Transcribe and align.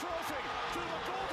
trophy 0.00 0.34
to 0.72 0.80
the 0.80 0.98
Golden 1.06 1.23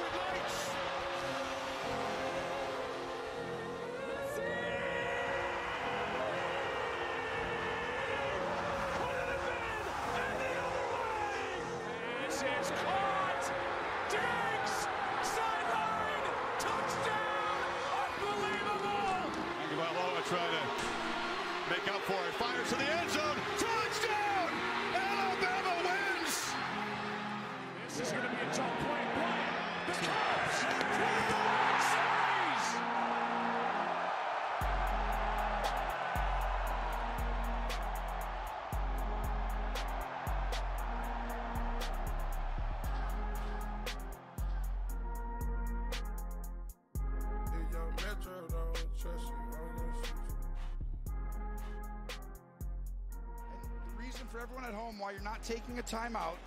for 54.32 54.40
everyone 54.40 54.64
at 54.64 54.72
home 54.72 54.98
why 54.98 55.10
you're 55.10 55.20
not 55.20 55.42
taking 55.42 55.78
a 55.78 55.82
timeout, 55.82 56.40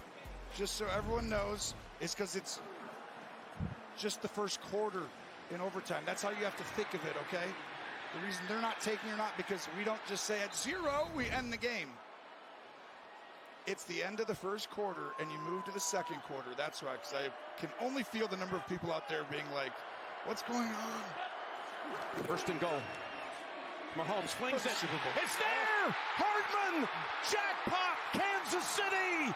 just 0.58 0.76
so 0.76 0.88
everyone 0.98 1.30
knows, 1.30 1.76
is 2.02 2.16
because 2.16 2.36
it's 2.36 2.60
just 3.96 4.24
the 4.24 4.28
first 4.28 4.60
quarter 4.72 5.04
in 5.54 5.62
overtime. 5.62 6.02
That's 6.04 6.24
how 6.24 6.32
you 6.32 6.44
have 6.44 6.58
to 6.58 6.64
think 6.64 6.94
of 6.96 7.06
it, 7.06 7.14
okay? 7.28 7.46
The 8.16 8.26
reason 8.26 8.42
they're 8.50 8.62
not 8.62 8.82
taking 8.82 9.12
or 9.12 9.18
not 9.18 9.38
because 9.38 9.68
we 9.78 9.84
don't 9.84 10.00
just 10.10 10.24
say 10.24 10.42
at 10.42 10.56
zero, 10.56 11.08
we 11.16 11.30
end 11.30 11.54
the 11.54 11.58
game. 11.58 11.90
It's 13.68 13.84
the 13.84 14.04
end 14.04 14.20
of 14.20 14.26
the 14.26 14.36
first 14.36 14.72
quarter 14.72 15.14
and 15.20 15.30
you 15.32 15.38
move 15.48 15.64
to 15.66 15.72
the 15.72 15.80
second 15.80 16.18
quarter. 16.24 16.50
That's 16.58 16.82
why, 16.82 16.94
because 16.94 17.14
I 17.14 17.60
can 17.60 17.70
only 17.80 18.02
feel 18.02 18.28
the 18.28 18.38
number 18.38 18.56
of 18.56 18.68
people 18.68 18.92
out 18.92 19.08
there 19.08 19.24
being 19.30 19.46
like, 19.54 19.72
what's 20.26 20.42
going 20.42 20.70
on? 20.70 22.24
First 22.26 22.50
and 22.50 22.60
goal. 22.60 22.82
Mahomes 23.96 24.30
flings 24.30 24.66
it. 24.66 24.72
It's 24.72 25.36
there! 25.36 25.96
Oh. 26.20 26.35
Hardman! 26.50 26.88
Jackpot! 27.30 27.98
Kansas 28.14 28.66
City! 28.66 29.34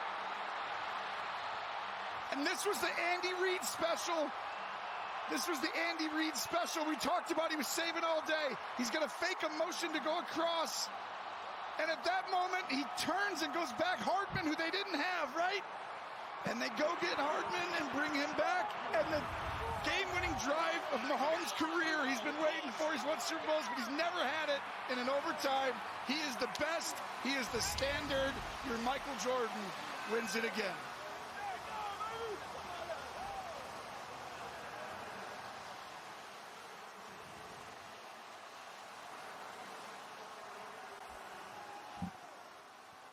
And 2.32 2.46
this 2.46 2.66
was 2.66 2.78
the 2.80 2.90
Andy 3.14 3.34
Reid 3.42 3.64
special. 3.64 4.30
This 5.30 5.48
was 5.48 5.60
the 5.60 5.70
Andy 5.90 6.08
Reid 6.16 6.36
special 6.36 6.86
we 6.86 6.96
talked 6.96 7.32
about. 7.32 7.52
He 7.52 7.58
was 7.58 7.68
saving 7.68 8.04
all 8.04 8.22
day. 8.26 8.56
He's 8.78 8.90
going 8.90 9.04
to 9.04 9.10
fake 9.10 9.42
a 9.46 9.50
motion 9.58 9.94
to 9.94 10.00
go 10.00 10.20
across. 10.20 10.90
And 11.82 11.90
at 11.90 12.04
that 12.04 12.30
moment, 12.30 12.66
he 12.70 12.84
turns 12.98 13.42
and 13.42 13.54
goes 13.54 13.72
back 13.74 14.00
Hardman, 14.00 14.46
who 14.46 14.56
they 14.56 14.70
didn't 14.70 15.00
have, 15.00 15.36
right? 15.36 15.64
And 16.46 16.62
they 16.62 16.70
go 16.78 16.90
get 17.02 17.16
Hardman 17.18 17.70
and 17.80 17.86
bring 17.94 18.14
him 18.14 18.30
back. 18.38 18.72
And 18.94 19.06
the 19.14 19.22
game 19.86 20.08
winning 20.14 20.36
drive 20.44 20.84
of 20.94 21.00
Mahomes' 21.08 21.54
career, 21.56 22.08
he's 22.08 22.22
been 22.22 22.38
waiting 22.42 22.72
for. 22.78 22.92
He's 22.92 23.06
won 23.06 23.20
Super 23.20 23.46
Bowls, 23.46 23.64
but 23.70 23.78
he's 23.78 23.94
never 23.98 24.20
had 24.20 24.50
it 24.50 24.62
in 24.92 25.00
an 25.00 25.10
overtime. 25.10 25.74
He 26.08 26.16
is 26.28 26.36
the 26.38 26.50
best. 26.60 26.96
He 27.24 27.32
is 27.34 27.48
the 27.50 27.62
standard. 27.62 28.34
Your 28.68 28.78
Michael 28.80 29.14
Jordan 29.24 29.50
wins 30.12 30.36
it 30.36 30.44
again. 30.44 30.76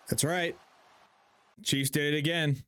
That's 0.09 0.25
right. 0.25 0.57
Chiefs 1.63 1.91
did 1.91 2.15
it 2.15 2.17
again. 2.17 2.63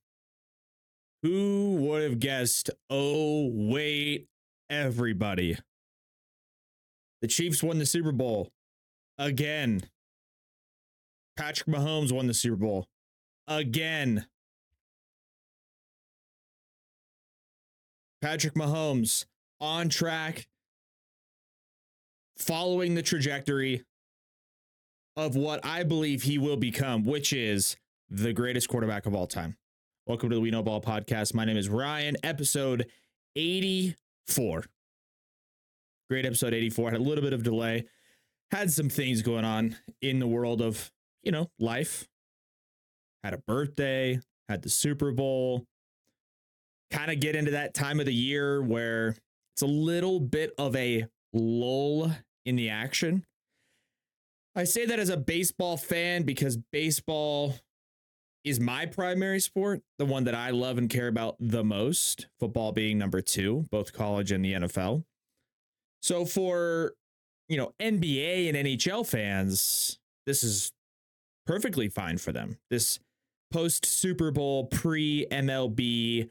Who 1.23 1.77
would 1.81 2.03
have 2.03 2.21
guessed? 2.21 2.71
Oh, 2.89 3.51
wait, 3.53 4.29
everybody. 4.71 5.59
The 7.21 7.29
Chiefs 7.29 7.63
won 7.63 7.79
the 7.79 7.87
Super 7.87 8.13
Bowl 8.13 8.53
again. 9.19 9.83
Patrick 11.37 11.69
Mahomes 11.69 12.13
won 12.13 12.27
the 12.29 12.35
Super 12.35 12.57
Bowl 12.57 12.87
again. 13.49 14.27
Patrick 18.23 18.55
Mahomes 18.55 19.27
on 19.61 19.89
track, 19.89 20.49
following 22.37 22.95
the 22.95 23.03
trajectory 23.03 23.85
of 25.17 25.35
what 25.35 25.65
I 25.65 25.83
believe 25.83 26.23
he 26.23 26.39
will 26.39 26.57
become, 26.57 27.05
which 27.05 27.33
is 27.33 27.77
the 28.09 28.33
greatest 28.33 28.69
quarterback 28.69 29.07
of 29.07 29.15
all 29.15 29.27
time. 29.27 29.57
Welcome 30.09 30.31
to 30.31 30.37
the 30.37 30.41
We 30.41 30.51
Know 30.51 30.63
Ball 30.63 30.81
podcast. 30.81 31.35
My 31.35 31.45
name 31.45 31.59
is 31.59 31.69
Ryan, 31.69 32.17
episode 32.23 32.87
84. 33.37 34.65
Great 36.09 36.25
episode 36.25 36.55
84. 36.55 36.93
Had 36.93 37.01
a 37.01 37.03
little 37.03 37.23
bit 37.23 37.35
of 37.35 37.43
delay. 37.43 37.85
Had 38.51 38.71
some 38.71 38.89
things 38.89 39.21
going 39.21 39.45
on 39.45 39.77
in 40.01 40.19
the 40.19 40.27
world 40.27 40.63
of, 40.63 40.91
you 41.23 41.31
know, 41.31 41.51
life. 41.59 42.09
Had 43.23 43.35
a 43.35 43.39
birthday, 43.47 44.19
had 44.49 44.63
the 44.63 44.71
Super 44.71 45.13
Bowl. 45.13 45.67
Kind 46.91 47.11
of 47.11 47.21
get 47.21 47.37
into 47.37 47.51
that 47.51 47.75
time 47.75 48.01
of 48.01 48.07
the 48.07 48.15
year 48.15 48.63
where 48.63 49.15
it's 49.53 49.61
a 49.61 49.67
little 49.67 50.21
bit 50.21 50.53
of 50.57 50.75
a 50.75 51.05
lull 51.35 52.11
in 52.47 52.57
the 52.57 52.71
action. 52.71 53.27
I 54.57 54.65
say 54.65 54.87
that 54.87 54.99
as 54.99 55.11
a 55.11 55.19
baseball 55.19 55.77
fan 55.77 56.23
because 56.23 56.57
baseball 56.73 57.57
is 58.49 58.61
my 58.61 58.87
primary 58.87 59.41
sport, 59.41 59.83
the 59.99 60.05
one 60.05 60.25
that 60.25 60.35
I 60.35 60.51
love 60.51 60.79
and 60.79 60.89
care 60.89 61.09
about 61.09 61.37
the 61.41 61.65
most, 61.65 62.27
football 62.39 62.73
being 62.73 62.99
number 62.99 63.21
2, 63.21 63.67
both 63.71 63.93
college 63.93 64.33
and 64.33 64.45
the 64.45 64.53
NFL. 64.55 65.05
So 66.03 66.25
for, 66.25 66.95
you 67.49 67.57
know, 67.57 67.73
NBA 67.81 68.49
and 68.49 68.57
NHL 68.57 69.07
fans, 69.07 69.99
this 70.27 70.45
is 70.45 70.73
perfectly 71.47 71.89
fine 71.89 72.19
for 72.19 72.33
them. 72.33 72.59
This 72.71 73.01
post 73.51 73.87
Super 73.87 74.31
Bowl, 74.31 74.67
pre 74.67 75.27
MLB, 75.31 76.29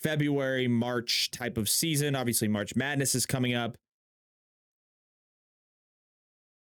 February, 0.00 0.68
March 0.68 1.30
type 1.30 1.56
of 1.58 1.68
season. 1.68 2.14
Obviously, 2.14 2.48
March 2.48 2.76
Madness 2.76 3.14
is 3.14 3.26
coming 3.26 3.54
up. 3.54 3.76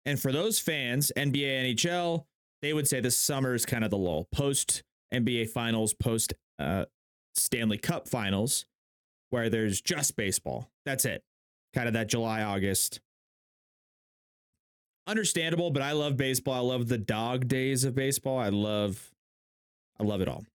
And 0.06 0.20
for 0.20 0.32
those 0.32 0.60
fans, 0.60 1.12
NBA, 1.18 1.76
NHL, 1.76 2.26
they 2.62 2.74
would 2.74 2.88
say 2.88 3.00
the 3.00 3.12
summer 3.12 3.54
is 3.54 3.66
kind 3.66 3.84
of 3.84 3.92
the 3.92 3.98
lull. 3.98 4.28
Post 4.32 4.84
NBA 5.14 5.50
finals, 5.50 5.94
post 5.94 6.34
uh, 6.60 6.86
Stanley 7.36 7.78
Cup 7.78 8.08
finals, 8.08 8.66
where 9.30 9.50
there's 9.50 9.82
just 9.82 10.16
baseball. 10.16 10.70
That's 10.86 11.06
it. 11.06 11.24
Kind 11.74 11.88
of 11.88 11.94
that 11.94 12.08
July, 12.08 12.44
August. 12.44 13.00
Understandable, 15.06 15.72
but 15.72 15.82
I 15.82 15.94
love 15.94 16.18
baseball. 16.18 16.54
I 16.54 16.74
love 16.74 16.88
the 16.88 16.98
dog 16.98 17.48
days 17.48 17.84
of 17.84 17.96
baseball. 17.96 18.38
I 18.38 18.50
love, 18.50 19.12
I 20.00 20.04
love 20.04 20.22
it 20.22 20.28
all. 20.28 20.46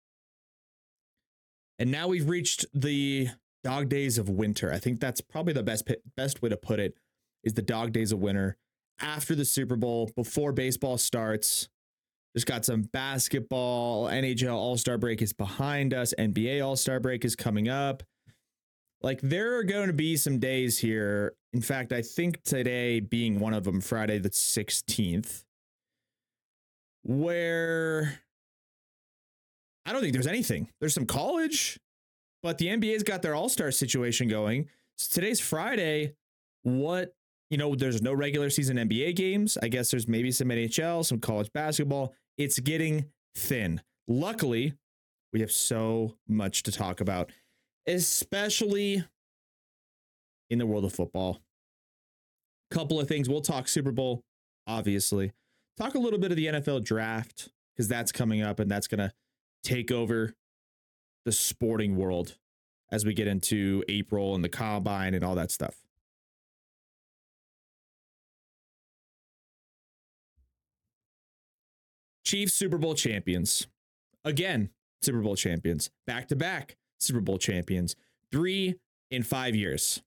And 1.79 1.91
now 1.91 2.09
we've 2.09 2.29
reached 2.29 2.67
the 2.75 3.29
dog 3.65 3.89
days 3.89 4.19
of 4.19 4.29
winter. 4.29 4.73
I 4.73 4.79
think 4.79 5.01
that's 5.01 5.21
probably 5.21 5.53
the 5.53 5.63
best 5.63 5.91
best 6.17 6.43
way 6.43 6.49
to 6.49 6.57
put 6.57 6.81
it 6.81 6.97
is 7.43 7.55
the 7.55 7.63
dog 7.63 7.93
days 7.93 8.13
of 8.13 8.19
winter 8.19 8.57
after 9.01 9.35
the 9.35 9.45
Super 9.45 9.77
Bowl, 9.77 10.11
before 10.15 10.53
baseball 10.53 10.99
starts. 10.99 11.69
Just 12.35 12.47
got 12.47 12.65
some 12.65 12.83
basketball. 12.83 14.07
NHL 14.07 14.55
All 14.55 14.77
Star 14.77 14.97
break 14.97 15.21
is 15.21 15.33
behind 15.33 15.93
us. 15.93 16.15
NBA 16.19 16.65
All 16.65 16.77
Star 16.77 16.99
break 16.99 17.25
is 17.25 17.37
coming 17.37 17.69
up. 17.69 18.03
Like, 19.03 19.21
there 19.21 19.57
are 19.57 19.65
going 19.65 19.89
to 19.89 19.93
be 19.93 20.17
some 20.17 20.39
days 20.39 20.79
here. 20.79 21.35
In 21.53 21.61
fact, 21.61 21.93
I 21.93 22.03
think 22.03 22.43
today 22.45 23.01
being 23.01 23.39
one 23.39 23.53
of 23.53 23.65
them, 23.65 23.81
Friday 23.81 24.19
the 24.19 24.31
16th, 24.31 25.45
where 27.03 28.21
I 29.85 29.93
don't 29.93 30.01
think 30.01 30.13
there's 30.13 30.27
anything. 30.27 30.69
There's 30.81 30.95
some 30.95 31.07
college, 31.07 31.79
but 32.43 32.59
the 32.59 32.69
NBA's 32.69 33.03
got 33.03 33.23
their 33.23 33.35
All 33.35 33.49
Star 33.49 33.71
situation 33.71 34.29
going. 34.29 34.69
So 34.97 35.15
today's 35.15 35.41
Friday. 35.41 36.15
What 36.63 37.13
you 37.51 37.59
know, 37.59 37.75
there's 37.75 38.01
no 38.01 38.15
regular 38.15 38.49
season 38.49 38.79
NBA 38.79 39.15
games. 39.15 39.59
I 39.63 39.69
guess 39.69 39.91
there's 39.91 40.09
maybe 40.09 40.31
some 40.31 40.49
NHL, 40.49 41.05
some 41.05 41.21
college 41.21 41.53
basketball. 41.53 42.15
It's 42.43 42.59
getting 42.59 43.05
thin. 43.37 43.83
Luckily, 44.09 44.75
we 45.33 45.39
have 45.43 45.53
so 45.53 46.17
much 46.27 46.65
to 46.65 46.73
talk 46.73 47.01
about, 47.01 47.31
especially 47.87 49.05
in 50.51 50.59
the 50.59 50.67
world 50.67 50.85
of 50.85 50.93
football. 50.93 51.39
Couple 52.73 52.99
of 52.99 53.07
things. 53.07 53.29
We'll 53.29 53.43
talk 53.43 53.69
Super 53.69 53.93
Bowl, 53.93 54.25
obviously. 54.67 55.31
Talk 55.79 55.95
a 55.95 56.01
little 56.01 56.19
bit 56.19 56.33
of 56.33 56.37
the 56.37 56.47
NFL 56.47 56.83
draft 56.83 57.49
because 57.77 57.87
that's 57.87 58.11
coming 58.11 58.43
up 58.43 58.59
and 58.59 58.69
that's 58.69 58.89
going 58.89 58.99
to 58.99 59.13
take 59.63 59.93
over 59.93 60.35
the 61.25 61.31
sporting 61.31 61.97
world 61.97 62.39
as 62.91 63.07
we 63.07 63.15
get 63.15 63.29
into 63.29 63.85
April 63.89 64.35
and 64.35 64.43
the 64.43 64.49
combine 64.49 65.15
and 65.15 65.23
all 65.23 65.37
that 65.37 65.53
stuff. 65.53 65.77
Chiefs 72.33 72.55
Super 72.55 72.79
Bowl 72.79 72.95
champions. 72.95 73.67
Again, 74.25 74.71
Super 75.03 75.21
Bowl 75.21 75.37
champions. 75.37 75.91
Back 76.07 76.29
to 76.29 76.35
back 76.35 76.79
Super 76.99 77.21
Bowl 77.21 77.37
champions. 77.37 77.95
Three 78.31 78.77
in 79.11 79.23
five 79.23 79.55
years. 79.55 80.01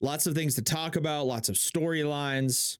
Lots 0.00 0.26
of 0.26 0.34
things 0.34 0.56
to 0.56 0.62
talk 0.62 0.96
about, 0.96 1.26
lots 1.26 1.48
of 1.48 1.54
storylines, 1.54 2.78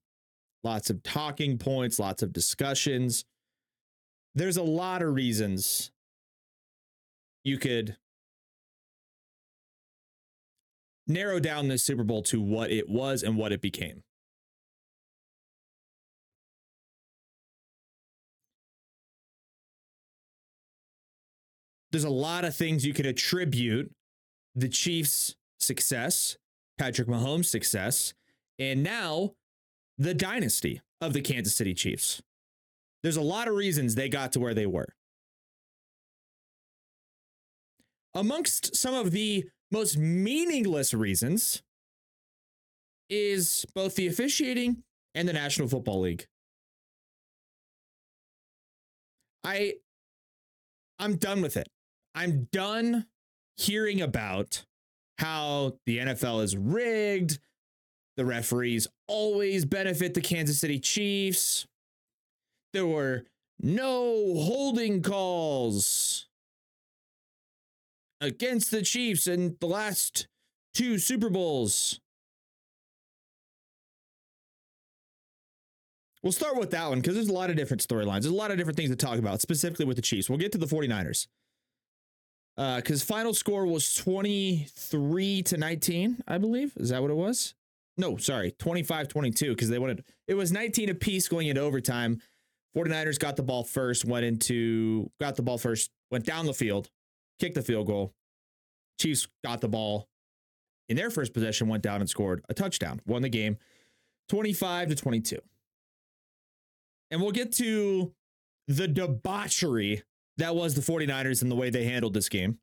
lots 0.64 0.90
of 0.90 1.04
talking 1.04 1.56
points, 1.56 2.00
lots 2.00 2.20
of 2.20 2.32
discussions. 2.32 3.24
There's 4.34 4.56
a 4.56 4.64
lot 4.64 5.02
of 5.02 5.14
reasons 5.14 5.92
you 7.44 7.58
could 7.58 7.96
narrow 11.06 11.40
down 11.40 11.68
this 11.68 11.84
Super 11.84 12.04
Bowl 12.04 12.22
to 12.24 12.40
what 12.40 12.70
it 12.70 12.88
was 12.88 13.22
and 13.22 13.36
what 13.36 13.52
it 13.52 13.60
became. 13.60 14.02
There's 21.90 22.04
a 22.04 22.10
lot 22.10 22.44
of 22.44 22.56
things 22.56 22.86
you 22.86 22.94
could 22.94 23.06
attribute 23.06 23.92
the 24.54 24.68
Chiefs' 24.68 25.34
success, 25.60 26.36
Patrick 26.78 27.06
Mahomes' 27.06 27.46
success, 27.46 28.14
and 28.58 28.82
now 28.82 29.32
the 29.98 30.14
dynasty 30.14 30.80
of 31.00 31.12
the 31.12 31.20
Kansas 31.20 31.54
City 31.54 31.74
Chiefs. 31.74 32.22
There's 33.02 33.16
a 33.16 33.22
lot 33.22 33.48
of 33.48 33.54
reasons 33.54 33.94
they 33.94 34.08
got 34.08 34.32
to 34.32 34.40
where 34.40 34.54
they 34.54 34.66
were. 34.66 34.88
Amongst 38.14 38.76
some 38.76 38.94
of 38.94 39.10
the 39.10 39.44
most 39.72 39.96
meaningless 39.96 40.92
reasons 40.92 41.62
is 43.08 43.66
both 43.74 43.96
the 43.96 44.06
officiating 44.06 44.82
and 45.14 45.26
the 45.26 45.32
National 45.32 45.66
Football 45.66 46.00
League. 46.00 46.26
I 49.44 49.74
I'm 50.98 51.16
done 51.16 51.42
with 51.42 51.56
it. 51.56 51.68
I'm 52.14 52.48
done 52.52 53.06
hearing 53.56 54.00
about 54.00 54.64
how 55.18 55.78
the 55.86 55.98
NFL 55.98 56.42
is 56.42 56.56
rigged. 56.56 57.38
The 58.16 58.24
referees 58.24 58.86
always 59.08 59.64
benefit 59.64 60.14
the 60.14 60.20
Kansas 60.20 60.58
City 60.58 60.78
Chiefs. 60.78 61.66
There 62.72 62.86
were 62.86 63.24
no 63.58 64.34
holding 64.36 65.02
calls 65.02 66.26
against 68.22 68.70
the 68.70 68.82
Chiefs 68.82 69.26
in 69.26 69.56
the 69.60 69.66
last 69.66 70.28
two 70.72 70.98
Super 70.98 71.28
Bowls. 71.28 72.00
We'll 76.22 76.32
start 76.32 76.56
with 76.56 76.70
that 76.70 76.88
one 76.88 77.00
because 77.00 77.16
there's 77.16 77.28
a 77.28 77.32
lot 77.32 77.50
of 77.50 77.56
different 77.56 77.86
storylines. 77.86 78.22
There's 78.22 78.26
a 78.26 78.34
lot 78.34 78.52
of 78.52 78.56
different 78.56 78.76
things 78.76 78.90
to 78.90 78.96
talk 78.96 79.18
about, 79.18 79.40
specifically 79.40 79.84
with 79.84 79.96
the 79.96 80.02
Chiefs. 80.02 80.30
We'll 80.30 80.38
get 80.38 80.52
to 80.52 80.58
the 80.58 80.66
49ers. 80.66 81.26
Because 82.56 83.02
uh, 83.02 83.04
final 83.04 83.34
score 83.34 83.66
was 83.66 83.94
23 83.94 85.42
to 85.42 85.56
19, 85.56 86.22
I 86.28 86.38
believe. 86.38 86.74
Is 86.76 86.90
that 86.90 87.02
what 87.02 87.10
it 87.10 87.16
was? 87.16 87.54
No, 87.96 88.16
sorry, 88.18 88.52
25 88.52 89.08
22, 89.08 89.50
because 89.50 89.68
they 89.68 89.78
wanted 89.78 90.04
it 90.28 90.34
was 90.34 90.52
19 90.52 90.90
apiece 90.90 91.28
going 91.28 91.48
into 91.48 91.60
overtime. 91.60 92.20
49ers 92.76 93.18
got 93.18 93.36
the 93.36 93.42
ball 93.42 93.64
first, 93.64 94.04
went 94.04 94.24
into, 94.24 95.10
got 95.20 95.36
the 95.36 95.42
ball 95.42 95.58
first, 95.58 95.90
went 96.10 96.24
down 96.24 96.46
the 96.46 96.54
field, 96.54 96.88
kicked 97.42 97.56
the 97.56 97.62
field 97.62 97.88
goal. 97.88 98.14
Chiefs 99.00 99.26
got 99.44 99.60
the 99.60 99.68
ball 99.68 100.08
in 100.88 100.96
their 100.96 101.10
first 101.10 101.34
possession, 101.34 101.66
went 101.66 101.82
down 101.82 102.00
and 102.00 102.08
scored 102.08 102.44
a 102.48 102.54
touchdown, 102.54 103.00
won 103.04 103.22
the 103.22 103.28
game 103.28 103.56
25 104.28 104.90
to 104.90 104.94
22. 104.94 105.38
And 107.10 107.20
we'll 107.20 107.32
get 107.32 107.50
to 107.54 108.14
the 108.68 108.86
debauchery 108.86 110.04
that 110.36 110.54
was 110.54 110.74
the 110.74 110.80
49ers 110.80 111.42
and 111.42 111.50
the 111.50 111.56
way 111.56 111.68
they 111.68 111.84
handled 111.84 112.14
this 112.14 112.28
game. 112.28 112.58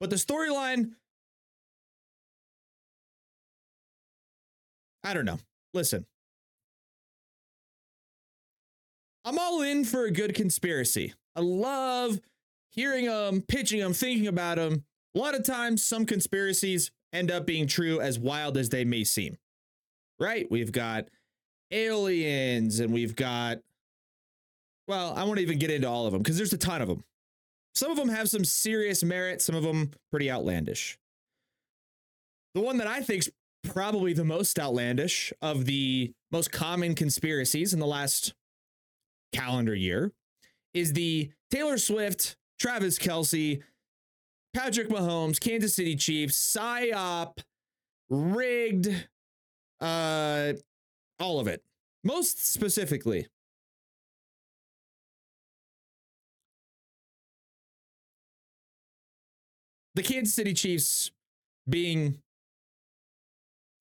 But 0.00 0.10
the 0.10 0.16
storyline, 0.16 0.92
I 5.04 5.14
don't 5.14 5.24
know. 5.24 5.38
Listen, 5.74 6.06
I'm 9.24 9.38
all 9.38 9.62
in 9.62 9.84
for 9.84 10.04
a 10.04 10.10
good 10.10 10.34
conspiracy. 10.34 11.14
I 11.36 11.40
love 11.40 12.20
hearing 12.70 13.06
them, 13.06 13.42
pitching 13.42 13.80
them, 13.80 13.92
thinking 13.92 14.26
about 14.26 14.56
them. 14.56 14.84
A 15.14 15.18
lot 15.18 15.34
of 15.34 15.44
times, 15.44 15.84
some 15.84 16.06
conspiracies 16.06 16.90
end 17.12 17.30
up 17.30 17.46
being 17.46 17.66
true 17.66 18.00
as 18.00 18.18
wild 18.18 18.56
as 18.56 18.70
they 18.70 18.84
may 18.84 19.04
seem. 19.04 19.36
Right? 20.18 20.50
We've 20.50 20.72
got 20.72 21.08
aliens 21.70 22.80
and 22.80 22.92
we've 22.92 23.14
got, 23.14 23.58
well, 24.86 25.12
I 25.16 25.24
won't 25.24 25.40
even 25.40 25.58
get 25.58 25.70
into 25.70 25.88
all 25.88 26.06
of 26.06 26.12
them 26.12 26.22
because 26.22 26.36
there's 26.36 26.52
a 26.52 26.58
ton 26.58 26.82
of 26.82 26.88
them. 26.88 27.04
Some 27.74 27.90
of 27.90 27.96
them 27.96 28.08
have 28.08 28.28
some 28.28 28.44
serious 28.44 29.04
merit, 29.04 29.40
some 29.42 29.54
of 29.54 29.62
them 29.62 29.90
pretty 30.10 30.30
outlandish. 30.30 30.98
The 32.54 32.60
one 32.60 32.78
that 32.78 32.86
I 32.86 33.02
think's 33.02 33.28
probably 33.68 34.12
the 34.12 34.24
most 34.24 34.58
outlandish 34.58 35.32
of 35.42 35.64
the 35.64 36.12
most 36.32 36.50
common 36.50 36.94
conspiracies 36.94 37.72
in 37.72 37.80
the 37.80 37.86
last 37.86 38.34
calendar 39.32 39.74
year 39.74 40.12
is 40.74 40.92
the 40.92 41.30
Taylor 41.50 41.78
Swift, 41.78 42.36
Travis 42.58 42.98
Kelce, 42.98 43.62
Patrick 44.54 44.88
Mahomes, 44.88 45.38
Kansas 45.40 45.74
City 45.74 45.96
Chiefs, 45.96 46.56
PSYOP, 46.56 47.38
rigged, 48.08 49.08
uh, 49.80 50.54
all 51.20 51.38
of 51.40 51.46
it. 51.46 51.62
Most 52.04 52.52
specifically, 52.52 53.26
the 59.94 60.02
Kansas 60.02 60.34
City 60.34 60.54
Chiefs 60.54 61.10
being 61.68 62.22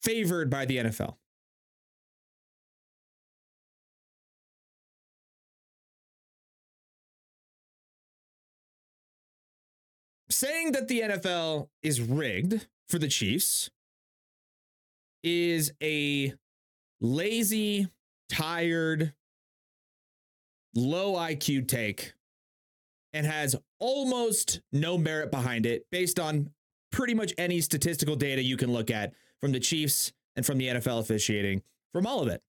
favored 0.08 0.50
by 0.50 0.64
the 0.64 0.78
NFL. 0.78 1.16
Saying 10.30 10.72
that 10.72 10.88
the 10.88 11.02
NFL 11.02 11.68
is 11.84 12.00
rigged 12.00 12.68
for 12.88 13.00
the 13.00 13.10
Chiefs 13.10 13.70
is 15.24 15.74
a 15.84 16.34
lazy, 17.02 17.90
tired, 18.30 19.14
low 20.74 21.16
IQ 21.16 21.68
take 21.68 22.14
and 23.12 23.26
has 23.26 23.58
almost 23.80 24.62
no 24.72 24.98
merit 24.98 25.32
behind 25.32 25.66
it 25.66 25.86
based 25.92 26.18
on 26.18 26.52
pretty 26.94 27.14
much 27.14 27.34
any 27.38 27.60
statistical 27.60 28.16
data 28.16 28.42
you 28.42 28.56
can 28.56 28.72
look 28.72 28.90
at 28.90 29.12
from 29.41 29.51
the 29.51 29.60
Chiefs 29.60 30.12
and 30.36 30.46
from 30.46 30.58
the 30.58 30.67
NFL 30.67 31.00
officiating, 31.00 31.62
from 31.94 32.06
all 32.06 32.22
of 32.22 32.27
it. 32.27 32.41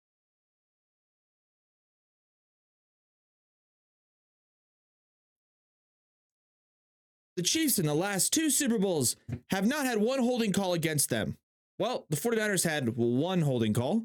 The 7.36 7.42
Chiefs 7.42 7.78
in 7.78 7.84
the 7.84 7.94
last 7.94 8.32
two 8.32 8.48
Super 8.48 8.78
Bowls 8.78 9.14
have 9.50 9.66
not 9.66 9.84
had 9.84 9.98
one 9.98 10.20
holding 10.20 10.52
call 10.52 10.72
against 10.72 11.10
them. 11.10 11.36
Well, 11.78 12.06
the 12.08 12.16
49ers 12.16 12.64
had 12.64 12.96
one 12.96 13.42
holding 13.42 13.74
call. 13.74 14.04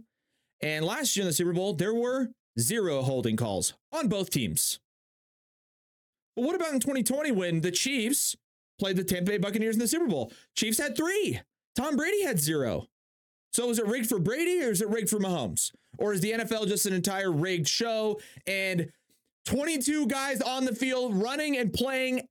And 0.61 0.85
last 0.85 1.15
year 1.15 1.23
in 1.23 1.27
the 1.27 1.33
Super 1.33 1.53
Bowl, 1.53 1.73
there 1.73 1.93
were 1.93 2.29
zero 2.59 3.01
holding 3.01 3.37
calls 3.37 3.73
on 3.93 4.09
both 4.09 4.29
teams. 4.29 4.79
But 6.35 6.43
what 6.43 6.55
about 6.55 6.73
in 6.73 6.81
2020 6.81 7.31
when 7.31 7.61
the 7.61 7.71
Chiefs 7.71 8.35
played 8.77 8.97
the 8.97 9.03
Tampa 9.03 9.31
Bay 9.31 9.37
Buccaneers 9.37 9.75
in 9.75 9.79
the 9.79 9.87
Super 9.87 10.07
Bowl? 10.07 10.31
Chiefs 10.55 10.77
had 10.77 10.97
three. 10.97 11.39
Tom 11.75 11.95
Brady 11.95 12.23
had 12.23 12.39
zero. 12.39 12.87
So 13.53 13.69
is 13.69 13.79
it 13.79 13.85
rigged 13.85 14.07
for 14.07 14.19
Brady 14.19 14.63
or 14.63 14.71
is 14.71 14.81
it 14.81 14.89
rigged 14.89 15.09
for 15.09 15.19
Mahomes? 15.19 15.71
Or 15.97 16.13
is 16.13 16.21
the 16.21 16.31
NFL 16.31 16.67
just 16.67 16.85
an 16.85 16.93
entire 16.93 17.31
rigged 17.31 17.67
show 17.67 18.19
and 18.47 18.91
22 19.45 20.07
guys 20.07 20.41
on 20.41 20.65
the 20.65 20.75
field 20.75 21.15
running 21.15 21.57
and 21.57 21.73
playing, 21.73 22.27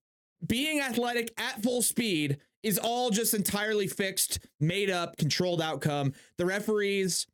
being 0.47 0.81
athletic 0.81 1.33
at 1.39 1.63
full 1.63 1.83
speed 1.83 2.39
is 2.63 2.79
all 2.79 3.11
just 3.11 3.35
entirely 3.35 3.87
fixed, 3.87 4.39
made 4.61 4.91
up, 4.91 5.17
controlled 5.17 5.61
outcome? 5.61 6.13
The 6.39 6.47
referees 6.47 7.27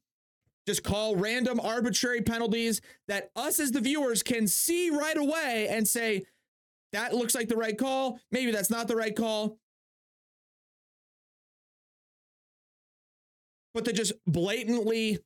just 0.67 0.83
call 0.83 1.15
random 1.15 1.61
arbitrary 1.61 2.23
penalties 2.23 2.81
that 3.07 3.31
us 3.37 3.61
as 3.61 3.71
the 3.71 3.81
viewers 3.81 4.23
can 4.23 4.49
see 4.49 4.91
right 4.91 5.17
away 5.17 5.69
and 5.71 5.87
say, 5.87 6.25
that 6.93 7.15
looks 7.15 7.35
like 7.35 7.49
the 7.49 7.57
right 7.57 7.77
call. 7.77 8.19
Maybe 8.33 8.51
that's 8.51 8.71
not 8.71 8.89
the 8.89 8.97
right 8.97 9.15
call. 9.15 9.59
But 13.77 13.85
they're 13.85 13.93
just 13.93 14.15
blatantly 14.27 15.19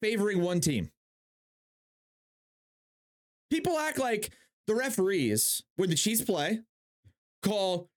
favoring 0.00 0.40
one 0.40 0.60
team. 0.60 0.90
People 3.50 3.78
act 3.78 3.98
like 3.98 4.30
the 4.66 4.74
referees, 4.74 5.62
when 5.76 5.90
the 5.90 5.96
Chiefs 5.96 6.22
play, 6.22 6.60
call 7.42 7.90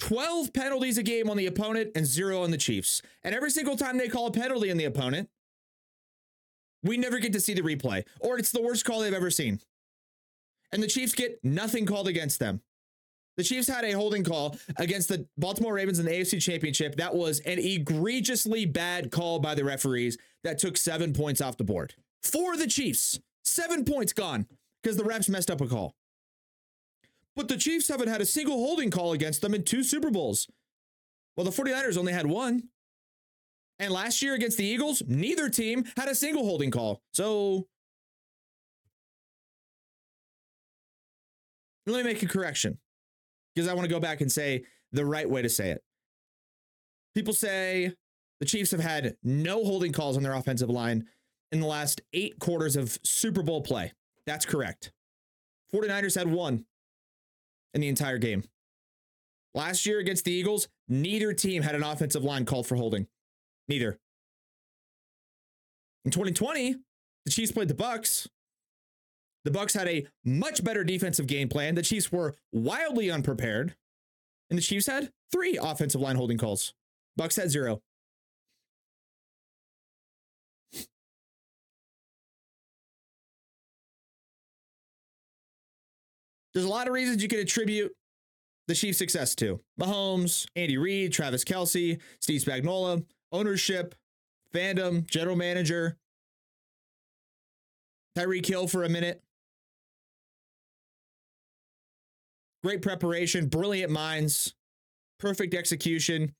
12 0.00 0.52
penalties 0.52 0.98
a 0.98 1.02
game 1.02 1.30
on 1.30 1.38
the 1.38 1.46
opponent 1.46 1.92
and 1.94 2.04
zero 2.04 2.42
on 2.42 2.50
the 2.50 2.58
Chiefs. 2.58 3.00
And 3.24 3.34
every 3.34 3.50
single 3.50 3.78
time 3.78 3.96
they 3.96 4.08
call 4.08 4.26
a 4.26 4.30
penalty 4.30 4.70
on 4.70 4.76
the 4.76 4.84
opponent, 4.84 5.30
we 6.82 6.98
never 6.98 7.18
get 7.18 7.32
to 7.32 7.40
see 7.40 7.54
the 7.54 7.62
replay, 7.62 8.04
or 8.20 8.38
it's 8.38 8.52
the 8.52 8.60
worst 8.60 8.84
call 8.84 9.00
they've 9.00 9.14
ever 9.14 9.30
seen. 9.30 9.60
And 10.70 10.82
the 10.82 10.86
Chiefs 10.86 11.14
get 11.14 11.38
nothing 11.42 11.86
called 11.86 12.08
against 12.08 12.40
them. 12.40 12.60
The 13.36 13.44
Chiefs 13.44 13.68
had 13.68 13.84
a 13.84 13.92
holding 13.92 14.24
call 14.24 14.56
against 14.78 15.08
the 15.08 15.26
Baltimore 15.36 15.74
Ravens 15.74 15.98
in 15.98 16.06
the 16.06 16.12
AFC 16.12 16.40
Championship. 16.40 16.96
That 16.96 17.14
was 17.14 17.40
an 17.40 17.58
egregiously 17.58 18.64
bad 18.64 19.10
call 19.10 19.38
by 19.40 19.54
the 19.54 19.64
referees 19.64 20.16
that 20.42 20.58
took 20.58 20.76
seven 20.76 21.12
points 21.12 21.40
off 21.40 21.58
the 21.58 21.64
board. 21.64 21.94
For 22.22 22.56
the 22.56 22.66
Chiefs, 22.66 23.20
seven 23.44 23.84
points 23.84 24.12
gone 24.12 24.46
because 24.82 24.96
the 24.96 25.04
refs 25.04 25.28
messed 25.28 25.50
up 25.50 25.60
a 25.60 25.66
call. 25.66 25.94
But 27.34 27.48
the 27.48 27.58
Chiefs 27.58 27.88
haven't 27.88 28.08
had 28.08 28.22
a 28.22 28.26
single 28.26 28.56
holding 28.56 28.90
call 28.90 29.12
against 29.12 29.42
them 29.42 29.52
in 29.52 29.64
two 29.64 29.82
Super 29.82 30.10
Bowls. 30.10 30.48
Well, 31.36 31.44
the 31.44 31.50
49ers 31.50 31.98
only 31.98 32.14
had 32.14 32.26
one. 32.26 32.68
And 33.78 33.92
last 33.92 34.22
year 34.22 34.32
against 34.32 34.56
the 34.56 34.64
Eagles, 34.64 35.02
neither 35.06 35.50
team 35.50 35.84
had 35.98 36.08
a 36.08 36.14
single 36.14 36.44
holding 36.44 36.70
call. 36.70 37.02
So 37.12 37.66
let 41.86 41.98
me 41.98 42.10
make 42.10 42.22
a 42.22 42.26
correction 42.26 42.78
because 43.56 43.68
I 43.68 43.74
want 43.74 43.86
to 43.86 43.92
go 43.92 43.98
back 43.98 44.20
and 44.20 44.30
say 44.30 44.64
the 44.92 45.06
right 45.06 45.28
way 45.28 45.40
to 45.40 45.48
say 45.48 45.70
it. 45.70 45.82
People 47.14 47.32
say 47.32 47.94
the 48.38 48.46
Chiefs 48.46 48.70
have 48.72 48.80
had 48.80 49.16
no 49.22 49.64
holding 49.64 49.92
calls 49.92 50.18
on 50.18 50.22
their 50.22 50.34
offensive 50.34 50.68
line 50.68 51.06
in 51.50 51.60
the 51.60 51.66
last 51.66 52.02
eight 52.12 52.38
quarters 52.38 52.76
of 52.76 52.98
Super 53.02 53.42
Bowl 53.42 53.62
play. 53.62 53.92
That's 54.26 54.44
correct. 54.44 54.92
49ers 55.72 56.16
had 56.16 56.30
one 56.30 56.66
in 57.72 57.80
the 57.80 57.88
entire 57.88 58.18
game. 58.18 58.44
Last 59.54 59.86
year 59.86 60.00
against 60.00 60.26
the 60.26 60.32
Eagles, 60.32 60.68
neither 60.86 61.32
team 61.32 61.62
had 61.62 61.74
an 61.74 61.82
offensive 61.82 62.22
line 62.22 62.44
called 62.44 62.66
for 62.66 62.76
holding. 62.76 63.06
Neither. 63.68 63.98
In 66.04 66.10
2020, 66.10 66.76
the 67.24 67.30
Chiefs 67.30 67.52
played 67.52 67.68
the 67.68 67.74
Bucs. 67.74 68.28
The 69.46 69.52
Bucs 69.52 69.78
had 69.78 69.86
a 69.86 70.04
much 70.24 70.64
better 70.64 70.82
defensive 70.82 71.28
game 71.28 71.48
plan. 71.48 71.76
The 71.76 71.82
Chiefs 71.82 72.10
were 72.10 72.34
wildly 72.50 73.12
unprepared. 73.12 73.76
And 74.50 74.58
the 74.58 74.62
Chiefs 74.62 74.88
had 74.88 75.12
three 75.30 75.56
offensive 75.56 76.00
line 76.00 76.16
holding 76.16 76.36
calls. 76.36 76.74
Bucs 77.18 77.36
had 77.36 77.48
zero. 77.48 77.80
There's 86.52 86.66
a 86.66 86.68
lot 86.68 86.88
of 86.88 86.92
reasons 86.92 87.22
you 87.22 87.28
could 87.28 87.38
attribute 87.38 87.92
the 88.66 88.74
Chiefs' 88.74 88.98
success 88.98 89.36
to 89.36 89.60
Mahomes, 89.80 90.48
Andy 90.56 90.76
Reid, 90.76 91.12
Travis 91.12 91.44
Kelce, 91.44 92.00
Steve 92.18 92.42
Spagnuolo, 92.42 93.04
ownership, 93.30 93.94
fandom, 94.52 95.08
general 95.08 95.36
manager, 95.36 95.98
Tyreek 98.18 98.46
Hill 98.46 98.66
for 98.66 98.82
a 98.82 98.88
minute. 98.88 99.22
Great 102.66 102.82
preparation, 102.82 103.46
brilliant 103.46 103.92
minds, 103.92 104.56
perfect 105.20 105.54
execution, 105.54 106.34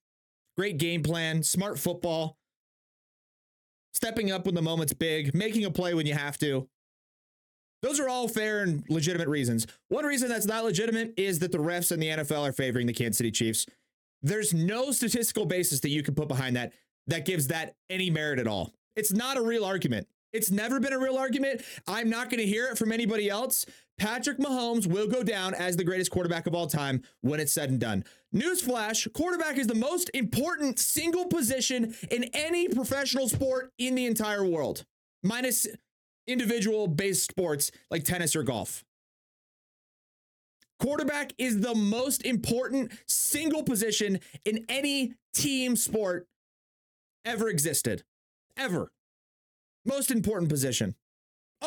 great 0.59 0.77
game 0.77 1.01
plan, 1.01 1.41
smart 1.41 1.79
football, 1.79 2.37
stepping 3.95 4.33
up 4.33 4.45
when 4.45 4.57
the 4.57 4.61
moment's 4.61 4.93
big, 4.93 5.37
making 5.37 5.65
a 5.65 5.71
play 5.71 5.95
when 5.95 6.05
you 6.05 6.15
have 6.15 6.37
to. 6.37 6.69
Those 7.81 8.01
are 8.01 8.09
all 8.09 8.27
fair 8.27 8.65
and 8.65 8.83
legitimate 8.89 9.29
reasons. 9.29 9.69
One 9.89 10.05
reason 10.05 10.29
that's 10.29 10.47
not 10.47 10.65
legitimate 10.65 11.15
is 11.17 11.39
that 11.39 11.53
the 11.53 11.59
refs 11.59 11.93
in 11.93 12.01
the 12.01 12.09
NFL 12.09 12.49
are 12.49 12.53
favoring 12.53 12.89
the 12.89 12.93
Kansas 12.93 13.19
City 13.19 13.31
Chiefs. 13.31 13.65
There's 14.21 14.53
no 14.53 14.91
statistical 14.91 15.47
basis 15.47 15.79
that 15.79 15.91
you 15.91 16.03
can 16.03 16.17
put 16.17 16.27
behind 16.27 16.57
that 16.57 16.73
that 17.07 17.25
gives 17.25 17.47
that 17.47 17.77
any 17.89 18.11
merit 18.11 18.41
at 18.41 18.49
all. 18.49 18.73
It's 18.97 19.13
not 19.13 19.37
a 19.37 19.43
real 19.43 19.65
argument. 19.65 20.09
It's 20.33 20.51
never 20.51 20.81
been 20.81 20.93
a 20.93 20.99
real 20.99 21.17
argument. 21.17 21.63
I'm 21.87 22.11
not 22.11 22.31
going 22.31 22.41
to 22.41 22.47
hear 22.47 22.67
it 22.67 22.77
from 22.77 22.91
anybody 22.91 23.31
else. 23.31 23.65
Patrick 23.99 24.39
Mahomes 24.39 24.87
will 24.87 25.07
go 25.07 25.23
down 25.23 25.55
as 25.55 25.77
the 25.77 25.85
greatest 25.85 26.11
quarterback 26.11 26.47
of 26.47 26.55
all 26.55 26.67
time 26.67 27.03
when 27.23 27.41
it's 27.41 27.53
said 27.53 27.71
and 27.71 27.81
done. 27.81 28.05
Newsflash 28.35 29.11
quarterback 29.15 29.57
is 29.57 29.67
the 29.67 29.75
most 29.75 30.11
important 30.13 30.79
single 30.79 31.27
position 31.27 31.95
in 32.11 32.25
any 32.35 32.69
professional 32.69 33.29
sport 33.29 33.73
in 33.79 33.95
the 33.95 34.05
entire 34.05 34.45
world, 34.45 34.85
minus 35.23 35.67
individual 36.27 36.89
based 36.89 37.31
sports 37.31 37.71
like 37.91 38.05
tennis 38.05 38.37
or 38.37 38.43
golf. 38.43 38.85
Quarterback 40.79 41.33
is 41.39 41.61
the 41.61 41.75
most 41.75 42.23
important 42.27 42.93
single 43.07 43.63
position 43.63 44.21
in 44.45 44.67
any 44.69 45.15
team 45.35 45.75
sport 45.75 46.27
ever 47.25 47.49
existed. 47.49 48.03
Ever. 48.59 48.91
Most 49.87 50.11
important 50.11 50.51
position. 50.51 50.95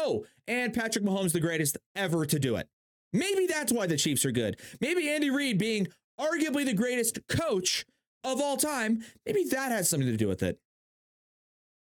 Oh, 0.01 0.25
and 0.47 0.73
Patrick 0.73 1.03
Mahomes, 1.03 1.33
the 1.33 1.41
greatest 1.41 1.77
ever 1.93 2.25
to 2.25 2.39
do 2.39 2.55
it. 2.55 2.69
Maybe 3.11 3.47
that's 3.47 3.73
why 3.73 3.85
the 3.85 3.97
Chiefs 3.97 4.23
are 4.23 4.31
good. 4.31 4.57
Maybe 4.79 5.09
Andy 5.09 5.29
Reid 5.29 5.57
being 5.57 5.87
arguably 6.17 6.65
the 6.65 6.73
greatest 6.73 7.19
coach 7.27 7.85
of 8.23 8.39
all 8.39 8.55
time, 8.55 9.03
maybe 9.25 9.43
that 9.51 9.71
has 9.71 9.89
something 9.89 10.07
to 10.07 10.17
do 10.17 10.27
with 10.27 10.41
it. 10.41 10.57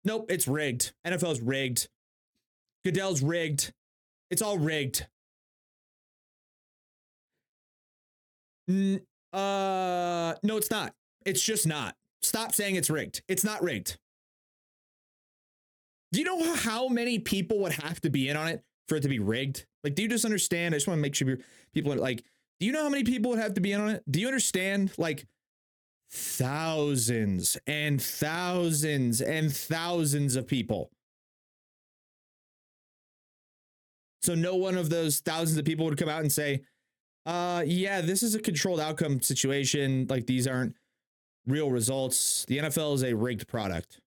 Nope, 0.05 0.27
it's 0.29 0.47
rigged. 0.47 0.93
NFL's 1.05 1.41
rigged. 1.41 1.89
Goodell's 2.85 3.23
rigged. 3.23 3.73
It's 4.31 4.43
all 4.43 4.59
rigged. 4.59 5.07
N- 8.69 9.01
uh, 9.33 10.35
no, 10.43 10.57
it's 10.57 10.71
not. 10.71 10.95
It's 11.27 11.43
just 11.43 11.67
not. 11.67 11.97
Stop 12.23 12.55
saying 12.55 12.77
it's 12.77 12.91
rigged. 12.91 13.23
It's 13.29 13.45
not 13.45 13.63
rigged. 13.63 13.99
Do 16.15 16.21
you 16.21 16.27
know 16.27 16.55
how 16.55 16.87
many 16.87 17.19
people 17.19 17.59
would 17.59 17.73
have 17.73 18.01
to 18.03 18.09
be 18.09 18.29
in 18.29 18.37
on 18.37 18.47
it 18.47 18.63
for 18.87 18.95
it 18.95 19.01
to 19.01 19.09
be 19.09 19.19
rigged? 19.19 19.67
Like, 19.83 19.97
do 19.97 20.03
you 20.03 20.09
just 20.09 20.25
understand? 20.25 20.73
I 20.73 20.77
just 20.77 20.87
want 20.87 20.99
to 20.99 21.03
make 21.03 21.17
sure 21.17 21.39
people 21.73 21.93
are 21.93 21.97
like, 21.97 22.23
do 22.61 22.67
you 22.67 22.73
know 22.73 22.85
how 22.85 22.89
many 22.89 23.03
people 23.03 23.33
would 23.33 23.41
have 23.41 23.55
to 23.55 23.61
be 23.61 23.73
in 23.73 23.81
on 23.81 23.91
it? 23.91 24.05
Do 24.09 24.21
you 24.21 24.29
understand? 24.29 24.93
Like, 24.97 25.27
thousands 26.13 27.57
and 27.67 28.01
thousands 28.01 29.23
and 29.23 29.53
thousands 29.53 30.37
of 30.37 30.47
people. 30.47 30.93
So, 34.23 34.37
no 34.37 34.55
one 34.55 34.77
of 34.77 34.91
those 34.91 35.19
thousands 35.19 35.59
of 35.59 35.65
people 35.65 35.85
would 35.87 35.99
come 35.99 36.09
out 36.09 36.21
and 36.21 36.31
say, 36.31 36.63
uh, 37.27 37.65
yeah, 37.67 38.03
this 38.03 38.23
is 38.23 38.37
a 38.37 38.41
controlled 38.41 38.79
outcome 38.79 39.21
situation. 39.21 40.07
Like, 40.09 40.29
these 40.29 40.47
aren't 40.47 40.77
real 41.45 41.73
results. 41.73 42.45
The 42.47 42.59
NFL 42.59 42.95
is 42.95 43.03
a 43.03 43.15
rigged 43.15 43.49
product. 43.49 43.99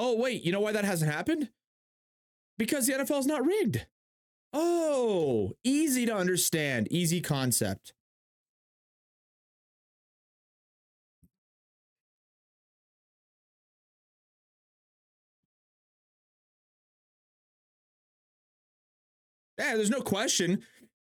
Oh, 0.00 0.16
wait, 0.16 0.44
you 0.44 0.52
know 0.52 0.60
why 0.60 0.70
that 0.72 0.84
hasn't 0.84 1.12
happened? 1.12 1.50
Because 2.56 2.86
the 2.86 2.92
NFL 2.92 3.18
is 3.18 3.26
not 3.26 3.44
rigged. 3.44 3.86
Oh, 4.52 5.52
easy 5.64 6.06
to 6.06 6.14
understand, 6.14 6.86
easy 6.90 7.20
concept. 7.20 7.92
Yeah, 19.58 19.74
there's 19.74 19.90
no 19.90 20.00
question 20.00 20.62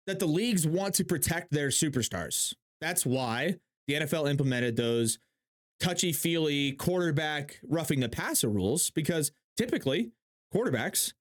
that 0.07 0.17
the 0.17 0.25
leagues 0.25 0.65
want 0.65 0.95
to 0.95 1.05
protect 1.05 1.51
their 1.51 1.67
superstars. 1.69 2.53
That's 2.81 3.05
why 3.05 3.57
the 3.87 3.93
NFL 3.95 4.29
implemented 4.29 4.75
those 4.75 5.19
touchy 5.79 6.11
feely 6.11 6.73
quarterback 6.73 7.59
roughing 7.67 7.99
the 7.99 8.09
passer 8.09 8.49
rules 8.49 8.89
because 8.89 9.31
typically 9.57 10.11
quarterbacks 10.53 11.13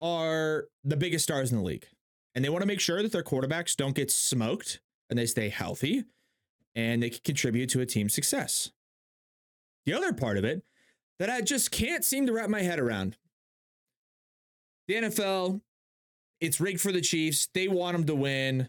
are 0.00 0.66
the 0.84 0.96
biggest 0.96 1.24
stars 1.24 1.50
in 1.50 1.58
the 1.58 1.64
league. 1.64 1.86
And 2.34 2.44
they 2.44 2.48
want 2.48 2.62
to 2.62 2.68
make 2.68 2.80
sure 2.80 3.02
that 3.02 3.12
their 3.12 3.22
quarterbacks 3.22 3.76
don't 3.76 3.94
get 3.94 4.10
smoked 4.10 4.80
and 5.10 5.18
they 5.18 5.26
stay 5.26 5.48
healthy 5.48 6.04
and 6.74 7.02
they 7.02 7.10
can 7.10 7.20
contribute 7.24 7.70
to 7.70 7.80
a 7.80 7.86
team's 7.86 8.14
success. 8.14 8.70
The 9.86 9.94
other 9.94 10.12
part 10.12 10.36
of 10.36 10.44
it 10.44 10.62
that 11.18 11.30
I 11.30 11.40
just 11.40 11.70
can't 11.70 12.04
seem 12.04 12.26
to 12.26 12.32
wrap 12.32 12.48
my 12.48 12.62
head 12.62 12.78
around 12.78 13.16
the 14.88 14.94
NFL, 14.94 15.60
it's 16.40 16.60
rigged 16.60 16.80
for 16.80 16.92
the 16.92 17.00
Chiefs. 17.00 17.48
They 17.52 17.68
want 17.68 17.96
them 17.96 18.06
to 18.06 18.14
win. 18.14 18.68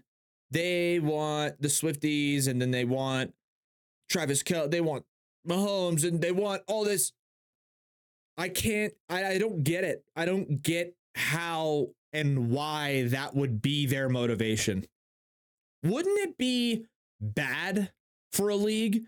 They 0.51 0.99
want 0.99 1.61
the 1.61 1.69
Swifties 1.69 2.47
and 2.47 2.61
then 2.61 2.71
they 2.71 2.85
want 2.85 3.33
Travis 4.09 4.43
Kelce. 4.43 4.71
They 4.71 4.81
want 4.81 5.05
Mahomes 5.47 6.07
and 6.07 6.21
they 6.21 6.31
want 6.31 6.63
all 6.67 6.83
this. 6.83 7.11
I 8.37 8.49
can't, 8.49 8.93
I, 9.09 9.25
I 9.25 9.37
don't 9.37 9.63
get 9.63 9.83
it. 9.83 10.03
I 10.15 10.25
don't 10.25 10.61
get 10.61 10.95
how 11.15 11.89
and 12.13 12.49
why 12.51 13.03
that 13.09 13.35
would 13.35 13.61
be 13.61 13.85
their 13.85 14.09
motivation. 14.09 14.85
wouldn't 15.83 16.19
it 16.19 16.37
be 16.37 16.85
bad 17.21 17.91
for 18.33 18.49
a 18.49 18.55
league 18.55 19.03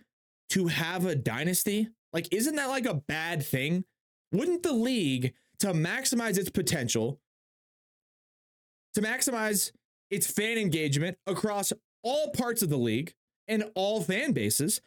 to 0.49 0.67
have 0.67 1.05
a 1.05 1.15
dynasty? 1.15 1.89
Like, 2.13 2.27
isn't 2.31 2.55
that 2.55 2.69
like 2.69 2.85
a 2.85 2.93
bad 2.93 3.43
thing? 3.43 3.85
Wouldn't 4.31 4.63
the 4.63 4.73
league, 4.73 5.33
to 5.59 5.73
maximize 5.73 6.37
its 6.37 6.49
potential, 6.49 7.19
to 8.93 9.01
maximize 9.01 9.71
its 10.09 10.27
fan 10.27 10.57
engagement 10.57 11.17
across 11.27 11.71
all 12.03 12.31
parts 12.31 12.61
of 12.61 12.69
the 12.69 12.77
league 12.77 13.13
and 13.47 13.65
all 13.75 14.01
fan 14.01 14.31
bases, 14.31 14.81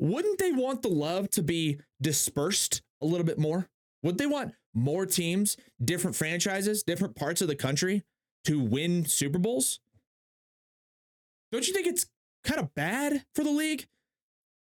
wouldn't 0.00 0.38
they 0.38 0.50
want 0.50 0.80
the 0.80 0.88
love 0.88 1.28
to 1.30 1.42
be 1.42 1.78
dispersed 2.00 2.80
a 3.02 3.06
little 3.06 3.26
bit 3.26 3.38
more? 3.38 3.68
Would 4.02 4.16
they 4.16 4.26
want 4.26 4.54
more 4.72 5.04
teams, 5.04 5.58
different 5.84 6.16
franchises, 6.16 6.82
different 6.82 7.14
parts 7.14 7.42
of 7.42 7.48
the 7.48 7.54
country 7.54 8.02
to 8.46 8.58
win 8.58 9.04
Super 9.04 9.38
Bowls? 9.38 9.78
Don't 11.52 11.68
you 11.68 11.74
think 11.74 11.86
it's 11.86 12.06
kind 12.44 12.58
of 12.58 12.74
bad 12.74 13.24
for 13.34 13.44
the 13.44 13.50
league 13.50 13.86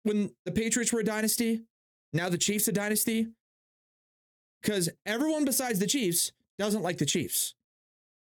when 0.03 0.31
the 0.45 0.51
Patriots 0.51 0.93
were 0.93 1.01
a 1.01 1.03
dynasty? 1.03 1.63
Now 2.13 2.29
the 2.29 2.37
Chiefs 2.37 2.69
a 2.69 2.71
dynasty? 2.71 3.27
Because 4.61 4.89
everyone 5.05 5.43
besides 5.43 5.79
the 5.79 5.87
Chiefs 5.87 6.31
doesn't 6.57 6.81
like 6.81 6.97
the 6.97 7.05
Chiefs. 7.05 7.55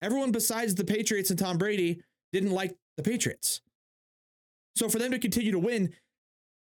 Everyone 0.03 0.33
besides 0.33 0.75
the 0.75 0.85
Patriots 0.85 1.31
and 1.31 1.39
Tom 1.39 1.59
Brady 1.59 2.03
didn't 2.33 2.51
like 2.51 2.75
the 2.97 3.05
Patriots. 3.05 3.61
So 4.75 4.89
for 4.89 4.99
them 4.99 5.13
to 5.13 5.19
continue 5.19 5.53
to 5.53 5.59
win, 5.59 5.93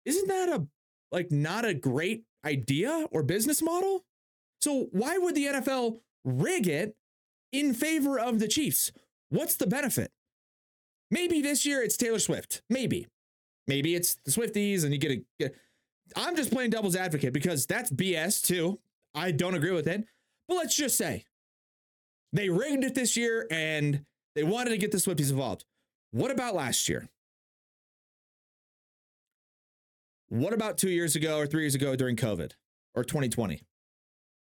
isn't 0.04 0.28
that 0.28 0.49
a 0.49 0.66
like 1.12 1.30
not 1.30 1.64
a 1.64 1.75
great 1.75 2.25
idea 2.44 3.06
or 3.11 3.23
business 3.23 3.62
model? 3.62 4.04
So 4.61 4.88
why 4.92 5.18
would 5.18 5.34
the 5.34 5.46
NFL 5.46 5.99
rig 6.25 6.66
it 6.66 6.96
in 7.52 7.75
favor 7.75 8.18
of 8.18 8.38
the 8.38 8.49
Chiefs? 8.49 8.92
What's 9.28 9.56
the 9.56 9.66
benefit? 9.66 10.11
Maybe 11.11 11.40
this 11.40 11.64
year 11.64 11.82
it's 11.82 11.96
Taylor 11.96 12.18
Swift. 12.18 12.62
Maybe. 12.68 13.06
Maybe 13.66 13.94
it's 13.94 14.16
the 14.25 14.30
Swifties 14.30 14.84
and 14.84 14.92
you 14.92 14.99
get 14.99 15.12
a 15.12 15.25
get, 15.38 15.54
I'm 16.16 16.37
just 16.37 16.50
playing 16.52 16.70
devil's 16.70 16.96
advocate 16.96 17.32
because 17.32 17.66
that's 17.66 17.90
BS 17.90 18.44
too. 18.44 18.78
I 19.14 19.30
don't 19.30 19.54
agree 19.54 19.70
with 19.70 19.87
it. 19.87 20.04
But 20.49 20.56
let's 20.56 20.76
just 20.76 20.99
say 20.99 21.25
they 22.32 22.49
rigged 22.49 22.84
it 22.84 22.94
this 22.94 23.16
year 23.16 23.46
and 23.50 24.04
they 24.34 24.42
wanted 24.42 24.70
to 24.70 24.78
get 24.78 24.90
the 24.90 24.99
Swifties 24.99 25.30
involved. 25.30 25.64
What 26.11 26.30
about 26.30 26.54
last 26.54 26.88
year? 26.88 27.08
What 30.34 30.52
about 30.52 30.78
two 30.78 30.90
years 30.90 31.14
ago 31.14 31.38
or 31.38 31.46
three 31.46 31.62
years 31.62 31.76
ago 31.76 31.94
during 31.94 32.16
COVID 32.16 32.54
or 32.96 33.04
2020? 33.04 33.62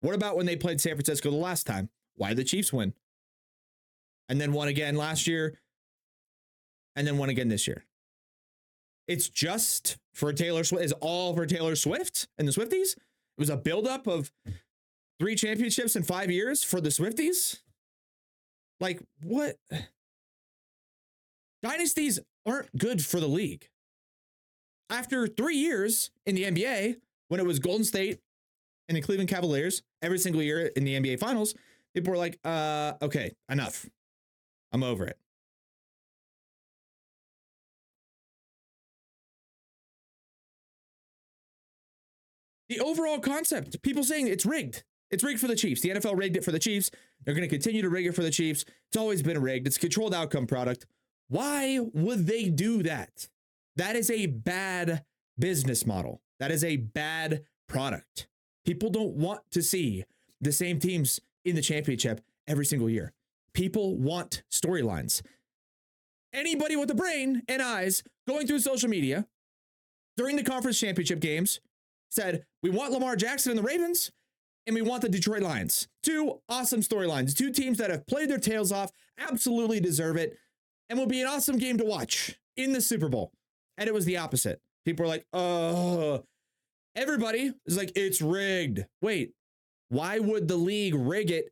What 0.01 0.13
about 0.13 0.35
when 0.35 0.45
they 0.45 0.57
played 0.57 0.81
San 0.81 0.95
Francisco 0.95 1.31
the 1.31 1.37
last 1.37 1.65
time? 1.65 1.89
Why 2.15 2.27
did 2.27 2.37
the 2.39 2.43
Chiefs 2.43 2.73
win? 2.73 2.93
And 4.27 4.41
then 4.41 4.51
won 4.51 4.67
again 4.67 4.97
last 4.97 5.25
year 5.25 5.57
and 6.97 7.07
then 7.07 7.17
won 7.17 7.29
again 7.29 7.47
this 7.47 7.65
year. 7.65 7.85
It's 9.07 9.29
just 9.29 9.97
for 10.13 10.33
Taylor 10.33 10.65
Swift, 10.65 10.83
is 10.83 10.91
all 10.99 11.33
for 11.33 11.45
Taylor 11.45 11.77
Swift 11.77 12.27
and 12.37 12.45
the 12.45 12.51
Swifties. 12.51 12.97
It 12.97 13.37
was 13.37 13.49
a 13.49 13.55
buildup 13.55 14.05
of 14.05 14.33
three 15.17 15.35
championships 15.35 15.95
in 15.95 16.03
five 16.03 16.29
years 16.29 16.61
for 16.61 16.81
the 16.81 16.89
Swifties. 16.89 17.61
Like, 18.81 19.01
what? 19.23 19.55
Dynasties 21.63 22.19
aren't 22.45 22.77
good 22.77 23.05
for 23.05 23.21
the 23.21 23.29
league. 23.29 23.69
After 24.89 25.27
three 25.27 25.57
years 25.57 26.09
in 26.25 26.35
the 26.35 26.45
NBA, 26.45 26.95
when 27.27 27.39
it 27.39 27.45
was 27.45 27.59
Golden 27.59 27.83
State 27.83 28.19
and 28.87 28.97
the 28.97 29.01
Cleveland 29.01 29.29
Cavaliers 29.29 29.83
every 30.01 30.17
single 30.17 30.41
year 30.41 30.71
in 30.75 30.83
the 30.83 30.99
NBA 30.99 31.19
Finals, 31.19 31.53
people 31.93 32.11
were 32.11 32.17
like, 32.17 32.39
uh, 32.43 32.93
okay, 33.01 33.33
enough. 33.49 33.87
I'm 34.71 34.83
over 34.83 35.05
it. 35.05 35.17
The 42.69 42.79
overall 42.79 43.19
concept, 43.19 43.81
people 43.81 44.03
saying 44.03 44.27
it's 44.27 44.45
rigged. 44.45 44.83
It's 45.09 45.23
rigged 45.23 45.39
for 45.39 45.47
the 45.47 45.55
Chiefs. 45.55 45.81
The 45.81 45.89
NFL 45.89 46.17
rigged 46.17 46.37
it 46.37 46.43
for 46.43 46.51
the 46.51 46.59
Chiefs. 46.59 46.91
They're 47.25 47.33
going 47.33 47.47
to 47.47 47.49
continue 47.49 47.81
to 47.81 47.89
rig 47.89 48.05
it 48.05 48.13
for 48.13 48.21
the 48.21 48.29
Chiefs. 48.29 48.63
It's 48.87 48.97
always 48.97 49.23
been 49.23 49.41
rigged. 49.41 49.65
It's 49.65 49.77
a 49.77 49.79
controlled 49.79 50.13
outcome 50.13 50.45
product. 50.45 50.85
Why 51.29 51.79
would 51.93 52.27
they 52.27 52.49
do 52.49 52.83
that? 52.83 53.27
That 53.79 53.95
is 53.95 54.11
a 54.11 54.25
bad 54.25 55.05
business 55.39 55.85
model. 55.87 56.21
That 56.41 56.51
is 56.51 56.65
a 56.65 56.75
bad 56.75 57.43
product. 57.69 58.27
People 58.65 58.89
don't 58.89 59.13
want 59.13 59.39
to 59.51 59.63
see 59.63 60.03
the 60.41 60.51
same 60.51 60.79
teams 60.79 61.21
in 61.45 61.55
the 61.55 61.61
championship 61.61 62.19
every 62.45 62.65
single 62.65 62.89
year. 62.89 63.13
People 63.53 63.95
want 63.95 64.43
storylines. 64.51 65.21
Anybody 66.33 66.75
with 66.75 66.91
a 66.91 66.95
brain 66.95 67.43
and 67.47 67.61
eyes 67.61 68.03
going 68.27 68.47
through 68.47 68.59
social 68.59 68.89
media 68.89 69.25
during 70.17 70.35
the 70.35 70.43
conference 70.43 70.77
championship 70.77 71.21
games 71.21 71.61
said, 72.09 72.43
We 72.61 72.71
want 72.71 72.91
Lamar 72.91 73.15
Jackson 73.15 73.51
and 73.53 73.59
the 73.59 73.63
Ravens, 73.63 74.11
and 74.67 74.75
we 74.75 74.81
want 74.81 75.03
the 75.03 75.09
Detroit 75.09 75.41
Lions. 75.41 75.87
Two 76.03 76.41
awesome 76.49 76.81
storylines, 76.81 77.33
two 77.33 77.49
teams 77.49 77.77
that 77.77 77.91
have 77.91 78.05
played 78.07 78.29
their 78.29 78.39
tails 78.39 78.73
off, 78.73 78.91
absolutely 79.17 79.79
deserve 79.79 80.17
it, 80.17 80.37
and 80.89 80.99
will 80.99 81.07
be 81.07 81.21
an 81.21 81.27
awesome 81.27 81.57
game 81.57 81.77
to 81.77 81.85
watch 81.85 82.37
in 82.57 82.73
the 82.73 82.81
Super 82.81 83.07
Bowl. 83.07 83.31
And 83.79 83.87
it 83.87 83.93
was 83.93 84.05
the 84.05 84.17
opposite. 84.17 84.59
People 84.85 85.05
were 85.05 85.09
like, 85.09 85.25
Oh, 85.33 86.23
everybody 86.95 87.53
is 87.65 87.77
like, 87.77 87.93
It's 87.95 88.21
rigged. 88.21 88.85
Wait, 89.01 89.31
why 89.87 90.19
would 90.19 90.47
the 90.47 90.57
league 90.57 90.93
rig 90.93 91.31
it 91.31 91.49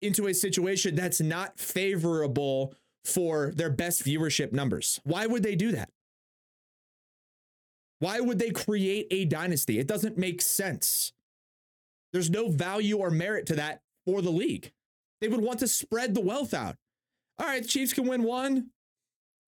into 0.00 0.26
a 0.28 0.34
situation 0.34 0.94
that's 0.94 1.20
not 1.20 1.58
favorable 1.58 2.74
for 3.04 3.52
their 3.54 3.70
best 3.70 4.04
viewership 4.04 4.52
numbers? 4.52 5.00
Why 5.04 5.26
would 5.26 5.42
they 5.42 5.56
do 5.56 5.72
that? 5.72 5.90
Why 7.98 8.20
would 8.20 8.38
they 8.38 8.50
create 8.50 9.06
a 9.10 9.24
dynasty? 9.26 9.78
It 9.78 9.86
doesn't 9.86 10.18
make 10.18 10.42
sense. 10.42 11.12
There's 12.12 12.30
no 12.30 12.48
value 12.48 12.98
or 12.98 13.10
merit 13.10 13.46
to 13.46 13.54
that 13.56 13.80
for 14.06 14.22
the 14.22 14.30
league. 14.30 14.72
They 15.20 15.28
would 15.28 15.40
want 15.40 15.60
to 15.60 15.68
spread 15.68 16.14
the 16.14 16.20
wealth 16.20 16.52
out. 16.52 16.74
All 17.38 17.46
right, 17.46 17.62
the 17.62 17.68
Chiefs 17.68 17.92
can 17.92 18.08
win 18.08 18.24
one, 18.24 18.70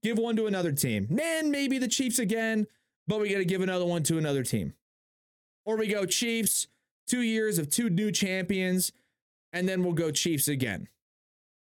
give 0.04 0.18
one 0.18 0.36
to 0.36 0.46
another 0.46 0.70
team. 0.70 1.06
Man, 1.10 1.50
maybe 1.50 1.78
the 1.78 1.88
Chiefs 1.88 2.18
again, 2.18 2.66
but 3.08 3.20
we 3.20 3.30
got 3.30 3.38
to 3.38 3.44
give 3.44 3.62
another 3.62 3.86
one 3.86 4.02
to 4.04 4.18
another 4.18 4.44
team. 4.44 4.74
Or 5.64 5.76
we 5.78 5.88
go 5.88 6.04
Chiefs, 6.04 6.68
two 7.08 7.22
years 7.22 7.58
of 7.58 7.70
two 7.70 7.88
new 7.88 8.12
champions, 8.12 8.92
and 9.52 9.66
then 9.66 9.82
we'll 9.82 9.94
go 9.94 10.10
Chiefs 10.10 10.46
again. 10.46 10.88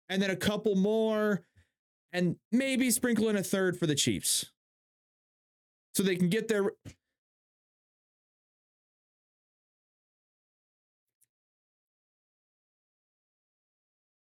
And 0.08 0.22
then 0.22 0.30
a 0.30 0.38
couple 0.38 0.76
more, 0.76 1.44
and 2.14 2.38
maybe 2.52 2.90
sprinkle 2.90 3.28
in 3.28 3.36
a 3.36 3.44
third 3.44 3.78
for 3.78 3.86
the 3.86 3.94
Chiefs 3.94 4.46
so 5.94 6.02
they 6.02 6.16
can 6.16 6.30
get 6.30 6.48
their 6.48 6.72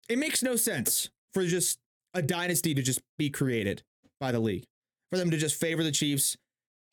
it 0.08 0.18
makes 0.18 0.42
no 0.42 0.56
sense 0.56 1.08
for 1.32 1.44
just 1.46 1.78
a 2.12 2.20
dynasty 2.20 2.74
to 2.74 2.82
just 2.82 3.00
be 3.16 3.30
created 3.30 3.82
by 4.24 4.32
the 4.32 4.40
league 4.40 4.64
for 5.10 5.18
them 5.18 5.30
to 5.30 5.36
just 5.36 5.60
favor 5.60 5.82
the 5.82 5.92
chiefs 5.92 6.34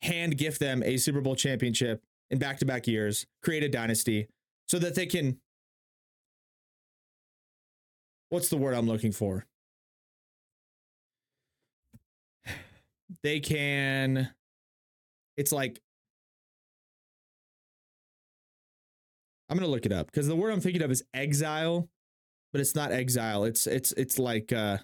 hand 0.02 0.36
gift 0.36 0.60
them 0.60 0.82
a 0.82 0.98
super 0.98 1.22
bowl 1.22 1.34
championship 1.34 2.02
in 2.30 2.38
back-to-back 2.38 2.86
years 2.86 3.24
create 3.42 3.62
a 3.62 3.70
dynasty 3.70 4.28
so 4.68 4.78
that 4.78 4.94
they 4.94 5.06
can 5.06 5.38
what's 8.28 8.50
the 8.50 8.56
word 8.58 8.74
i'm 8.74 8.86
looking 8.86 9.12
for 9.12 9.46
they 13.22 13.40
can 13.40 14.28
it's 15.38 15.52
like 15.52 15.80
I'm 19.48 19.58
gonna 19.58 19.70
look 19.70 19.84
it 19.84 19.92
up 19.92 20.06
because 20.06 20.26
the 20.26 20.34
word 20.36 20.50
I'm 20.50 20.62
thinking 20.62 20.80
of 20.80 20.90
is 20.90 21.04
exile, 21.12 21.90
but 22.52 22.62
it's 22.62 22.74
not 22.74 22.90
exile. 22.90 23.44
It's 23.44 23.66
it's 23.66 23.92
it's 23.92 24.18
like 24.18 24.50
uh 24.50 24.78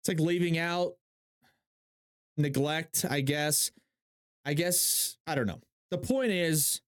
It's 0.00 0.08
like 0.08 0.20
leaving 0.20 0.58
out 0.58 0.94
neglect, 2.36 3.04
I 3.08 3.20
guess. 3.20 3.70
I 4.44 4.54
guess 4.54 5.18
I 5.26 5.34
don't 5.34 5.46
know. 5.46 5.60
The 5.90 5.98
point 5.98 6.30
is 6.30 6.80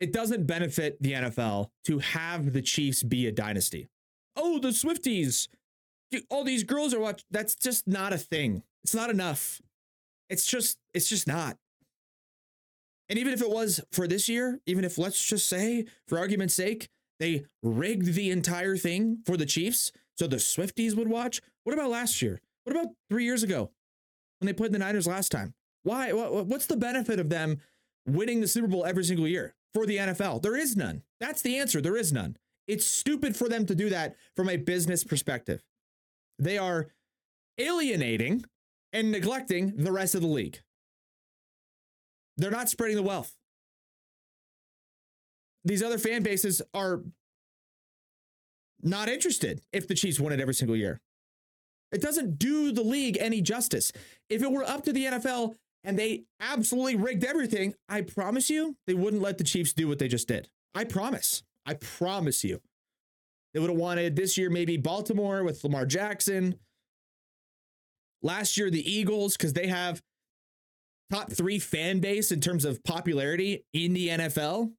it 0.00 0.12
doesn't 0.12 0.46
benefit 0.46 1.00
the 1.00 1.12
NFL 1.12 1.70
to 1.84 1.98
have 1.98 2.52
the 2.52 2.62
Chiefs 2.62 3.02
be 3.02 3.26
a 3.26 3.32
dynasty. 3.32 3.88
Oh, 4.36 4.58
the 4.58 4.68
Swifties. 4.68 5.48
All 6.30 6.44
these 6.44 6.64
girls 6.64 6.92
are 6.94 7.00
watching. 7.00 7.24
That's 7.30 7.54
just 7.54 7.86
not 7.86 8.12
a 8.12 8.18
thing. 8.18 8.62
It's 8.84 8.94
not 8.94 9.10
enough. 9.10 9.60
It's 10.28 10.46
just, 10.46 10.78
it's 10.94 11.08
just 11.08 11.26
not. 11.26 11.56
And 13.08 13.18
even 13.18 13.32
if 13.32 13.40
it 13.40 13.50
was 13.50 13.80
for 13.92 14.06
this 14.06 14.28
year, 14.28 14.60
even 14.66 14.84
if 14.84 14.98
let's 14.98 15.24
just 15.24 15.48
say, 15.48 15.86
for 16.08 16.18
argument's 16.18 16.54
sake, 16.54 16.88
they 17.20 17.44
rigged 17.62 18.14
the 18.14 18.30
entire 18.30 18.76
thing 18.76 19.18
for 19.24 19.36
the 19.36 19.46
Chiefs 19.46 19.92
so 20.16 20.26
the 20.26 20.36
Swifties 20.36 20.96
would 20.96 21.08
watch. 21.08 21.40
What 21.66 21.74
about 21.74 21.90
last 21.90 22.22
year? 22.22 22.40
What 22.62 22.76
about 22.76 22.94
three 23.10 23.24
years 23.24 23.42
ago 23.42 23.72
when 24.38 24.46
they 24.46 24.52
played 24.52 24.70
the 24.70 24.78
Niners 24.78 25.08
last 25.08 25.32
time? 25.32 25.52
Why? 25.82 26.12
What's 26.12 26.66
the 26.66 26.76
benefit 26.76 27.18
of 27.18 27.28
them 27.28 27.58
winning 28.06 28.40
the 28.40 28.46
Super 28.46 28.68
Bowl 28.68 28.86
every 28.86 29.02
single 29.02 29.26
year 29.26 29.56
for 29.74 29.84
the 29.84 29.96
NFL? 29.96 30.42
There 30.42 30.54
is 30.54 30.76
none. 30.76 31.02
That's 31.18 31.42
the 31.42 31.58
answer. 31.58 31.80
There 31.80 31.96
is 31.96 32.12
none. 32.12 32.36
It's 32.68 32.86
stupid 32.86 33.34
for 33.34 33.48
them 33.48 33.66
to 33.66 33.74
do 33.74 33.88
that 33.88 34.14
from 34.36 34.48
a 34.48 34.56
business 34.56 35.02
perspective. 35.02 35.64
They 36.38 36.56
are 36.56 36.86
alienating 37.58 38.44
and 38.92 39.10
neglecting 39.10 39.74
the 39.76 39.90
rest 39.90 40.14
of 40.14 40.20
the 40.20 40.28
league. 40.28 40.60
They're 42.36 42.52
not 42.52 42.68
spreading 42.68 42.96
the 42.96 43.02
wealth. 43.02 43.34
These 45.64 45.82
other 45.82 45.98
fan 45.98 46.22
bases 46.22 46.62
are 46.72 47.02
not 48.84 49.08
interested 49.08 49.62
if 49.72 49.88
the 49.88 49.96
Chiefs 49.96 50.20
win 50.20 50.32
it 50.32 50.38
every 50.38 50.54
single 50.54 50.76
year. 50.76 51.00
It 51.92 52.02
doesn't 52.02 52.38
do 52.38 52.72
the 52.72 52.82
league 52.82 53.16
any 53.20 53.40
justice. 53.40 53.92
If 54.28 54.42
it 54.42 54.50
were 54.50 54.64
up 54.64 54.84
to 54.84 54.92
the 54.92 55.04
NFL 55.04 55.54
and 55.84 55.98
they 55.98 56.24
absolutely 56.40 56.96
rigged 56.96 57.24
everything, 57.24 57.74
I 57.88 58.02
promise 58.02 58.50
you 58.50 58.76
they 58.86 58.94
wouldn't 58.94 59.22
let 59.22 59.38
the 59.38 59.44
Chiefs 59.44 59.72
do 59.72 59.88
what 59.88 59.98
they 59.98 60.08
just 60.08 60.28
did. 60.28 60.48
I 60.74 60.84
promise. 60.84 61.42
I 61.64 61.74
promise 61.74 62.44
you. 62.44 62.60
They 63.54 63.60
would 63.60 63.70
have 63.70 63.78
wanted 63.78 64.16
this 64.16 64.36
year 64.36 64.50
maybe 64.50 64.76
Baltimore 64.76 65.42
with 65.42 65.64
Lamar 65.64 65.86
Jackson. 65.86 66.56
Last 68.22 68.56
year, 68.58 68.70
the 68.70 68.90
Eagles, 68.90 69.36
because 69.36 69.52
they 69.52 69.68
have 69.68 70.02
top 71.10 71.32
three 71.32 71.58
fan 71.58 72.00
base 72.00 72.32
in 72.32 72.40
terms 72.40 72.64
of 72.64 72.82
popularity 72.84 73.64
in 73.72 73.94
the 73.94 74.08
NFL. 74.08 74.72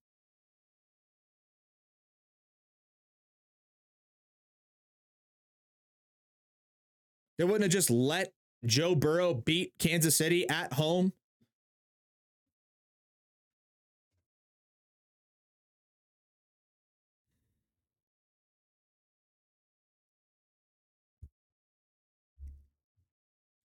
They 7.37 7.43
wouldn't 7.43 7.63
have 7.63 7.71
just 7.71 7.89
let 7.89 8.33
Joe 8.65 8.95
Burrow 8.95 9.33
beat 9.33 9.73
Kansas 9.79 10.15
City 10.15 10.47
at 10.49 10.73
home. 10.73 11.13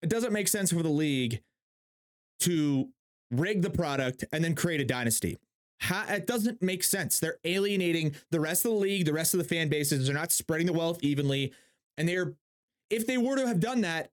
It 0.03 0.09
doesn't 0.09 0.33
make 0.33 0.49
sense 0.49 0.71
for 0.71 0.83
the 0.83 0.89
league 0.89 1.41
to 2.41 2.89
rig 3.31 3.61
the 3.61 3.69
product 3.69 4.25
and 4.33 4.43
then 4.43 4.53
create 4.53 4.81
a 4.81 4.85
dynasty. 4.85 5.37
How, 5.79 6.05
it 6.13 6.27
doesn't 6.27 6.61
make 6.61 6.83
sense. 6.83 7.19
They're 7.19 7.39
alienating 7.45 8.15
the 8.29 8.41
rest 8.41 8.65
of 8.65 8.71
the 8.71 8.77
league, 8.77 9.05
the 9.05 9.13
rest 9.13 9.33
of 9.33 9.37
the 9.37 9.45
fan 9.45 9.69
bases. 9.69 10.05
They're 10.05 10.15
not 10.15 10.33
spreading 10.33 10.67
the 10.67 10.73
wealth 10.73 10.99
evenly. 11.01 11.53
And 11.97 12.07
they're, 12.07 12.33
if 12.93 13.07
they 13.07 13.17
were 13.17 13.35
to 13.35 13.47
have 13.47 13.59
done 13.59 13.81
that, 13.81 14.11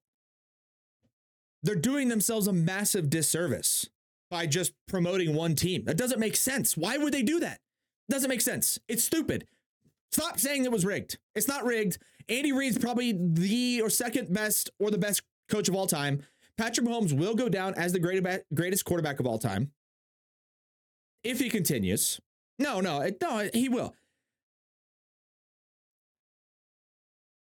they're 1.63 1.75
doing 1.75 2.07
themselves 2.07 2.47
a 2.47 2.53
massive 2.53 3.09
disservice 3.09 3.87
by 4.29 4.47
just 4.47 4.73
promoting 4.87 5.35
one 5.35 5.55
team. 5.55 5.83
That 5.85 5.97
doesn't 5.97 6.19
make 6.19 6.35
sense. 6.35 6.75
Why 6.75 6.97
would 6.97 7.13
they 7.13 7.21
do 7.21 7.39
that? 7.41 7.59
Doesn't 8.09 8.29
make 8.29 8.41
sense. 8.41 8.79
It's 8.87 9.03
stupid. 9.03 9.45
Stop 10.11 10.39
saying 10.39 10.65
it 10.65 10.71
was 10.71 10.85
rigged. 10.85 11.19
It's 11.35 11.47
not 11.47 11.63
rigged. 11.63 11.99
Andy 12.27 12.51
Reid's 12.51 12.77
probably 12.77 13.13
the 13.13 13.81
or 13.81 13.89
second 13.89 14.33
best 14.33 14.69
or 14.79 14.89
the 14.89 14.97
best 14.97 15.21
coach 15.49 15.69
of 15.69 15.75
all 15.75 15.87
time. 15.87 16.23
Patrick 16.57 16.87
Mahomes 16.87 17.13
will 17.13 17.35
go 17.35 17.49
down 17.49 17.73
as 17.75 17.93
the 17.93 18.41
greatest 18.53 18.85
quarterback 18.85 19.19
of 19.19 19.27
all 19.27 19.37
time 19.37 19.71
if 21.23 21.39
he 21.39 21.49
continues. 21.49 22.19
No, 22.59 22.81
no, 22.81 23.09
no, 23.21 23.49
he 23.53 23.69
will. 23.69 23.95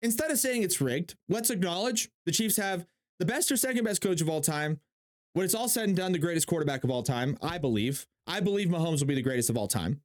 Instead 0.01 0.31
of 0.31 0.37
saying 0.37 0.63
it's 0.63 0.79
rigged, 0.79 1.15
let's 1.27 1.49
acknowledge 1.49 2.09
the 2.25 2.31
Chiefs 2.31 2.57
have 2.57 2.85
the 3.19 3.25
best 3.25 3.51
or 3.51 3.57
second 3.57 3.83
best 3.83 4.01
coach 4.01 4.21
of 4.21 4.29
all 4.29 4.41
time. 4.41 4.79
When 5.33 5.43
it's 5.43 5.55
all 5.55 5.67
said 5.69 5.87
and 5.87 5.97
done, 5.97 6.11
the 6.11 6.19
greatest 6.19 6.47
quarterback 6.47 6.83
of 6.83 6.89
all 6.89 7.03
time, 7.03 7.37
I 7.41 7.57
believe. 7.57 8.07
I 8.25 8.39
believe 8.39 8.67
Mahomes 8.67 8.99
will 8.99 9.07
be 9.07 9.15
the 9.15 9.21
greatest 9.21 9.49
of 9.49 9.57
all 9.57 9.67
time. 9.67 10.01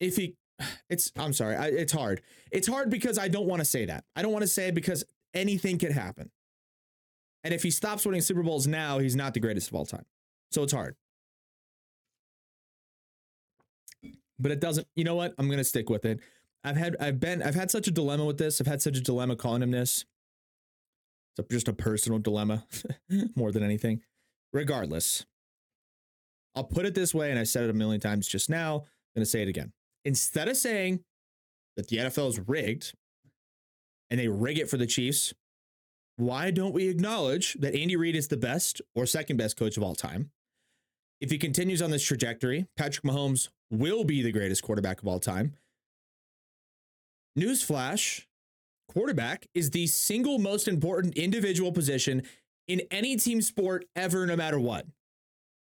If 0.00 0.16
he, 0.16 0.36
it's, 0.88 1.12
I'm 1.16 1.32
sorry, 1.32 1.56
I, 1.56 1.66
it's 1.66 1.92
hard. 1.92 2.22
It's 2.50 2.66
hard 2.66 2.90
because 2.90 3.18
I 3.18 3.28
don't 3.28 3.46
want 3.46 3.60
to 3.60 3.64
say 3.64 3.84
that. 3.86 4.04
I 4.16 4.22
don't 4.22 4.32
want 4.32 4.42
to 4.42 4.48
say 4.48 4.68
it 4.68 4.74
because 4.74 5.04
anything 5.34 5.78
could 5.78 5.92
happen. 5.92 6.30
And 7.44 7.54
if 7.54 7.62
he 7.62 7.70
stops 7.70 8.04
winning 8.04 8.20
Super 8.20 8.42
Bowls 8.42 8.66
now, 8.66 8.98
he's 8.98 9.16
not 9.16 9.34
the 9.34 9.40
greatest 9.40 9.68
of 9.68 9.74
all 9.74 9.86
time. 9.86 10.04
So 10.50 10.62
it's 10.62 10.72
hard. 10.72 10.96
But 14.40 14.52
it 14.52 14.60
doesn't, 14.60 14.86
you 14.96 15.04
know 15.04 15.14
what? 15.14 15.34
I'm 15.38 15.50
to 15.50 15.64
stick 15.64 15.90
with 15.90 16.04
it. 16.04 16.20
I've 16.64 16.76
had 16.76 16.96
I've 17.00 17.20
been 17.20 17.42
I've 17.42 17.54
had 17.54 17.70
such 17.70 17.88
a 17.88 17.90
dilemma 17.90 18.24
with 18.24 18.38
this. 18.38 18.60
I've 18.60 18.66
had 18.66 18.82
such 18.82 18.96
a 18.96 19.00
dilemma 19.00 19.36
calling 19.36 19.62
him 19.62 19.70
this. 19.70 20.04
It's 21.38 21.48
just 21.48 21.68
a 21.68 21.72
personal 21.72 22.18
dilemma 22.18 22.66
more 23.36 23.50
than 23.50 23.62
anything. 23.62 24.02
Regardless, 24.52 25.24
I'll 26.54 26.64
put 26.64 26.84
it 26.84 26.94
this 26.94 27.14
way, 27.14 27.30
and 27.30 27.38
I 27.38 27.44
said 27.44 27.64
it 27.64 27.70
a 27.70 27.74
million 27.74 28.00
times 28.00 28.28
just 28.28 28.50
now. 28.50 28.76
I'm 28.76 29.20
gonna 29.20 29.26
say 29.26 29.42
it 29.42 29.48
again. 29.48 29.72
Instead 30.04 30.48
of 30.48 30.56
saying 30.56 31.00
that 31.76 31.88
the 31.88 31.98
NFL 31.98 32.28
is 32.28 32.40
rigged 32.40 32.92
and 34.10 34.20
they 34.20 34.28
rig 34.28 34.58
it 34.58 34.68
for 34.68 34.76
the 34.76 34.86
Chiefs, 34.86 35.32
why 36.16 36.50
don't 36.50 36.74
we 36.74 36.88
acknowledge 36.88 37.54
that 37.54 37.74
Andy 37.74 37.96
Reid 37.96 38.16
is 38.16 38.28
the 38.28 38.36
best 38.36 38.82
or 38.94 39.06
second 39.06 39.36
best 39.36 39.56
coach 39.56 39.76
of 39.76 39.82
all 39.82 39.94
time? 39.94 40.30
If 41.20 41.30
he 41.30 41.38
continues 41.38 41.80
on 41.80 41.90
this 41.90 42.02
trajectory, 42.02 42.66
Patrick 42.76 43.04
Mahomes 43.04 43.48
will 43.70 44.04
be 44.04 44.22
the 44.22 44.32
greatest 44.32 44.62
quarterback 44.62 45.00
of 45.00 45.08
all 45.08 45.20
time. 45.20 45.54
Newsflash 47.38 48.26
quarterback 48.88 49.46
is 49.54 49.70
the 49.70 49.86
single 49.86 50.38
most 50.38 50.66
important 50.66 51.16
individual 51.16 51.72
position 51.72 52.22
in 52.66 52.82
any 52.90 53.16
team 53.16 53.40
sport 53.40 53.84
ever, 53.94 54.26
no 54.26 54.36
matter 54.36 54.58
what. 54.58 54.86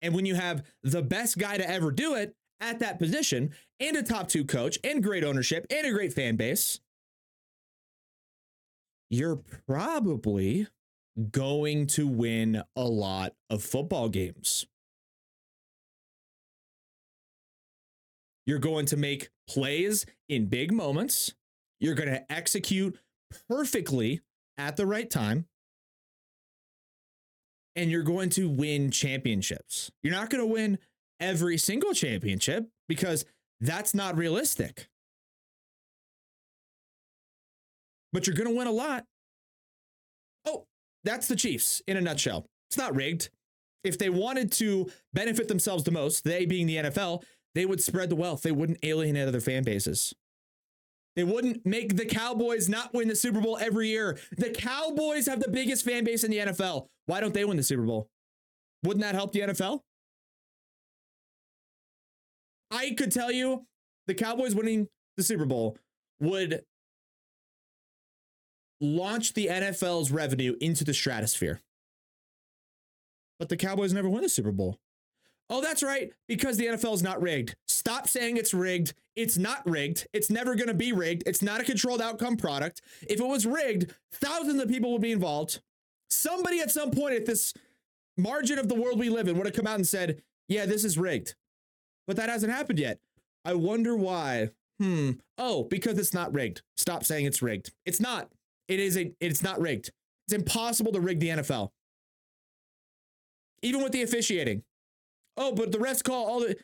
And 0.01 0.15
when 0.15 0.25
you 0.25 0.35
have 0.35 0.63
the 0.83 1.01
best 1.01 1.37
guy 1.37 1.57
to 1.57 1.69
ever 1.69 1.91
do 1.91 2.15
it 2.15 2.35
at 2.59 2.79
that 2.79 2.99
position, 2.99 3.51
and 3.79 3.95
a 3.95 4.03
top 4.03 4.27
two 4.27 4.45
coach, 4.45 4.77
and 4.83 5.03
great 5.03 5.23
ownership, 5.23 5.65
and 5.69 5.87
a 5.87 5.91
great 5.91 6.13
fan 6.13 6.35
base, 6.35 6.79
you're 9.09 9.41
probably 9.67 10.67
going 11.31 11.87
to 11.87 12.07
win 12.07 12.63
a 12.75 12.83
lot 12.83 13.33
of 13.49 13.63
football 13.63 14.09
games. 14.09 14.65
You're 18.49 18.57
going 18.57 18.87
to 18.87 18.97
make 18.97 19.29
plays 19.47 20.07
in 20.27 20.47
big 20.47 20.71
moments. 20.71 21.35
You're 21.79 21.93
going 21.93 22.09
to 22.09 22.31
execute 22.31 22.97
perfectly 23.47 24.21
at 24.57 24.75
the 24.75 24.87
right 24.87 25.07
time. 25.07 25.45
And 27.75 27.91
you're 27.91 28.01
going 28.01 28.31
to 28.31 28.49
win 28.49 28.89
championships. 28.89 29.91
You're 30.01 30.15
not 30.15 30.31
going 30.31 30.41
to 30.41 30.51
win 30.51 30.79
every 31.19 31.59
single 31.59 31.93
championship 31.93 32.67
because 32.87 33.23
that's 33.61 33.93
not 33.93 34.17
realistic. 34.17 34.87
But 38.11 38.25
you're 38.25 38.35
going 38.35 38.49
to 38.49 38.57
win 38.57 38.65
a 38.65 38.71
lot. 38.71 39.05
Oh, 40.47 40.65
that's 41.03 41.27
the 41.27 41.35
Chiefs 41.35 41.83
in 41.85 41.97
a 41.97 42.01
nutshell. 42.01 42.47
It's 42.71 42.79
not 42.79 42.95
rigged. 42.95 43.29
If 43.83 43.99
they 43.99 44.09
wanted 44.09 44.51
to 44.53 44.89
benefit 45.13 45.47
themselves 45.47 45.83
the 45.83 45.91
most, 45.91 46.23
they 46.23 46.47
being 46.47 46.65
the 46.65 46.77
NFL, 46.77 47.21
they 47.55 47.65
would 47.65 47.81
spread 47.81 48.09
the 48.09 48.15
wealth. 48.15 48.41
They 48.41 48.51
wouldn't 48.51 48.79
alienate 48.83 49.27
other 49.27 49.41
fan 49.41 49.63
bases. 49.63 50.13
They 51.15 51.23
wouldn't 51.23 51.65
make 51.65 51.95
the 51.97 52.05
Cowboys 52.05 52.69
not 52.69 52.93
win 52.93 53.07
the 53.07 53.15
Super 53.15 53.41
Bowl 53.41 53.57
every 53.59 53.89
year. 53.89 54.17
The 54.37 54.51
Cowboys 54.51 55.27
have 55.27 55.39
the 55.41 55.49
biggest 55.49 55.83
fan 55.83 56.03
base 56.03 56.23
in 56.23 56.31
the 56.31 56.37
NFL. 56.37 56.87
Why 57.07 57.19
don't 57.19 57.33
they 57.33 57.45
win 57.45 57.57
the 57.57 57.63
Super 57.63 57.83
Bowl? 57.83 58.07
Wouldn't 58.83 59.01
that 59.01 59.15
help 59.15 59.33
the 59.33 59.41
NFL? 59.41 59.81
I 62.71 62.91
could 62.91 63.11
tell 63.11 63.31
you 63.31 63.65
the 64.07 64.13
Cowboys 64.13 64.55
winning 64.55 64.87
the 65.17 65.23
Super 65.23 65.45
Bowl 65.45 65.77
would 66.19 66.63
launch 68.79 69.33
the 69.33 69.47
NFL's 69.47 70.11
revenue 70.11 70.55
into 70.61 70.83
the 70.83 70.93
stratosphere. 70.93 71.59
But 73.39 73.49
the 73.49 73.57
Cowboys 73.57 73.93
never 73.93 74.09
win 74.09 74.21
the 74.21 74.29
Super 74.29 74.51
Bowl. 74.51 74.77
Oh, 75.49 75.61
that's 75.61 75.81
right, 75.81 76.11
because 76.27 76.57
the 76.57 76.67
NFL 76.67 76.93
is 76.93 77.03
not 77.03 77.21
rigged. 77.21 77.55
Stop 77.67 78.07
saying 78.07 78.37
it's 78.37 78.53
rigged. 78.53 78.93
It's 79.15 79.37
not 79.37 79.67
rigged. 79.67 80.07
It's 80.13 80.29
never 80.29 80.53
going 80.55 80.67
to 80.67 80.75
be 80.75 80.93
rigged. 80.93 81.23
It's 81.25 81.41
not 81.41 81.59
a 81.59 81.63
controlled 81.63 82.01
outcome 82.01 82.37
product. 82.37 82.81
If 83.01 83.19
it 83.19 83.25
was 83.25 83.45
rigged, 83.45 83.93
thousands 84.13 84.61
of 84.61 84.69
people 84.69 84.91
would 84.91 85.01
be 85.01 85.11
involved. 85.11 85.59
Somebody 86.11 86.59
at 86.59 86.71
some 86.71 86.91
point 86.91 87.15
at 87.15 87.25
this 87.25 87.53
margin 88.15 88.59
of 88.59 88.69
the 88.69 88.75
world 88.75 88.99
we 88.99 89.09
live 89.09 89.27
in 89.27 89.37
would 89.37 89.47
have 89.47 89.55
come 89.55 89.67
out 89.67 89.75
and 89.75 89.87
said, 89.87 90.21
yeah, 90.47 90.65
this 90.65 90.83
is 90.83 90.97
rigged. 90.97 91.35
But 92.07 92.15
that 92.17 92.29
hasn't 92.29 92.51
happened 92.53 92.79
yet. 92.79 92.99
I 93.43 93.53
wonder 93.53 93.95
why. 93.95 94.49
Hmm. 94.79 95.11
Oh, 95.37 95.63
because 95.63 95.97
it's 95.97 96.13
not 96.13 96.33
rigged. 96.33 96.61
Stop 96.77 97.03
saying 97.03 97.25
it's 97.25 97.41
rigged. 97.41 97.71
It's 97.85 97.99
not. 97.99 98.29
It 98.67 98.79
is 98.79 98.97
a 98.97 99.13
it's 99.19 99.43
not 99.43 99.59
rigged. 99.59 99.91
It's 100.27 100.33
impossible 100.33 100.91
to 100.93 100.99
rig 100.99 101.19
the 101.19 101.29
NFL. 101.29 101.71
Even 103.61 103.83
with 103.83 103.91
the 103.91 104.03
officiating. 104.03 104.63
Oh, 105.39 105.53
but 105.53 105.71
the 105.71 105.79
refs 105.79 106.03
call 106.03 106.27
all 106.27 106.41
the. 106.41 106.55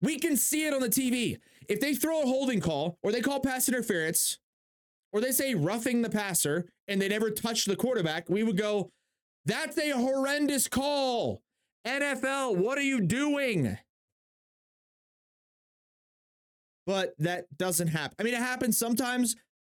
We 0.00 0.18
can 0.18 0.36
see 0.36 0.66
it 0.66 0.74
on 0.74 0.80
the 0.80 0.88
TV. 0.88 1.38
If 1.68 1.80
they 1.80 1.94
throw 1.94 2.22
a 2.22 2.26
holding 2.26 2.60
call 2.60 2.98
or 3.02 3.10
they 3.10 3.20
call 3.20 3.40
pass 3.40 3.68
interference, 3.68 4.38
or 5.12 5.20
they 5.20 5.32
say 5.32 5.54
roughing 5.54 6.02
the 6.02 6.10
passer 6.10 6.68
and 6.86 7.00
they 7.00 7.08
never 7.08 7.30
touch 7.30 7.64
the 7.64 7.74
quarterback, 7.74 8.28
we 8.28 8.42
would 8.42 8.56
go, 8.56 8.90
that's 9.46 9.78
a 9.78 9.90
horrendous 9.90 10.68
call. 10.68 11.42
NFL, 11.86 12.56
what 12.56 12.76
are 12.78 12.82
you 12.82 13.00
doing? 13.00 13.78
But 16.86 17.14
that 17.18 17.46
doesn't 17.56 17.88
happen. 17.88 18.16
I 18.18 18.22
mean, 18.22 18.34
it 18.34 18.40
happens 18.40 18.78
sometimes, 18.78 19.36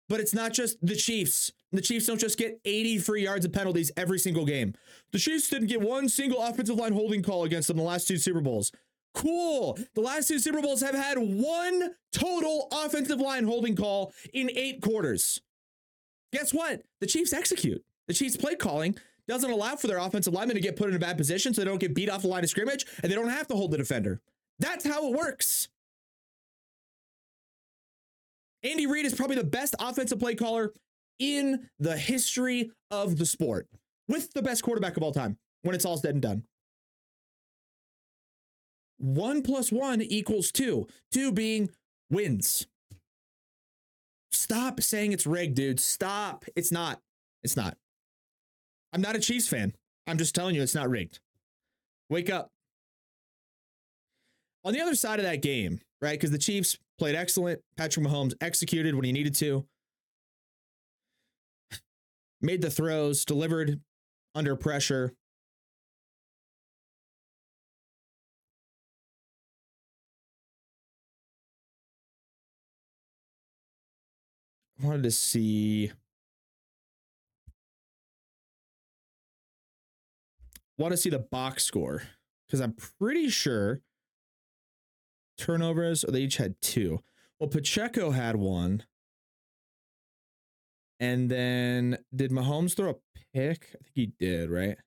but 0.10 0.20
it's 0.20 0.34
not 0.34 0.52
just 0.52 0.78
the 0.86 0.96
Chiefs. 0.96 1.52
The 1.72 1.82
Chiefs 1.82 2.08
don't 2.08 2.20
just 2.20 2.38
get 2.38 2.60
80 2.66 2.98
free 2.98 3.24
yards 3.24 3.46
of 3.46 3.54
penalties 3.54 3.92
every 3.96 4.20
single 4.20 4.44
game. 4.44 4.74
The 5.12 5.20
Chiefs 5.20 5.50
didn't 5.50 5.68
get 5.68 5.82
one 5.82 6.10
single 6.10 6.42
offensive 6.42 6.76
line 6.76 6.94
holding 6.94 7.24
call 7.24 7.44
against 7.44 7.68
them 7.68 7.78
the 7.78 7.84
last 7.84 8.08
two 8.08 8.18
Super 8.18 8.42
Bowls. 8.42 8.72
Cool. 9.14 9.78
The 9.94 10.02
last 10.02 10.28
two 10.28 10.40
Super 10.40 10.62
Bowls 10.62 10.82
have 10.82 10.96
had 10.96 11.18
one 11.18 11.92
total 12.12 12.68
offensive 12.72 13.20
line 13.20 13.46
holding 13.46 13.76
call 13.76 14.12
in 14.34 14.50
eight 14.56 14.82
quarters. 14.82 15.42
Guess 16.34 16.54
what? 16.54 16.82
The 17.00 17.08
Chiefs 17.08 17.34
execute. 17.34 17.84
The 18.08 18.14
Chiefs 18.14 18.38
play 18.38 18.56
calling 18.56 18.96
doesn't 19.28 19.50
allow 19.52 19.76
for 19.76 19.88
their 19.88 20.00
offensive 20.00 20.34
linemen 20.34 20.56
to 20.56 20.62
get 20.62 20.76
put 20.76 20.90
in 20.90 20.96
a 20.96 21.00
bad 21.00 21.18
position 21.18 21.54
so 21.54 21.62
they 21.62 21.66
don't 21.66 21.80
get 21.80 21.94
beat 21.94 22.10
off 22.10 22.24
the 22.24 22.28
line 22.28 22.44
of 22.44 22.50
scrimmage 22.50 22.86
and 23.04 23.12
they 23.12 23.16
don't 23.16 23.30
have 23.30 23.48
to 23.48 23.56
hold 23.56 23.72
the 23.72 23.78
defender. 23.78 24.22
That's 24.58 24.86
how 24.88 25.08
it 25.08 25.16
works. 25.16 25.70
Andy 28.64 28.88
Reid 28.88 29.06
is 29.06 29.14
probably 29.14 29.38
the 29.38 29.44
best 29.44 29.76
offensive 29.80 30.20
play 30.20 30.36
caller 30.36 30.74
in 31.20 31.70
the 31.80 31.98
history 31.98 32.72
of 32.92 33.18
the 33.18 33.26
sport, 33.26 33.68
with 34.08 34.34
the 34.34 34.42
best 34.42 34.64
quarterback 34.64 34.98
of 34.98 35.04
all 35.04 35.12
time 35.12 35.38
when 35.64 35.76
it's 35.76 35.86
all 35.86 35.98
said 35.98 36.16
and 36.16 36.22
done. 36.22 36.44
One 38.98 39.42
plus 39.42 39.72
one 39.72 40.02
equals 40.02 40.52
two, 40.52 40.88
two 41.12 41.32
being 41.32 41.70
wins. 42.10 42.68
Stop 44.32 44.82
saying 44.82 45.14
it's 45.14 45.26
rigged, 45.26 45.56
dude. 45.56 45.80
Stop. 45.80 46.46
It's 46.56 46.72
not. 46.72 47.00
It's 47.44 47.56
not. 47.56 47.78
I'm 48.92 49.02
not 49.02 49.16
a 49.16 49.20
Chiefs 49.20 49.48
fan. 49.48 49.74
I'm 50.08 50.18
just 50.18 50.36
telling 50.36 50.56
you 50.56 50.62
it's 50.62 50.76
not 50.76 50.90
rigged. 50.90 51.20
Wake 52.10 52.30
up. 52.30 52.50
On 54.66 54.74
the 54.74 54.82
other 54.82 54.96
side 54.96 55.20
of 55.20 55.26
that 55.26 55.42
game, 55.42 55.80
right? 56.02 56.20
Because 56.20 56.32
the 56.32 56.38
Chiefs 56.38 56.78
played 57.00 57.16
excellent. 57.16 57.62
Patrick 57.78 58.06
Mahomes 58.06 58.34
executed 58.42 58.94
when 58.94 59.06
he 59.06 59.14
needed 59.14 59.34
to, 59.36 59.66
made 62.42 62.62
the 62.62 62.70
throws, 62.70 63.24
delivered 63.26 63.80
under 64.36 64.56
pressure. 64.56 65.14
I 74.82 74.86
wanted 74.86 75.04
to 75.04 75.12
see. 75.12 75.92
Want 80.78 80.94
to 80.94 80.98
see 80.98 81.10
the 81.10 81.20
box 81.20 81.66
score 81.66 82.04
because 82.48 82.62
I'm 82.62 82.74
pretty 82.98 83.28
sure 83.28 83.82
turnovers, 85.40 86.04
or 86.04 86.12
they 86.12 86.22
each 86.22 86.38
had 86.38 86.62
two. 86.62 87.00
Well, 87.40 87.50
Pacheco 87.50 88.12
had 88.12 88.36
one. 88.36 88.84
And 91.00 91.32
then 91.32 91.98
did 92.16 92.32
Mahomes 92.32 92.76
throw 92.76 92.90
a 92.92 92.96
pick? 93.34 93.70
I 93.74 93.84
think 93.84 93.92
he 93.94 94.06
did, 94.20 94.50
right? 94.50 94.78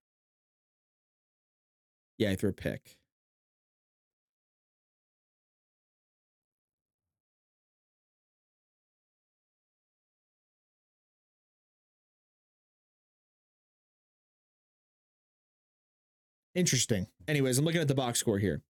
Yeah, 2.19 2.31
he 2.31 2.37
threw 2.37 2.51
a 2.51 2.53
pick. 2.53 2.99
Interesting. 16.55 17.07
Anyways, 17.27 17.59
I'm 17.59 17.65
looking 17.65 17.81
at 17.81 17.89
the 17.89 17.95
box 17.95 18.19
score 18.19 18.39
here. 18.39 18.63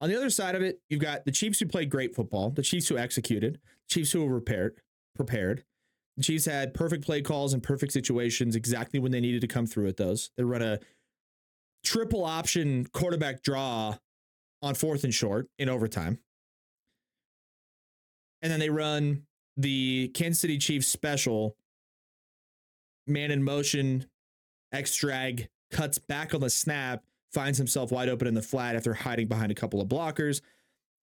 On 0.00 0.08
the 0.08 0.16
other 0.16 0.30
side 0.30 0.54
of 0.54 0.62
it, 0.62 0.80
you've 0.88 1.00
got 1.00 1.24
the 1.24 1.32
Chiefs 1.32 1.58
who 1.58 1.66
played 1.66 1.90
great 1.90 2.14
football, 2.14 2.50
the 2.50 2.62
Chiefs 2.62 2.88
who 2.88 2.96
executed, 2.96 3.60
Chiefs 3.88 4.12
who 4.12 4.24
were 4.24 4.40
prepared, 4.40 4.80
prepared. 5.16 5.64
The 6.16 6.22
Chiefs 6.22 6.46
had 6.46 6.74
perfect 6.74 7.04
play 7.04 7.22
calls 7.22 7.52
and 7.52 7.62
perfect 7.62 7.92
situations 7.92 8.56
exactly 8.56 9.00
when 9.00 9.12
they 9.12 9.20
needed 9.20 9.40
to 9.40 9.48
come 9.48 9.66
through 9.66 9.84
with 9.84 9.96
those. 9.96 10.30
They 10.36 10.44
run 10.44 10.62
a 10.62 10.78
triple 11.84 12.24
option 12.24 12.86
quarterback 12.92 13.42
draw 13.42 13.96
on 14.62 14.74
fourth 14.74 15.04
and 15.04 15.14
short 15.14 15.48
in 15.58 15.68
overtime. 15.68 16.18
And 18.42 18.52
then 18.52 18.60
they 18.60 18.70
run 18.70 19.24
the 19.56 20.08
Kansas 20.14 20.40
City 20.40 20.58
Chiefs 20.58 20.86
special 20.86 21.56
man 23.06 23.30
in 23.30 23.42
motion, 23.42 24.06
X 24.72 24.96
drag, 24.96 25.48
cuts 25.70 25.98
back 25.98 26.34
on 26.34 26.40
the 26.40 26.50
snap, 26.50 27.02
finds 27.32 27.58
himself 27.58 27.92
wide 27.92 28.08
open 28.08 28.26
in 28.26 28.34
the 28.34 28.42
flat 28.42 28.76
after 28.76 28.94
hiding 28.94 29.28
behind 29.28 29.52
a 29.52 29.54
couple 29.54 29.80
of 29.80 29.88
blockers. 29.88 30.40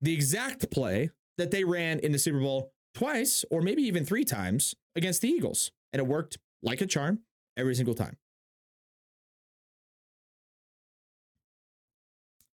The 0.02 0.14
exact 0.14 0.70
play 0.72 1.10
that 1.38 1.52
they 1.52 1.64
ran 1.64 2.00
in 2.00 2.12
the 2.12 2.20
Super 2.20 2.40
Bowl 2.40 2.72
twice, 2.94 3.46
or 3.50 3.62
maybe 3.62 3.84
even 3.84 4.06
three 4.06 4.24
times 4.24 4.76
against 4.96 5.22
the 5.22 5.30
Eagles. 5.30 5.72
And 5.94 6.00
it 6.00 6.08
worked 6.08 6.38
like 6.62 6.82
a 6.82 6.86
charm 6.86 7.20
every 7.58 7.76
single 7.76 7.94
time. 7.94 8.18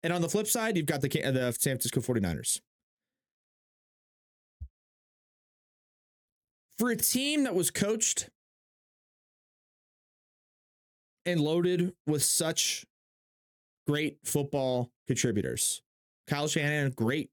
And 0.03 0.13
on 0.13 0.23
the 0.23 0.29
flip 0.29 0.47
side, 0.47 0.77
you've 0.77 0.87
got 0.87 1.01
the, 1.01 1.09
the 1.09 1.53
San 1.59 1.79
Francisco 1.79 2.01
49ers. 2.01 2.61
For 6.79 6.91
a 6.91 6.97
team 6.97 7.45
that 7.45 7.55
was 7.55 7.71
coached 7.71 8.29
and 11.25 11.41
loaded 11.41 11.95
with 12.07 12.23
such 12.23 12.85
great 13.87 14.19
football 14.25 14.91
contributors. 15.07 15.83
Kyle 16.27 16.49
Shanahan, 16.49 16.91
great, 16.91 17.31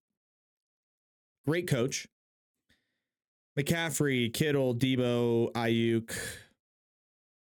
great 1.45 1.67
coach. 1.67 2.07
McCaffrey, 3.59 4.33
Kittle, 4.33 4.75
Deebo, 4.75 5.51
Aiyuk. 5.53 6.11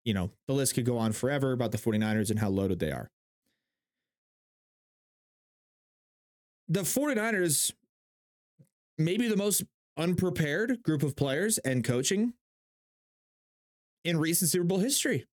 You 0.04 0.14
know, 0.16 0.32
the 0.48 0.54
list 0.54 0.74
could 0.74 0.86
go 0.86 0.98
on 0.98 1.12
forever 1.12 1.52
about 1.52 1.72
the 1.72 1.78
49ers 1.78 2.32
and 2.32 2.40
how 2.40 2.50
loaded 2.50 2.80
they 2.80 2.92
are. 2.92 3.08
The 6.70 6.82
49ers, 6.82 7.72
maybe 8.98 9.28
the 9.28 9.38
most 9.38 9.64
unprepared 9.98 10.82
group 10.84 11.04
of 11.04 11.16
players 11.16 11.58
and 11.60 11.84
coaching 11.84 12.34
in 14.04 14.18
recent 14.18 14.50
Super 14.50 14.64
Bowl 14.64 14.80
history. 14.80 15.26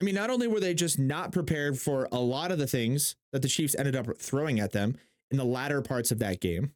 I 0.00 0.04
mean, 0.04 0.14
not 0.14 0.30
only 0.30 0.48
were 0.48 0.60
they 0.60 0.72
just 0.72 0.98
not 0.98 1.30
prepared 1.30 1.78
for 1.78 2.08
a 2.10 2.18
lot 2.18 2.50
of 2.50 2.58
the 2.58 2.66
things 2.66 3.16
that 3.32 3.42
the 3.42 3.48
Chiefs 3.48 3.74
ended 3.78 3.94
up 3.94 4.06
throwing 4.18 4.58
at 4.58 4.72
them 4.72 4.96
in 5.30 5.36
the 5.36 5.44
latter 5.44 5.82
parts 5.82 6.10
of 6.10 6.18
that 6.20 6.40
game, 6.40 6.72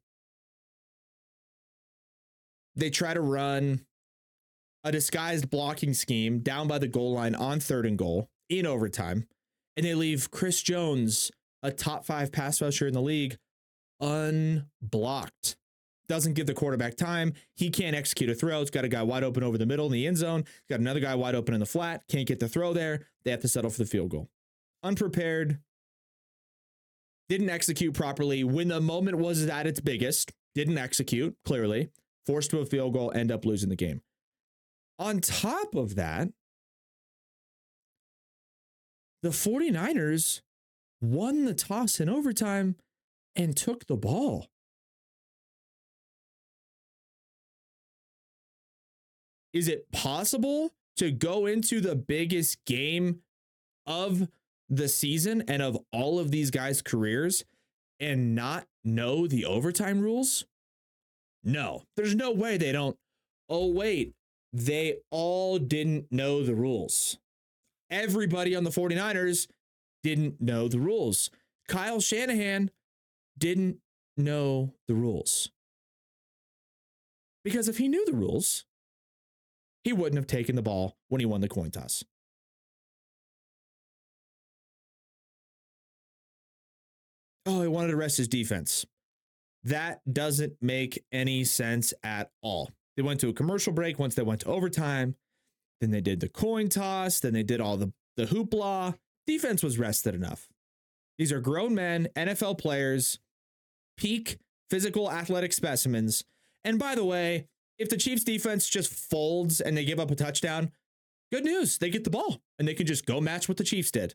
they 2.76 2.90
try 2.90 3.14
to 3.14 3.20
run 3.20 3.86
a 4.82 4.92
disguised 4.92 5.48
blocking 5.48 5.94
scheme 5.94 6.40
down 6.40 6.68
by 6.68 6.78
the 6.78 6.88
goal 6.88 7.14
line 7.14 7.34
on 7.34 7.60
third 7.60 7.86
and 7.86 7.96
goal 7.96 8.28
in 8.50 8.66
overtime, 8.66 9.26
and 9.76 9.86
they 9.86 9.94
leave 9.94 10.30
Chris 10.30 10.62
Jones, 10.62 11.30
a 11.62 11.70
top 11.70 12.04
five 12.04 12.30
pass 12.30 12.60
rusher 12.60 12.86
in 12.86 12.92
the 12.92 13.00
league, 13.00 13.38
unblocked 14.00 15.56
doesn't 16.08 16.34
give 16.34 16.46
the 16.46 16.54
quarterback 16.54 16.96
time. 16.96 17.32
He 17.54 17.70
can't 17.70 17.96
execute 17.96 18.30
a 18.30 18.34
throw. 18.34 18.60
It's 18.60 18.70
got 18.70 18.84
a 18.84 18.88
guy 18.88 19.02
wide 19.02 19.24
open 19.24 19.42
over 19.42 19.58
the 19.58 19.66
middle 19.66 19.86
in 19.86 19.92
the 19.92 20.06
end 20.06 20.18
zone. 20.18 20.40
It's 20.40 20.68
got 20.68 20.80
another 20.80 21.00
guy 21.00 21.14
wide 21.14 21.34
open 21.34 21.54
in 21.54 21.60
the 21.60 21.66
flat. 21.66 22.02
Can't 22.08 22.26
get 22.26 22.40
the 22.40 22.48
throw 22.48 22.72
there. 22.72 23.06
They 23.24 23.30
have 23.30 23.40
to 23.40 23.48
settle 23.48 23.70
for 23.70 23.78
the 23.78 23.86
field 23.86 24.10
goal. 24.10 24.28
Unprepared. 24.82 25.58
Didn't 27.28 27.50
execute 27.50 27.94
properly 27.94 28.44
when 28.44 28.68
the 28.68 28.80
moment 28.80 29.18
was 29.18 29.46
at 29.46 29.66
its 29.66 29.80
biggest. 29.80 30.32
Didn't 30.54 30.78
execute, 30.78 31.36
clearly. 31.44 31.90
Forced 32.26 32.50
to 32.50 32.60
a 32.60 32.66
field 32.66 32.92
goal, 32.92 33.12
end 33.14 33.32
up 33.32 33.44
losing 33.44 33.70
the 33.70 33.76
game. 33.76 34.02
On 34.98 35.20
top 35.20 35.74
of 35.74 35.96
that, 35.96 36.28
the 39.22 39.30
49ers 39.30 40.42
won 41.00 41.44
the 41.46 41.54
toss 41.54 41.98
in 41.98 42.08
overtime 42.08 42.76
and 43.34 43.56
took 43.56 43.86
the 43.86 43.96
ball. 43.96 44.48
Is 49.54 49.68
it 49.68 49.90
possible 49.92 50.74
to 50.96 51.12
go 51.12 51.46
into 51.46 51.80
the 51.80 51.94
biggest 51.94 52.62
game 52.66 53.20
of 53.86 54.28
the 54.68 54.88
season 54.88 55.44
and 55.46 55.62
of 55.62 55.78
all 55.92 56.18
of 56.18 56.32
these 56.32 56.50
guys' 56.50 56.82
careers 56.82 57.44
and 58.00 58.34
not 58.34 58.66
know 58.84 59.28
the 59.28 59.44
overtime 59.44 60.00
rules? 60.00 60.44
No, 61.44 61.84
there's 61.96 62.16
no 62.16 62.32
way 62.32 62.56
they 62.56 62.72
don't. 62.72 62.96
Oh, 63.48 63.68
wait, 63.68 64.14
they 64.52 64.96
all 65.10 65.58
didn't 65.58 66.10
know 66.10 66.42
the 66.42 66.54
rules. 66.54 67.18
Everybody 67.90 68.56
on 68.56 68.64
the 68.64 68.70
49ers 68.70 69.46
didn't 70.02 70.40
know 70.40 70.66
the 70.66 70.80
rules. 70.80 71.30
Kyle 71.68 72.00
Shanahan 72.00 72.70
didn't 73.38 73.78
know 74.16 74.74
the 74.88 74.94
rules. 74.94 75.50
Because 77.44 77.68
if 77.68 77.78
he 77.78 77.88
knew 77.88 78.04
the 78.06 78.16
rules, 78.16 78.64
he 79.84 79.92
wouldn't 79.92 80.16
have 80.16 80.26
taken 80.26 80.56
the 80.56 80.62
ball 80.62 80.96
when 81.08 81.20
he 81.20 81.26
won 81.26 81.42
the 81.42 81.48
coin 81.48 81.70
toss. 81.70 82.02
Oh, 87.46 87.60
he 87.60 87.68
wanted 87.68 87.88
to 87.88 87.96
rest 87.96 88.16
his 88.16 88.28
defense. 88.28 88.86
That 89.64 90.00
doesn't 90.10 90.54
make 90.62 91.04
any 91.12 91.44
sense 91.44 91.92
at 92.02 92.30
all. 92.42 92.70
They 92.96 93.02
went 93.02 93.20
to 93.20 93.28
a 93.28 93.34
commercial 93.34 93.72
break 93.72 93.98
once 93.98 94.14
they 94.14 94.22
went 94.22 94.40
to 94.40 94.46
overtime. 94.46 95.14
Then 95.80 95.90
they 95.90 96.00
did 96.00 96.20
the 96.20 96.28
coin 96.28 96.68
toss. 96.70 97.20
Then 97.20 97.34
they 97.34 97.42
did 97.42 97.60
all 97.60 97.76
the, 97.76 97.92
the 98.16 98.24
hoopla. 98.24 98.94
Defense 99.26 99.62
was 99.62 99.78
rested 99.78 100.14
enough. 100.14 100.48
These 101.18 101.32
are 101.32 101.40
grown 101.40 101.74
men, 101.74 102.08
NFL 102.16 102.58
players, 102.58 103.18
peak 103.96 104.38
physical 104.70 105.10
athletic 105.10 105.52
specimens. 105.52 106.24
And 106.64 106.78
by 106.78 106.94
the 106.94 107.04
way, 107.04 107.46
if 107.78 107.88
the 107.88 107.96
Chiefs 107.96 108.24
defense 108.24 108.68
just 108.68 108.92
folds 108.92 109.60
and 109.60 109.76
they 109.76 109.84
give 109.84 110.00
up 110.00 110.10
a 110.10 110.14
touchdown, 110.14 110.72
good 111.32 111.44
news. 111.44 111.78
They 111.78 111.90
get 111.90 112.04
the 112.04 112.10
ball 112.10 112.40
and 112.58 112.66
they 112.66 112.74
can 112.74 112.86
just 112.86 113.06
go 113.06 113.20
match 113.20 113.48
what 113.48 113.56
the 113.56 113.64
Chiefs 113.64 113.90
did. 113.90 114.14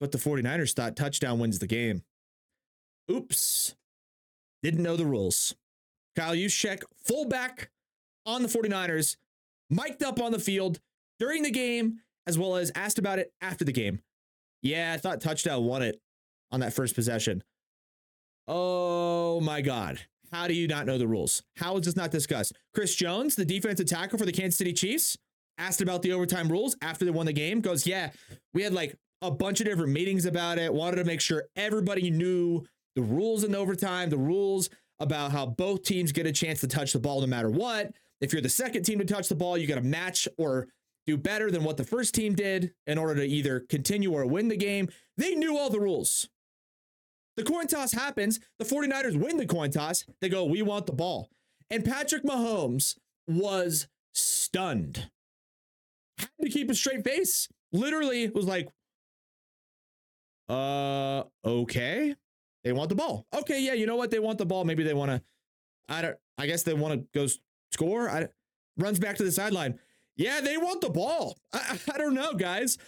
But 0.00 0.12
the 0.12 0.18
49ers 0.18 0.74
thought 0.74 0.96
touchdown 0.96 1.38
wins 1.38 1.58
the 1.58 1.66
game. 1.66 2.02
Oops. 3.10 3.74
Didn't 4.62 4.82
know 4.82 4.96
the 4.96 5.06
rules. 5.06 5.54
Kyle 6.16 6.34
Juszczyk, 6.34 6.82
fullback 7.04 7.70
on 8.24 8.42
the 8.42 8.48
49ers, 8.48 9.16
mic'd 9.70 10.02
up 10.02 10.20
on 10.20 10.32
the 10.32 10.38
field 10.38 10.80
during 11.18 11.42
the 11.42 11.50
game, 11.50 12.00
as 12.26 12.38
well 12.38 12.56
as 12.56 12.72
asked 12.74 12.98
about 12.98 13.18
it 13.18 13.32
after 13.40 13.64
the 13.64 13.72
game. 13.72 14.00
Yeah, 14.62 14.92
I 14.94 14.98
thought 14.98 15.20
touchdown 15.20 15.64
won 15.64 15.82
it 15.82 16.00
on 16.50 16.60
that 16.60 16.72
first 16.72 16.94
possession. 16.94 17.44
Oh 18.48 19.40
my 19.40 19.60
God. 19.60 20.00
How 20.32 20.46
do 20.46 20.54
you 20.54 20.68
not 20.68 20.86
know 20.86 20.98
the 20.98 21.08
rules? 21.08 21.42
How 21.56 21.76
is 21.76 21.86
this 21.86 21.96
not 21.96 22.10
discussed? 22.10 22.52
Chris 22.74 22.94
Jones, 22.94 23.36
the 23.36 23.44
defensive 23.44 23.86
tackle 23.86 24.18
for 24.18 24.26
the 24.26 24.32
Kansas 24.32 24.58
City 24.58 24.72
Chiefs, 24.72 25.16
asked 25.58 25.80
about 25.80 26.02
the 26.02 26.12
overtime 26.12 26.48
rules 26.48 26.76
after 26.82 27.04
they 27.04 27.10
won 27.10 27.26
the 27.26 27.32
game. 27.32 27.60
Goes, 27.60 27.86
yeah, 27.86 28.10
we 28.52 28.62
had 28.62 28.72
like 28.72 28.96
a 29.22 29.30
bunch 29.30 29.60
of 29.60 29.66
different 29.66 29.92
meetings 29.92 30.26
about 30.26 30.58
it. 30.58 30.72
Wanted 30.72 30.96
to 30.96 31.04
make 31.04 31.20
sure 31.20 31.44
everybody 31.56 32.10
knew 32.10 32.64
the 32.94 33.02
rules 33.02 33.44
in 33.44 33.54
overtime, 33.54 34.10
the 34.10 34.18
rules 34.18 34.70
about 34.98 35.32
how 35.32 35.46
both 35.46 35.82
teams 35.82 36.12
get 36.12 36.26
a 36.26 36.32
chance 36.32 36.60
to 36.60 36.66
touch 36.66 36.92
the 36.92 36.98
ball 36.98 37.20
no 37.20 37.26
matter 37.26 37.50
what. 37.50 37.92
If 38.20 38.32
you're 38.32 38.42
the 38.42 38.48
second 38.48 38.84
team 38.84 38.98
to 38.98 39.04
touch 39.04 39.28
the 39.28 39.34
ball, 39.34 39.58
you 39.58 39.66
got 39.66 39.74
to 39.74 39.82
match 39.82 40.26
or 40.38 40.68
do 41.06 41.16
better 41.16 41.50
than 41.50 41.62
what 41.62 41.76
the 41.76 41.84
first 41.84 42.14
team 42.14 42.34
did 42.34 42.72
in 42.86 42.98
order 42.98 43.14
to 43.16 43.24
either 43.24 43.60
continue 43.60 44.12
or 44.12 44.26
win 44.26 44.48
the 44.48 44.56
game. 44.56 44.88
They 45.16 45.34
knew 45.34 45.56
all 45.56 45.70
the 45.70 45.80
rules. 45.80 46.28
The 47.36 47.44
coin 47.44 47.66
toss 47.66 47.92
happens. 47.92 48.40
The 48.58 48.64
49ers 48.64 49.16
win 49.16 49.36
the 49.36 49.46
coin 49.46 49.70
toss. 49.70 50.04
They 50.20 50.28
go, 50.28 50.44
We 50.44 50.62
want 50.62 50.86
the 50.86 50.92
ball. 50.92 51.28
And 51.70 51.84
Patrick 51.84 52.24
Mahomes 52.24 52.96
was 53.26 53.88
stunned. 54.14 55.10
Had 56.18 56.28
to 56.42 56.48
keep 56.48 56.70
a 56.70 56.74
straight 56.74 57.04
face. 57.04 57.48
Literally 57.72 58.28
was 58.28 58.46
like, 58.46 58.68
uh, 60.48 61.24
okay. 61.44 62.14
They 62.64 62.72
want 62.72 62.88
the 62.88 62.94
ball. 62.94 63.26
Okay, 63.34 63.60
yeah, 63.60 63.74
you 63.74 63.86
know 63.86 63.96
what? 63.96 64.10
They 64.10 64.18
want 64.18 64.38
the 64.38 64.46
ball. 64.46 64.64
Maybe 64.64 64.82
they 64.82 64.94
want 64.94 65.10
to, 65.10 65.22
I 65.88 66.02
don't, 66.02 66.16
I 66.38 66.46
guess 66.46 66.62
they 66.62 66.74
want 66.74 66.94
to 66.94 67.06
go 67.18 67.26
score. 67.72 68.08
I, 68.08 68.28
runs 68.76 68.98
back 68.98 69.16
to 69.16 69.24
the 69.24 69.32
sideline. 69.32 69.78
Yeah, 70.16 70.40
they 70.40 70.56
want 70.56 70.80
the 70.80 70.90
ball. 70.90 71.36
I, 71.52 71.78
I 71.94 71.98
don't 71.98 72.14
know, 72.14 72.32
guys. 72.32 72.78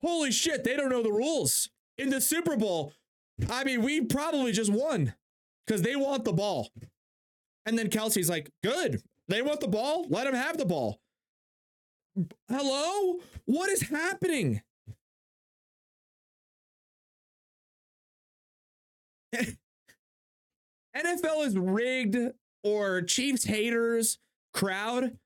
Holy 0.00 0.32
shit, 0.32 0.64
they 0.64 0.76
don't 0.76 0.90
know 0.90 1.02
the 1.02 1.12
rules. 1.12 1.70
In 1.98 2.10
the 2.10 2.20
Super 2.20 2.56
Bowl, 2.56 2.92
I 3.50 3.64
mean, 3.64 3.82
we 3.82 4.00
probably 4.02 4.52
just 4.52 4.72
won 4.72 5.14
because 5.66 5.82
they 5.82 5.96
want 5.96 6.24
the 6.24 6.32
ball. 6.32 6.70
And 7.66 7.78
then 7.78 7.90
Kelce's 7.90 8.28
like, 8.28 8.50
good. 8.62 9.02
They 9.28 9.42
want 9.42 9.60
the 9.60 9.68
ball. 9.68 10.06
Let 10.08 10.24
them 10.24 10.34
have 10.34 10.56
the 10.56 10.64
ball. 10.64 11.00
Hello? 12.48 13.18
What 13.44 13.68
is 13.70 13.82
happening? 13.82 14.62
NFL 20.96 21.46
is 21.46 21.56
rigged 21.56 22.16
or 22.64 23.02
Chiefs 23.02 23.44
haters 23.44 24.18
crowd. 24.52 25.16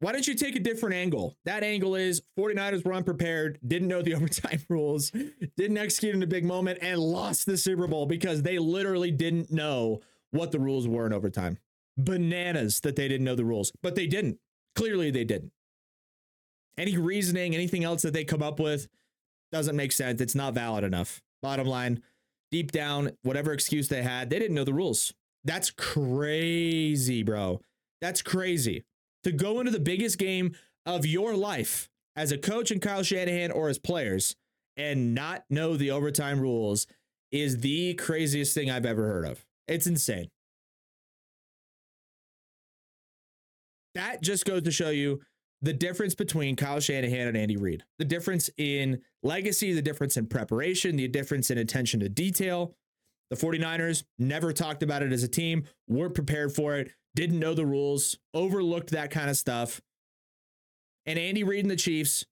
Why 0.00 0.12
don't 0.12 0.26
you 0.26 0.34
take 0.34 0.56
a 0.56 0.60
different 0.60 0.94
angle? 0.94 1.36
That 1.44 1.62
angle 1.62 1.94
is 1.94 2.22
49ers 2.38 2.84
were 2.84 2.94
unprepared, 2.94 3.58
didn't 3.66 3.88
know 3.88 4.00
the 4.00 4.14
overtime 4.16 4.60
rules, 4.68 5.10
didn't 5.56 5.76
execute 5.76 6.14
in 6.14 6.22
a 6.22 6.26
big 6.26 6.44
moment, 6.44 6.78
and 6.80 6.98
lost 6.98 7.44
the 7.46 7.58
Super 7.58 7.86
Bowl 7.86 8.06
because 8.06 8.42
they 8.42 8.58
literally 8.58 9.10
didn't 9.10 9.52
know 9.52 10.00
what 10.30 10.52
the 10.52 10.58
rules 10.58 10.88
were 10.88 11.06
in 11.06 11.12
overtime. 11.12 11.58
Bananas 11.98 12.80
that 12.80 12.96
they 12.96 13.08
didn't 13.08 13.26
know 13.26 13.34
the 13.34 13.44
rules, 13.44 13.72
but 13.82 13.94
they 13.94 14.06
didn't. 14.06 14.38
Clearly, 14.74 15.10
they 15.10 15.24
didn't. 15.24 15.52
Any 16.78 16.96
reasoning, 16.96 17.54
anything 17.54 17.84
else 17.84 18.00
that 18.02 18.14
they 18.14 18.24
come 18.24 18.42
up 18.42 18.58
with 18.58 18.88
doesn't 19.52 19.76
make 19.76 19.92
sense. 19.92 20.20
It's 20.22 20.34
not 20.34 20.54
valid 20.54 20.82
enough. 20.82 21.20
Bottom 21.42 21.66
line, 21.66 22.02
deep 22.50 22.72
down, 22.72 23.10
whatever 23.22 23.52
excuse 23.52 23.88
they 23.88 24.02
had, 24.02 24.30
they 24.30 24.38
didn't 24.38 24.54
know 24.54 24.64
the 24.64 24.72
rules. 24.72 25.12
That's 25.44 25.70
crazy, 25.70 27.22
bro. 27.22 27.60
That's 28.00 28.22
crazy. 28.22 28.84
To 29.24 29.32
go 29.32 29.60
into 29.60 29.70
the 29.72 29.80
biggest 29.80 30.18
game 30.18 30.54
of 30.86 31.04
your 31.04 31.34
life 31.34 31.88
as 32.16 32.32
a 32.32 32.38
coach 32.38 32.70
in 32.70 32.80
Kyle 32.80 33.02
Shanahan 33.02 33.50
or 33.50 33.68
as 33.68 33.78
players 33.78 34.34
and 34.76 35.14
not 35.14 35.44
know 35.50 35.76
the 35.76 35.90
overtime 35.90 36.40
rules 36.40 36.86
is 37.30 37.58
the 37.58 37.94
craziest 37.94 38.54
thing 38.54 38.70
I've 38.70 38.86
ever 38.86 39.06
heard 39.06 39.26
of. 39.26 39.44
It's 39.68 39.86
insane. 39.86 40.28
That 43.94 44.22
just 44.22 44.44
goes 44.44 44.62
to 44.62 44.70
show 44.70 44.90
you 44.90 45.20
the 45.62 45.72
difference 45.72 46.14
between 46.14 46.56
Kyle 46.56 46.80
Shanahan 46.80 47.28
and 47.28 47.36
Andy 47.36 47.56
Reid, 47.56 47.84
the 47.98 48.04
difference 48.04 48.48
in 48.56 49.00
legacy, 49.22 49.72
the 49.72 49.82
difference 49.82 50.16
in 50.16 50.26
preparation, 50.26 50.96
the 50.96 51.08
difference 51.08 51.50
in 51.50 51.58
attention 51.58 52.00
to 52.00 52.08
detail. 52.08 52.74
The 53.30 53.36
49ers 53.36 54.04
never 54.18 54.52
talked 54.52 54.82
about 54.82 55.02
it 55.02 55.12
as 55.12 55.22
a 55.22 55.28
team, 55.28 55.64
weren't 55.86 56.14
prepared 56.14 56.52
for 56.52 56.76
it, 56.76 56.90
didn't 57.14 57.38
know 57.38 57.54
the 57.54 57.66
rules, 57.66 58.16
overlooked 58.34 58.90
that 58.90 59.10
kind 59.10 59.30
of 59.30 59.36
stuff. 59.36 59.80
And 61.06 61.18
Andy 61.18 61.44
Reid 61.44 61.64
and 61.64 61.70
the 61.70 61.76
Chiefs, 61.76 62.24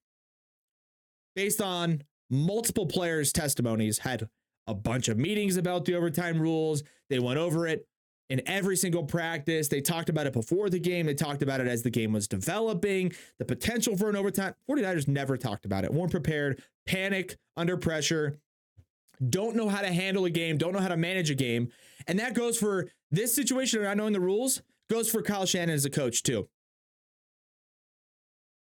based 1.35 1.61
on 1.61 2.03
multiple 2.31 2.87
players' 2.87 3.33
testimonies, 3.33 3.99
had 3.99 4.29
a 4.67 4.75
bunch 4.75 5.09
of 5.09 5.19
meetings 5.19 5.57
about 5.57 5.85
the 5.85 5.95
overtime 5.95 6.41
rules. 6.41 6.83
They 7.09 7.19
went 7.19 7.38
over 7.38 7.67
it 7.67 7.87
in 8.29 8.43
every 8.47 8.77
single 8.77 9.05
practice. 9.05 9.69
They 9.69 9.81
talked 9.81 10.11
about 10.11 10.27
it 10.27 10.33
before 10.33 10.69
the 10.69 10.79
game. 10.79 11.07
They 11.07 11.14
talked 11.14 11.43
about 11.43 11.61
it 11.61 11.67
as 11.67 11.83
the 11.83 11.91
game 11.91 12.12
was 12.12 12.29
developing, 12.29 13.12
the 13.38 13.45
potential 13.47 13.97
for 13.97 14.11
an 14.11 14.17
overtime. 14.17 14.55
49ers 14.71 15.09
never 15.09 15.37
talked 15.37 15.64
about 15.64 15.85
it, 15.85 15.93
weren't 15.93 16.11
prepared, 16.11 16.62
panic 16.87 17.37
under 17.57 17.77
pressure, 17.77 18.38
don't 19.27 19.57
know 19.57 19.69
how 19.69 19.81
to 19.81 19.93
handle 19.93 20.25
a 20.27 20.31
game, 20.31 20.59
don't 20.59 20.73
know 20.73 20.79
how 20.81 20.88
to 20.88 20.97
manage 20.97 21.31
a 21.31 21.35
game. 21.35 21.71
And 22.07 22.19
that 22.19 22.35
goes 22.35 22.59
for 22.59 22.88
this 23.11 23.35
situation, 23.35 23.79
of 23.79 23.85
not 23.85 23.97
knowing 23.97 24.12
the 24.12 24.21
rules, 24.21 24.62
goes 24.90 25.11
for 25.11 25.23
Kyle 25.23 25.47
Shanahan 25.47 25.75
as 25.75 25.85
a 25.85 25.90
coach 25.90 26.23
too. 26.23 26.49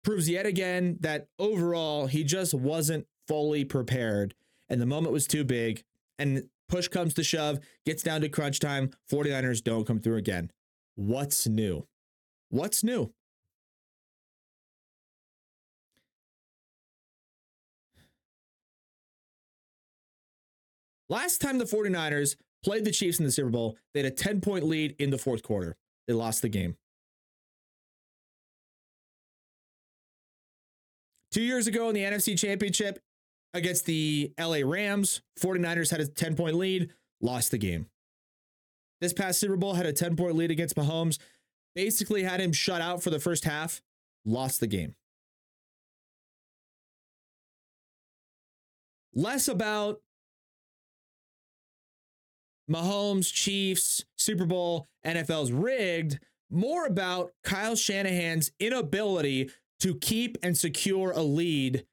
Proves 0.05 0.29
yet 0.29 0.47
again 0.47 0.97
that 1.01 1.29
overall 1.39 2.07
he 2.07 2.25
just 2.25 2.55
wasn't 2.55 3.07
fully 3.29 3.65
prepared 3.65 4.35
and 4.69 4.81
the 4.81 4.87
moment 4.87 5.13
was 5.13 5.27
too 5.27 5.45
big. 5.45 5.85
And 6.19 6.49
push 6.69 6.89
comes 6.89 7.15
to 7.15 7.23
shove, 7.23 7.61
gets 7.85 8.03
down 8.03 8.23
to 8.23 8.29
crunch 8.29 8.59
time, 8.59 8.91
49ers 9.11 9.63
don't 9.63 9.87
come 9.87 9.99
through 9.99 10.17
again. 10.17 10.51
What's 10.95 11.47
new? 11.47 11.87
What's 12.49 12.83
new? 12.83 13.13
Last 21.09 21.43
time 21.43 21.59
the 21.59 21.67
49ers 21.67 22.37
played 22.63 22.85
the 22.85 22.91
Chiefs 22.91 23.19
in 23.19 23.25
the 23.25 23.33
Super 23.33 23.51
Bowl, 23.51 23.77
they 23.95 24.03
had 24.03 24.13
a 24.13 24.15
10 24.15 24.41
point 24.41 24.65
lead 24.65 24.95
in 24.99 25.11
the 25.11 25.19
fourth 25.19 25.43
quarter. 25.43 25.77
They 26.07 26.15
lost 26.15 26.43
the 26.43 26.49
game. 26.49 26.77
Two 31.31 31.43
years 31.43 31.67
ago 31.67 31.89
in 31.89 31.95
the 31.95 32.03
NFC 32.03 32.39
Championship 32.39 32.99
against 33.55 33.87
the 33.87 34.33
LA 34.39 34.59
Rams, 34.65 35.23
49ers 35.41 35.91
had 35.91 36.01
a 36.01 36.07
10 36.07 36.37
point 36.37 36.57
lead, 36.57 36.91
lost 37.21 37.51
the 37.51 37.59
game. 37.59 37.87
This 39.01 39.13
past 39.13 39.41
Super 39.41 39.57
Bowl 39.57 39.75
had 39.75 39.87
a 39.87 39.93
10 39.93 40.15
point 40.15 40.37
lead 40.37 40.51
against 40.51 40.77
Mahomes, 40.77 41.19
basically 41.75 42.23
had 42.23 42.41
him 42.41 42.53
shut 42.53 42.81
out 42.81 43.03
for 43.03 43.11
the 43.11 43.19
first 43.19 43.45
half, 43.45 43.81
lost 44.25 44.61
the 44.61 44.67
game. 44.67 44.95
Less 49.15 49.49
about 49.49 50.01
Mahomes, 52.73 53.33
Chiefs, 53.33 54.05
Super 54.17 54.47
Bowl, 54.47 54.87
NFL's 55.05 55.53
rigged, 55.53 56.19
more 56.51 56.87
about 56.87 57.33
Kyle 57.45 57.77
Shanahan's 57.77 58.51
inability 58.59 59.51
to 59.81 59.95
keep 59.97 60.39
and 60.43 60.57
secure 60.57 61.11
a 61.11 61.23
lead 61.23 61.85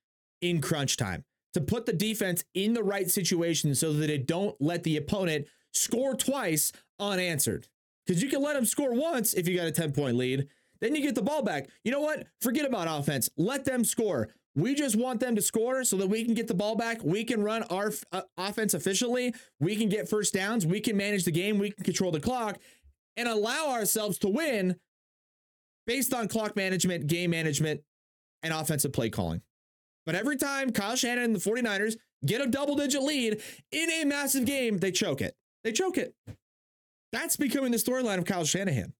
in 0.41 0.61
crunch 0.61 0.95
time, 0.95 1.25
to 1.53 1.61
put 1.61 1.85
the 1.85 1.93
defense 1.93 2.43
in 2.53 2.73
the 2.73 2.83
right 2.83 3.09
situation 3.09 3.75
so 3.75 3.93
that 3.93 4.09
it 4.09 4.27
don't 4.27 4.55
let 4.59 4.83
the 4.83 4.97
opponent 4.97 5.47
score 5.73 6.15
twice 6.15 6.71
unanswered. 6.99 7.67
Because 8.05 8.21
you 8.23 8.29
can 8.29 8.41
let 8.41 8.53
them 8.53 8.65
score 8.65 8.93
once 8.93 9.33
if 9.33 9.47
you 9.47 9.57
got 9.57 9.67
a 9.67 9.71
10 9.71 9.91
point 9.91 10.17
lead. 10.17 10.47
Then 10.81 10.95
you 10.95 11.01
get 11.01 11.15
the 11.15 11.21
ball 11.21 11.43
back. 11.43 11.67
You 11.83 11.91
know 11.91 11.99
what? 11.99 12.25
Forget 12.41 12.65
about 12.65 12.87
offense. 12.87 13.29
Let 13.37 13.65
them 13.65 13.83
score. 13.83 14.29
We 14.55 14.75
just 14.75 14.95
want 14.95 15.19
them 15.19 15.35
to 15.35 15.41
score 15.41 15.83
so 15.83 15.97
that 15.97 16.07
we 16.07 16.25
can 16.25 16.33
get 16.33 16.47
the 16.47 16.53
ball 16.53 16.75
back. 16.75 17.03
We 17.03 17.23
can 17.23 17.43
run 17.43 17.63
our 17.63 17.91
uh, 18.11 18.21
offense 18.37 18.73
efficiently. 18.73 19.33
We 19.59 19.75
can 19.75 19.89
get 19.89 20.09
first 20.09 20.33
downs. 20.33 20.65
We 20.65 20.79
can 20.79 20.97
manage 20.97 21.23
the 21.23 21.31
game. 21.31 21.59
We 21.59 21.71
can 21.71 21.83
control 21.83 22.11
the 22.11 22.19
clock 22.19 22.57
and 23.15 23.27
allow 23.27 23.69
ourselves 23.69 24.17
to 24.19 24.27
win 24.27 24.77
based 25.85 26.13
on 26.13 26.27
clock 26.27 26.55
management, 26.55 27.07
game 27.07 27.31
management, 27.31 27.81
and 28.43 28.53
offensive 28.53 28.93
play 28.93 29.09
calling. 29.09 29.41
But 30.05 30.15
every 30.15 30.37
time 30.37 30.71
Kyle 30.71 30.95
Shanahan 30.95 31.25
and 31.25 31.35
the 31.35 31.39
49ers 31.39 31.95
get 32.25 32.41
a 32.41 32.47
double 32.47 32.75
digit 32.75 33.03
lead 33.03 33.41
in 33.71 33.91
a 33.91 34.05
massive 34.05 34.45
game, 34.45 34.77
they 34.77 34.91
choke 34.91 35.21
it. 35.21 35.35
They 35.63 35.71
choke 35.71 35.97
it. 35.97 36.15
That's 37.11 37.37
becoming 37.37 37.71
the 37.71 37.77
storyline 37.77 38.17
of 38.17 38.25
Kyle 38.25 38.45
Shanahan. 38.45 38.93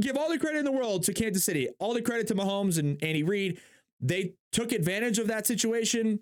Give 0.00 0.16
all 0.16 0.28
the 0.28 0.38
credit 0.38 0.58
in 0.58 0.64
the 0.64 0.72
world 0.72 1.02
to 1.04 1.12
Kansas 1.12 1.44
City, 1.44 1.68
all 1.78 1.94
the 1.94 2.02
credit 2.02 2.26
to 2.28 2.34
Mahomes 2.34 2.78
and 2.78 3.02
Andy 3.02 3.22
Reid. 3.22 3.60
They 4.00 4.34
took 4.50 4.72
advantage 4.72 5.18
of 5.18 5.28
that 5.28 5.46
situation. 5.46 6.20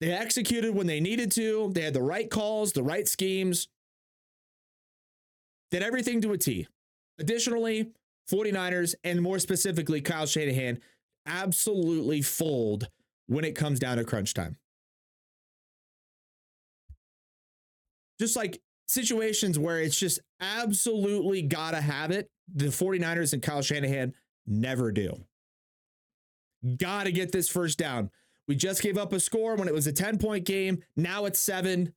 They 0.00 0.12
executed 0.12 0.74
when 0.74 0.86
they 0.86 1.00
needed 1.00 1.32
to. 1.32 1.70
They 1.74 1.82
had 1.82 1.94
the 1.94 2.02
right 2.02 2.28
calls, 2.30 2.72
the 2.72 2.82
right 2.82 3.06
schemes, 3.08 3.68
did 5.70 5.82
everything 5.82 6.20
to 6.22 6.32
a 6.32 6.38
T. 6.38 6.66
Additionally, 7.18 7.90
49ers, 8.30 8.94
and 9.04 9.20
more 9.20 9.38
specifically, 9.38 10.00
Kyle 10.00 10.26
Shanahan, 10.26 10.80
absolutely 11.26 12.22
fold 12.22 12.88
when 13.26 13.44
it 13.44 13.54
comes 13.54 13.78
down 13.78 13.98
to 13.98 14.04
crunch 14.04 14.34
time. 14.34 14.56
Just 18.20 18.36
like 18.36 18.60
situations 18.88 19.58
where 19.58 19.80
it's 19.80 19.98
just 19.98 20.20
absolutely 20.40 21.42
gotta 21.42 21.80
have 21.80 22.10
it, 22.10 22.28
the 22.54 22.66
49ers 22.66 23.32
and 23.32 23.42
Kyle 23.42 23.62
Shanahan 23.62 24.14
never 24.46 24.90
do. 24.92 25.24
Gotta 26.76 27.12
get 27.12 27.32
this 27.32 27.48
first 27.48 27.78
down. 27.78 28.10
We 28.46 28.56
just 28.56 28.82
gave 28.82 28.96
up 28.96 29.12
a 29.12 29.20
score 29.20 29.56
when 29.56 29.68
it 29.68 29.74
was 29.74 29.86
a 29.86 29.92
10 29.92 30.18
point 30.18 30.44
game. 30.44 30.82
Now 30.96 31.26
it's 31.26 31.38
seven. 31.38 31.92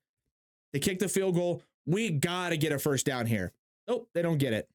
They 0.74 0.80
kick 0.80 1.00
the 1.00 1.10
field 1.10 1.36
goal. 1.36 1.64
We 1.86 2.12
gotta 2.12 2.58
get 2.58 2.72
a 2.72 2.80
first 2.80 3.06
down 3.06 3.26
here. 3.26 3.54
Nope, 3.88 4.10
they 4.14 4.22
don't 4.22 4.38
get 4.38 4.54
it. 4.54 4.70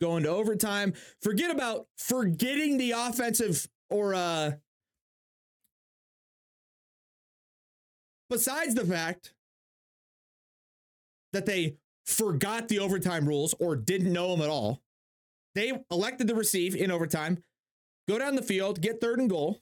Going 0.00 0.22
to 0.22 0.28
overtime. 0.28 0.92
Forget 1.22 1.50
about 1.50 1.86
forgetting 1.96 2.78
the 2.78 2.92
offensive 2.92 3.66
or 3.90 4.14
uh 4.14 4.52
besides 8.30 8.74
the 8.74 8.84
fact 8.84 9.34
that 11.32 11.46
they 11.46 11.76
forgot 12.08 12.68
the 12.68 12.78
overtime 12.78 13.28
rules 13.28 13.54
or 13.60 13.76
didn't 13.76 14.12
know 14.12 14.30
them 14.30 14.40
at 14.40 14.48
all. 14.48 14.80
They 15.54 15.72
elected 15.90 16.28
to 16.28 16.34
receive 16.34 16.74
in 16.74 16.90
overtime, 16.90 17.42
go 18.08 18.18
down 18.18 18.34
the 18.34 18.42
field, 18.42 18.80
get 18.80 19.00
third 19.00 19.18
and 19.18 19.28
goal. 19.28 19.60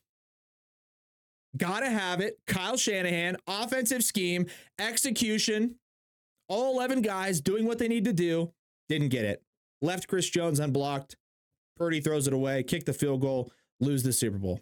Gotta 1.56 1.88
have 1.88 2.20
it. 2.20 2.38
Kyle 2.46 2.76
Shanahan, 2.76 3.36
offensive 3.46 4.04
scheme, 4.04 4.46
execution, 4.78 5.76
all 6.48 6.74
11 6.74 7.02
guys 7.02 7.40
doing 7.40 7.66
what 7.66 7.78
they 7.78 7.88
need 7.88 8.04
to 8.04 8.12
do. 8.12 8.52
Didn't 8.88 9.08
get 9.08 9.24
it. 9.24 9.42
Left 9.82 10.06
Chris 10.06 10.28
Jones 10.28 10.60
unblocked. 10.60 11.16
Purdy 11.76 12.00
throws 12.00 12.26
it 12.26 12.32
away, 12.32 12.62
kick 12.62 12.84
the 12.84 12.92
field 12.92 13.20
goal, 13.20 13.50
lose 13.80 14.02
the 14.02 14.12
Super 14.12 14.38
Bowl. 14.38 14.60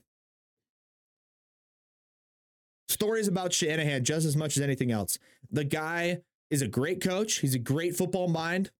Stories 2.88 3.28
about 3.28 3.52
Shanahan 3.52 4.04
just 4.04 4.24
as 4.24 4.36
much 4.36 4.56
as 4.56 4.62
anything 4.62 4.90
else. 4.90 5.18
The 5.50 5.64
guy 5.64 6.22
is 6.50 6.62
a 6.62 6.68
great 6.68 7.00
coach. 7.00 7.36
He's 7.36 7.54
a 7.54 7.58
great 7.58 7.96
football 7.96 8.28
mind, 8.28 8.70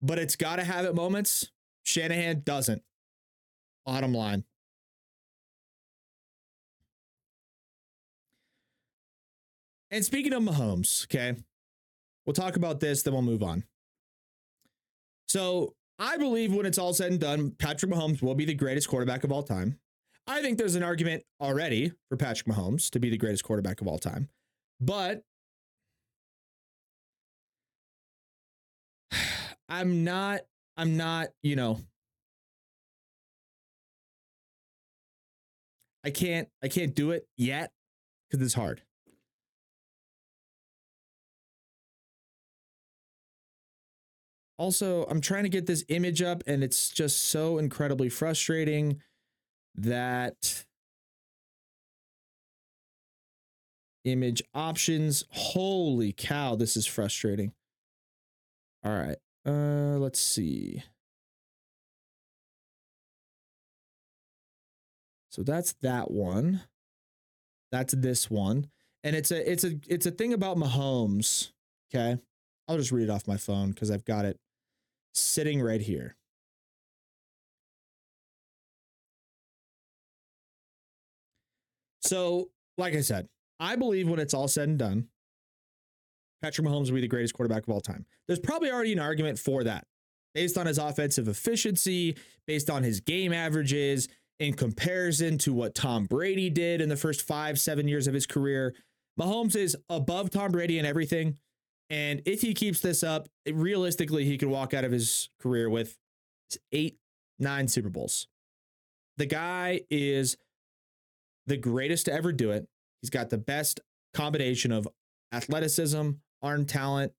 but 0.00 0.18
it's 0.18 0.36
got 0.36 0.56
to 0.56 0.64
have 0.64 0.84
it 0.84 0.94
moments. 0.94 1.50
Shanahan 1.84 2.42
doesn't. 2.44 2.82
Bottom 3.84 4.14
line. 4.14 4.44
And 9.90 10.04
speaking 10.04 10.32
of 10.32 10.42
Mahomes, 10.42 11.04
okay, 11.04 11.36
we'll 12.24 12.32
talk 12.32 12.56
about 12.56 12.80
this, 12.80 13.02
then 13.02 13.12
we'll 13.12 13.22
move 13.22 13.42
on. 13.42 13.64
So 15.28 15.74
I 15.98 16.16
believe 16.16 16.54
when 16.54 16.64
it's 16.64 16.78
all 16.78 16.94
said 16.94 17.10
and 17.10 17.20
done, 17.20 17.50
Patrick 17.58 17.92
Mahomes 17.92 18.22
will 18.22 18.34
be 18.34 18.46
the 18.46 18.54
greatest 18.54 18.88
quarterback 18.88 19.22
of 19.22 19.30
all 19.30 19.42
time. 19.42 19.78
I 20.26 20.40
think 20.40 20.56
there's 20.56 20.76
an 20.76 20.82
argument 20.82 21.24
already 21.40 21.92
for 22.08 22.16
Patrick 22.16 22.46
Mahomes 22.46 22.88
to 22.90 23.00
be 23.00 23.10
the 23.10 23.18
greatest 23.18 23.44
quarterback 23.44 23.80
of 23.80 23.88
all 23.88 23.98
time. 23.98 24.28
But 24.80 25.24
I'm 29.72 30.04
not, 30.04 30.42
I'm 30.76 30.98
not, 30.98 31.28
you 31.42 31.56
know, 31.56 31.78
I 36.04 36.10
can't, 36.10 36.46
I 36.62 36.68
can't 36.68 36.94
do 36.94 37.12
it 37.12 37.26
yet 37.38 37.72
because 38.30 38.44
it's 38.44 38.54
hard. 38.54 38.82
Also, 44.58 45.04
I'm 45.04 45.22
trying 45.22 45.44
to 45.44 45.48
get 45.48 45.64
this 45.64 45.86
image 45.88 46.20
up 46.20 46.42
and 46.46 46.62
it's 46.62 46.90
just 46.90 47.24
so 47.24 47.56
incredibly 47.56 48.10
frustrating 48.10 49.00
that 49.74 50.66
image 54.04 54.42
options. 54.52 55.24
Holy 55.30 56.12
cow, 56.12 56.56
this 56.56 56.76
is 56.76 56.84
frustrating. 56.84 57.54
All 58.84 58.92
right. 58.92 59.16
Uh 59.44 59.98
let's 59.98 60.20
see. 60.20 60.82
So 65.30 65.42
that's 65.42 65.72
that 65.80 66.10
one. 66.10 66.62
That's 67.70 67.94
this 67.94 68.30
one. 68.30 68.68
And 69.02 69.16
it's 69.16 69.30
a 69.30 69.50
it's 69.50 69.64
a 69.64 69.78
it's 69.88 70.06
a 70.06 70.10
thing 70.10 70.32
about 70.32 70.56
Mahomes, 70.58 71.50
okay? 71.92 72.20
I'll 72.68 72.76
just 72.76 72.92
read 72.92 73.04
it 73.04 73.10
off 73.10 73.26
my 73.26 73.36
phone 73.36 73.72
cuz 73.72 73.90
I've 73.90 74.04
got 74.04 74.24
it 74.24 74.38
sitting 75.14 75.62
right 75.62 75.80
here. 75.80 76.16
So, 82.00 82.50
like 82.78 82.94
I 82.94 83.00
said, 83.00 83.28
I 83.60 83.76
believe 83.76 84.08
when 84.08 84.18
it's 84.20 84.34
all 84.34 84.48
said 84.48 84.68
and 84.68 84.78
done, 84.78 85.08
Patrick 86.42 86.66
Mahomes 86.66 86.86
will 86.86 86.96
be 86.96 87.00
the 87.00 87.08
greatest 87.08 87.34
quarterback 87.34 87.62
of 87.62 87.70
all 87.70 87.80
time. 87.80 88.04
There's 88.26 88.40
probably 88.40 88.70
already 88.70 88.92
an 88.92 88.98
argument 88.98 89.38
for 89.38 89.64
that 89.64 89.86
based 90.34 90.58
on 90.58 90.66
his 90.66 90.78
offensive 90.78 91.28
efficiency, 91.28 92.16
based 92.46 92.70
on 92.70 92.82
his 92.82 93.00
game 93.00 93.32
averages, 93.32 94.08
in 94.40 94.54
comparison 94.54 95.38
to 95.38 95.52
what 95.52 95.74
Tom 95.74 96.04
Brady 96.06 96.50
did 96.50 96.80
in 96.80 96.88
the 96.88 96.96
first 96.96 97.22
five, 97.22 97.60
seven 97.60 97.86
years 97.86 98.06
of 98.08 98.14
his 98.14 98.26
career. 98.26 98.74
Mahomes 99.20 99.54
is 99.54 99.76
above 99.88 100.30
Tom 100.30 100.50
Brady 100.50 100.78
in 100.78 100.86
everything. 100.86 101.36
And 101.90 102.22
if 102.24 102.40
he 102.40 102.54
keeps 102.54 102.80
this 102.80 103.02
up, 103.02 103.28
realistically, 103.46 104.24
he 104.24 104.38
could 104.38 104.48
walk 104.48 104.74
out 104.74 104.84
of 104.84 104.90
his 104.90 105.28
career 105.38 105.68
with 105.68 105.96
eight, 106.72 106.96
nine 107.38 107.68
Super 107.68 107.90
Bowls. 107.90 108.26
The 109.18 109.26
guy 109.26 109.82
is 109.90 110.36
the 111.46 111.58
greatest 111.58 112.06
to 112.06 112.12
ever 112.12 112.32
do 112.32 112.50
it. 112.50 112.66
He's 113.02 113.10
got 113.10 113.30
the 113.30 113.38
best 113.38 113.80
combination 114.14 114.72
of 114.72 114.88
athleticism, 115.32 116.10
arm 116.42 116.66
talent, 116.66 117.12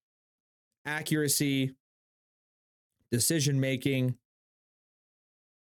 accuracy, 0.86 1.74
decision 3.12 3.60
making, 3.60 4.18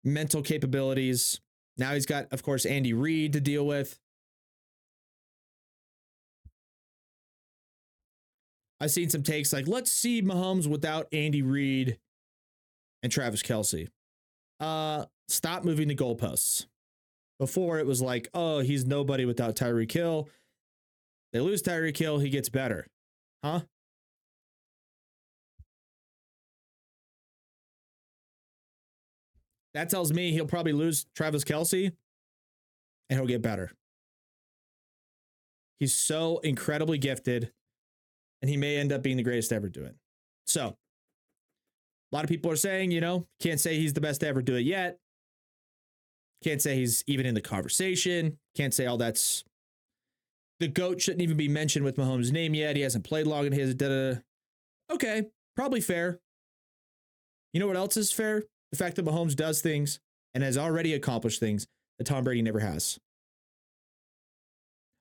mental 0.04 0.42
capabilities. 0.42 1.40
Now 1.76 1.94
he's 1.94 2.06
got, 2.06 2.32
of 2.32 2.42
course, 2.42 2.64
Andy 2.64 2.92
Reid 2.92 3.32
to 3.32 3.40
deal 3.40 3.66
with. 3.66 3.98
I've 8.80 8.90
seen 8.90 9.10
some 9.10 9.22
takes 9.22 9.52
like, 9.52 9.68
let's 9.68 9.92
see 9.92 10.22
Mahomes 10.22 10.66
without 10.66 11.06
Andy 11.12 11.42
Reid 11.42 11.98
and 13.02 13.12
Travis 13.12 13.42
Kelce. 13.42 13.88
Uh, 14.58 15.04
stop 15.28 15.64
moving 15.64 15.88
the 15.88 15.94
goalposts. 15.94 16.66
Before 17.38 17.78
it 17.78 17.86
was 17.86 18.02
like, 18.02 18.28
oh, 18.34 18.60
he's 18.60 18.84
nobody 18.84 19.24
without 19.24 19.56
Tyreek 19.56 19.90
Hill. 19.90 20.28
They 21.32 21.40
lose 21.40 21.62
Tyreek 21.62 21.96
Hill, 21.96 22.18
he 22.18 22.28
gets 22.28 22.50
better. 22.50 22.86
Huh? 23.42 23.60
That 29.74 29.88
tells 29.88 30.12
me 30.12 30.32
he'll 30.32 30.46
probably 30.46 30.72
lose 30.72 31.06
Travis 31.14 31.44
Kelce 31.44 31.92
and 33.08 33.18
he'll 33.18 33.26
get 33.26 33.42
better. 33.42 33.70
He's 35.78 35.94
so 35.94 36.38
incredibly 36.38 36.98
gifted 36.98 37.52
and 38.42 38.50
he 38.50 38.56
may 38.56 38.76
end 38.76 38.92
up 38.92 39.02
being 39.02 39.16
the 39.16 39.22
greatest 39.22 39.52
ever 39.52 39.68
to 39.68 39.80
ever 39.80 39.84
do 39.84 39.84
it. 39.84 39.96
So, 40.46 40.76
a 42.12 42.16
lot 42.16 42.24
of 42.24 42.28
people 42.28 42.50
are 42.50 42.56
saying, 42.56 42.90
you 42.90 43.00
know, 43.00 43.26
can't 43.40 43.60
say 43.60 43.76
he's 43.76 43.92
the 43.92 44.00
best 44.00 44.20
to 44.22 44.26
ever 44.26 44.42
do 44.42 44.56
it 44.56 44.62
yet. 44.62 44.98
Can't 46.42 46.60
say 46.60 46.74
he's 46.74 47.04
even 47.06 47.26
in 47.26 47.34
the 47.34 47.40
conversation. 47.40 48.38
Can't 48.56 48.74
say 48.74 48.86
all 48.86 48.96
that's 48.96 49.44
the 50.60 50.68
GOAT 50.68 51.00
shouldn't 51.00 51.22
even 51.22 51.36
be 51.36 51.48
mentioned 51.48 51.84
with 51.84 51.96
Mahomes' 51.96 52.30
name 52.30 52.54
yet. 52.54 52.76
He 52.76 52.82
hasn't 52.82 53.04
played 53.04 53.26
long 53.26 53.46
in 53.46 53.52
his. 53.52 53.74
Da-da-da. 53.74 54.20
Okay, 54.92 55.24
probably 55.56 55.80
fair. 55.80 56.20
You 57.52 57.60
know 57.60 57.66
what 57.66 57.76
else 57.76 57.96
is 57.96 58.12
fair? 58.12 58.44
The 58.70 58.78
fact 58.78 58.96
that 58.96 59.04
Mahomes 59.04 59.34
does 59.34 59.60
things 59.60 59.98
and 60.34 60.44
has 60.44 60.56
already 60.56 60.94
accomplished 60.94 61.40
things 61.40 61.66
that 61.98 62.04
Tom 62.04 62.22
Brady 62.22 62.42
never 62.42 62.60
has. 62.60 62.98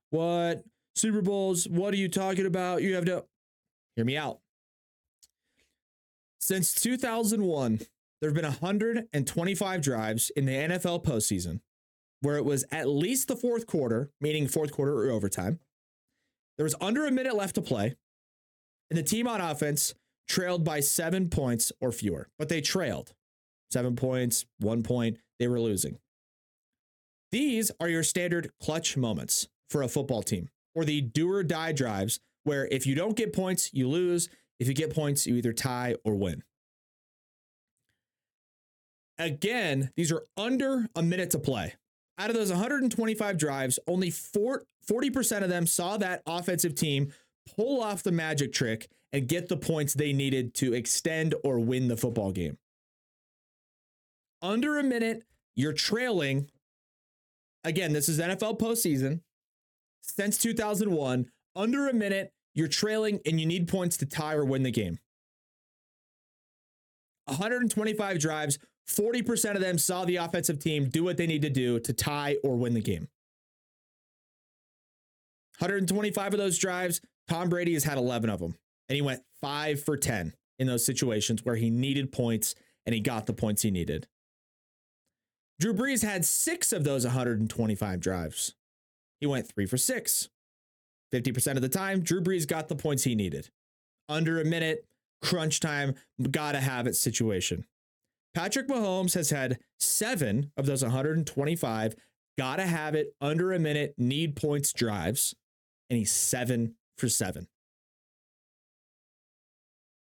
What? 0.10 0.64
Super 0.95 1.22
Bowls? 1.22 1.68
What 1.68 1.93
are 1.93 1.97
you 1.97 2.10
talking 2.10 2.45
about? 2.45 2.82
You 2.82 2.95
have 2.95 3.05
to 3.05 3.26
hear 3.95 4.05
me 4.05 4.18
out. 4.18 4.39
Since 6.41 6.74
2001, 6.76 7.82
there 8.22 8.30
have 8.30 8.36
been 8.36 8.45
125 8.45 9.82
drives 9.82 10.30
in 10.32 10.45
the 10.45 10.53
NFL 10.53 11.03
postseason 11.03 11.60
where 12.22 12.38
it 12.38 12.46
was 12.46 12.66
at 12.72 12.88
least 12.88 13.28
the 13.28 13.36
fourth 13.36 13.66
quarter, 13.68 14.12
meaning 14.20 14.48
fourth 14.48 14.72
quarter 14.72 14.94
or 14.94 15.10
overtime. 15.10 15.60
There 16.58 16.64
was 16.64 16.76
under 16.82 17.06
a 17.06 17.12
minute 17.12 17.36
left 17.36 17.56
to 17.56 17.62
play, 17.62 17.96
and 18.90 18.98
the 18.98 19.04
team 19.04 19.28
on 19.28 19.40
offense 19.42 19.94
trailed 20.28 20.64
by 20.64 20.80
seven 20.80 21.30
points 21.30 21.72
or 21.80 21.92
fewer, 21.92 22.30
but 22.38 22.50
they 22.50 22.62
trailed 22.62 23.14
seven 23.72 23.96
points, 23.96 24.46
one 24.60 24.84
point, 24.84 25.18
they 25.38 25.48
were 25.48 25.60
losing. 25.60 25.98
These 27.32 27.72
are 27.80 27.88
your 27.88 28.04
standard 28.04 28.52
clutch 28.60 28.98
moments 28.98 29.48
for 29.70 29.84
a 29.84 29.88
football 29.88 30.24
team, 30.24 30.50
or 30.74 30.84
the 30.84 31.02
do 31.02 31.32
or 31.32 31.44
die 31.44 31.72
drives 31.72 32.20
where 32.44 32.68
if 32.72 32.88
you 32.88 32.96
don't 32.96 33.16
get 33.16 33.34
points, 33.34 33.70
you 33.74 33.88
lose. 33.88 34.30
If 34.60 34.68
you 34.68 34.74
get 34.74 34.94
points, 34.94 35.28
you 35.28 35.36
either 35.36 35.54
tie 35.54 35.96
or 36.04 36.16
win. 36.16 36.44
Again, 39.18 39.92
these 39.96 40.12
are 40.12 40.24
under 40.36 40.88
a 40.96 41.04
minute 41.04 41.32
to 41.32 41.40
play. 41.40 41.76
Out 42.20 42.30
of 42.30 42.36
those 42.36 42.52
125 42.52 43.38
drives, 43.38 43.80
only 43.88 44.12
40% 44.12 45.42
of 45.42 45.50
them 45.50 45.66
saw 45.66 45.96
that 45.98 46.22
offensive 46.26 46.76
team 46.76 47.14
pull 47.56 47.82
off 47.82 48.04
the 48.04 48.12
magic 48.12 48.52
trick 48.52 48.90
and 49.14 49.26
get 49.26 49.48
the 49.48 49.56
points 49.56 49.94
they 49.94 50.12
needed 50.12 50.54
to 50.56 50.74
extend 50.74 51.34
or 51.46 51.60
win 51.60 51.88
the 51.88 51.96
football 51.96 52.32
game. 52.32 52.58
Under 54.42 54.78
a 54.78 54.84
minute, 54.84 55.24
you're 55.56 55.74
trailing. 55.74 56.50
Again, 57.64 57.94
this 57.94 58.10
is 58.10 58.20
NFL 58.20 58.60
postseason. 58.60 59.22
Since 60.02 60.38
2001, 60.40 61.26
under 61.56 61.88
a 61.88 61.94
minute, 61.94 62.34
you're 62.54 62.68
trailing 62.68 63.22
and 63.26 63.40
you 63.40 63.46
need 63.46 63.70
points 63.70 63.96
to 63.98 64.06
tie 64.06 64.34
or 64.34 64.44
win 64.44 64.64
the 64.64 64.72
game. 64.72 65.00
125 67.26 68.20
drives, 68.20 68.60
40% 68.90 69.56
of 69.56 69.62
them 69.62 69.78
saw 69.78 70.04
the 70.04 70.18
offensive 70.18 70.60
team 70.60 70.90
do 70.90 71.04
what 71.04 71.18
they 71.18 71.28
need 71.28 71.44
to 71.44 71.50
do 71.50 71.80
to 71.80 71.94
tie 71.94 72.38
or 72.44 72.58
win 72.58 72.74
the 72.74 72.82
game. 72.82 73.08
125 75.60 76.34
of 76.34 76.40
those 76.40 76.58
drives, 76.58 77.02
Tom 77.28 77.50
Brady 77.50 77.74
has 77.74 77.84
had 77.84 77.98
11 77.98 78.30
of 78.30 78.40
them, 78.40 78.56
and 78.88 78.96
he 78.96 79.02
went 79.02 79.22
five 79.42 79.84
for 79.84 79.96
10 79.96 80.34
in 80.58 80.68
those 80.68 80.86
situations 80.86 81.46
where 81.46 81.56
he 81.56 81.70
needed 81.70 82.12
points 82.12 82.56
and 82.86 82.96
he 82.96 83.02
got 83.02 83.26
the 83.26 83.34
points 83.34 83.62
he 83.62 83.72
needed. 83.72 84.08
Drew 85.60 85.74
Brees 85.74 86.04
had 86.04 86.26
six 86.26 86.72
of 86.72 86.86
those 86.86 87.06
125 87.06 88.00
drives. 88.00 88.56
He 89.20 89.28
went 89.28 89.48
three 89.48 89.66
for 89.66 89.78
six. 89.78 90.30
50% 91.14 91.56
of 91.56 91.62
the 91.62 91.70
time, 91.70 92.02
Drew 92.02 92.22
Brees 92.22 92.48
got 92.48 92.70
the 92.70 92.76
points 92.76 93.04
he 93.04 93.16
needed. 93.16 93.50
Under 94.08 94.40
a 94.40 94.46
minute, 94.46 94.86
crunch 95.22 95.60
time, 95.60 95.96
gotta 96.32 96.60
have 96.60 96.88
it 96.88 96.96
situation. 96.96 97.66
Patrick 98.34 98.68
Mahomes 98.68 99.16
has 99.16 99.32
had 99.32 99.60
seven 99.80 100.52
of 100.56 100.66
those 100.66 100.84
125, 100.84 101.96
gotta 102.38 102.66
have 102.66 102.96
it 102.96 103.16
under 103.20 103.52
a 103.52 103.60
minute, 103.60 103.96
need 103.98 104.36
points 104.36 104.72
drives, 104.72 105.36
and 105.90 105.98
he's 105.98 106.12
seven 106.12 106.76
for 106.98 107.10
seven. 107.10 107.48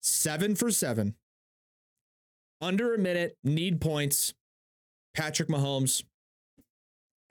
Seven 0.01 0.55
for 0.55 0.71
seven. 0.71 1.15
Under 2.61 2.95
a 2.95 2.99
minute, 2.99 3.37
need 3.43 3.81
points. 3.81 4.35
Patrick 5.15 5.49
Mahomes. 5.49 6.05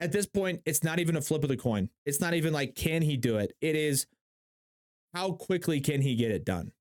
At 0.00 0.12
this 0.12 0.26
point, 0.26 0.60
it's 0.66 0.82
not 0.82 0.98
even 0.98 1.16
a 1.16 1.20
flip 1.20 1.44
of 1.44 1.48
the 1.48 1.56
coin. 1.56 1.88
It's 2.04 2.20
not 2.20 2.34
even 2.34 2.52
like, 2.52 2.74
can 2.74 3.02
he 3.02 3.16
do 3.16 3.36
it? 3.38 3.52
It 3.60 3.76
is, 3.76 4.06
how 5.14 5.32
quickly 5.32 5.80
can 5.80 6.02
he 6.02 6.14
get 6.16 6.30
it 6.30 6.44
done? 6.44 6.72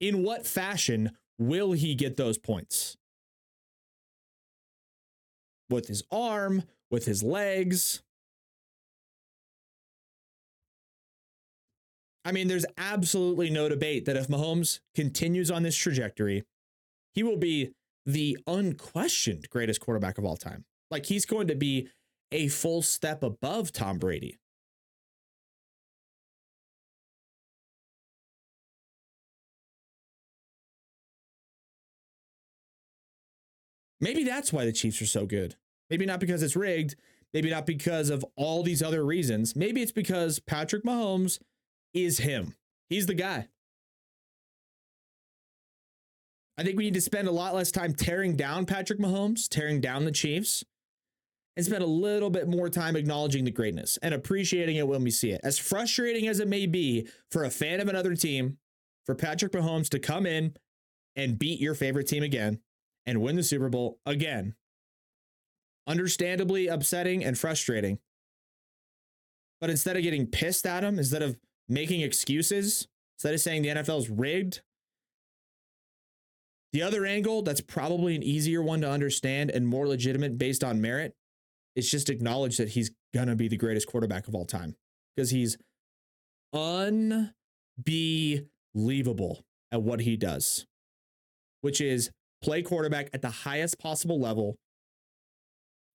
In 0.00 0.22
what 0.22 0.46
fashion 0.46 1.16
will 1.38 1.72
he 1.72 1.94
get 1.94 2.16
those 2.16 2.38
points? 2.38 2.96
With 5.68 5.88
his 5.88 6.02
arm, 6.10 6.62
with 6.90 7.04
his 7.04 7.22
legs. 7.22 8.02
I 12.24 12.32
mean, 12.32 12.48
there's 12.48 12.66
absolutely 12.76 13.50
no 13.50 13.68
debate 13.68 14.04
that 14.06 14.16
if 14.16 14.28
Mahomes 14.28 14.80
continues 14.94 15.50
on 15.50 15.62
this 15.62 15.76
trajectory, 15.76 16.44
he 17.14 17.22
will 17.22 17.36
be 17.36 17.72
the 18.04 18.38
unquestioned 18.46 19.48
greatest 19.50 19.80
quarterback 19.80 20.18
of 20.18 20.24
all 20.24 20.36
time. 20.36 20.64
Like 20.90 21.06
he's 21.06 21.26
going 21.26 21.48
to 21.48 21.54
be 21.54 21.88
a 22.32 22.48
full 22.48 22.82
step 22.82 23.22
above 23.22 23.72
Tom 23.72 23.98
Brady. 23.98 24.38
Maybe 34.00 34.24
that's 34.24 34.52
why 34.52 34.64
the 34.64 34.72
Chiefs 34.72 35.00
are 35.02 35.06
so 35.06 35.26
good. 35.26 35.56
Maybe 35.90 36.06
not 36.06 36.20
because 36.20 36.42
it's 36.42 36.56
rigged. 36.56 36.96
Maybe 37.32 37.50
not 37.50 37.66
because 37.66 38.10
of 38.10 38.24
all 38.36 38.62
these 38.62 38.82
other 38.82 39.04
reasons. 39.04 39.56
Maybe 39.56 39.82
it's 39.82 39.92
because 39.92 40.38
Patrick 40.38 40.84
Mahomes 40.84 41.38
is 41.92 42.18
him. 42.18 42.54
He's 42.88 43.06
the 43.06 43.14
guy. 43.14 43.48
I 46.58 46.62
think 46.62 46.76
we 46.78 46.84
need 46.84 46.94
to 46.94 47.00
spend 47.00 47.28
a 47.28 47.32
lot 47.32 47.54
less 47.54 47.70
time 47.70 47.92
tearing 47.92 48.36
down 48.36 48.64
Patrick 48.64 48.98
Mahomes, 48.98 49.48
tearing 49.48 49.80
down 49.80 50.04
the 50.06 50.12
Chiefs, 50.12 50.64
and 51.56 51.66
spend 51.66 51.82
a 51.82 51.86
little 51.86 52.30
bit 52.30 52.48
more 52.48 52.70
time 52.70 52.96
acknowledging 52.96 53.44
the 53.44 53.50
greatness 53.50 53.98
and 54.02 54.14
appreciating 54.14 54.76
it 54.76 54.88
when 54.88 55.02
we 55.02 55.10
see 55.10 55.30
it. 55.30 55.40
As 55.44 55.58
frustrating 55.58 56.28
as 56.28 56.40
it 56.40 56.48
may 56.48 56.66
be 56.66 57.08
for 57.30 57.44
a 57.44 57.50
fan 57.50 57.80
of 57.80 57.88
another 57.88 58.14
team, 58.14 58.58
for 59.04 59.14
Patrick 59.14 59.52
Mahomes 59.52 59.88
to 59.90 59.98
come 59.98 60.26
in 60.26 60.56
and 61.14 61.38
beat 61.38 61.60
your 61.60 61.74
favorite 61.74 62.08
team 62.08 62.22
again 62.22 62.60
and 63.06 63.20
win 63.20 63.36
the 63.36 63.42
Super 63.42 63.68
Bowl 63.68 63.98
again. 64.04 64.54
Understandably 65.86 66.66
upsetting 66.66 67.24
and 67.24 67.38
frustrating. 67.38 67.98
But 69.60 69.70
instead 69.70 69.96
of 69.96 70.02
getting 70.02 70.26
pissed 70.26 70.66
at 70.66 70.82
him, 70.84 70.98
instead 70.98 71.22
of 71.22 71.36
making 71.68 72.00
excuses, 72.00 72.88
instead 73.16 73.34
of 73.34 73.40
saying 73.40 73.62
the 73.62 73.68
NFL 73.68 73.98
is 73.98 74.10
rigged, 74.10 74.60
the 76.72 76.82
other 76.82 77.06
angle 77.06 77.42
that's 77.42 77.60
probably 77.60 78.14
an 78.16 78.22
easier 78.22 78.62
one 78.62 78.80
to 78.82 78.90
understand 78.90 79.50
and 79.50 79.66
more 79.66 79.86
legitimate 79.86 80.36
based 80.36 80.62
on 80.62 80.80
merit 80.80 81.14
is 81.74 81.90
just 81.90 82.10
acknowledge 82.10 82.56
that 82.56 82.70
he's 82.70 82.90
going 83.14 83.28
to 83.28 83.36
be 83.36 83.48
the 83.48 83.56
greatest 83.56 83.86
quarterback 83.86 84.28
of 84.28 84.34
all 84.34 84.44
time 84.44 84.74
because 85.14 85.30
he's 85.30 85.56
unbelievable 86.52 87.32
at 89.72 89.82
what 89.82 90.00
he 90.00 90.16
does, 90.16 90.66
which 91.60 91.80
is 91.80 92.10
play 92.42 92.62
quarterback 92.62 93.10
at 93.12 93.22
the 93.22 93.30
highest 93.30 93.78
possible 93.78 94.20
level, 94.20 94.56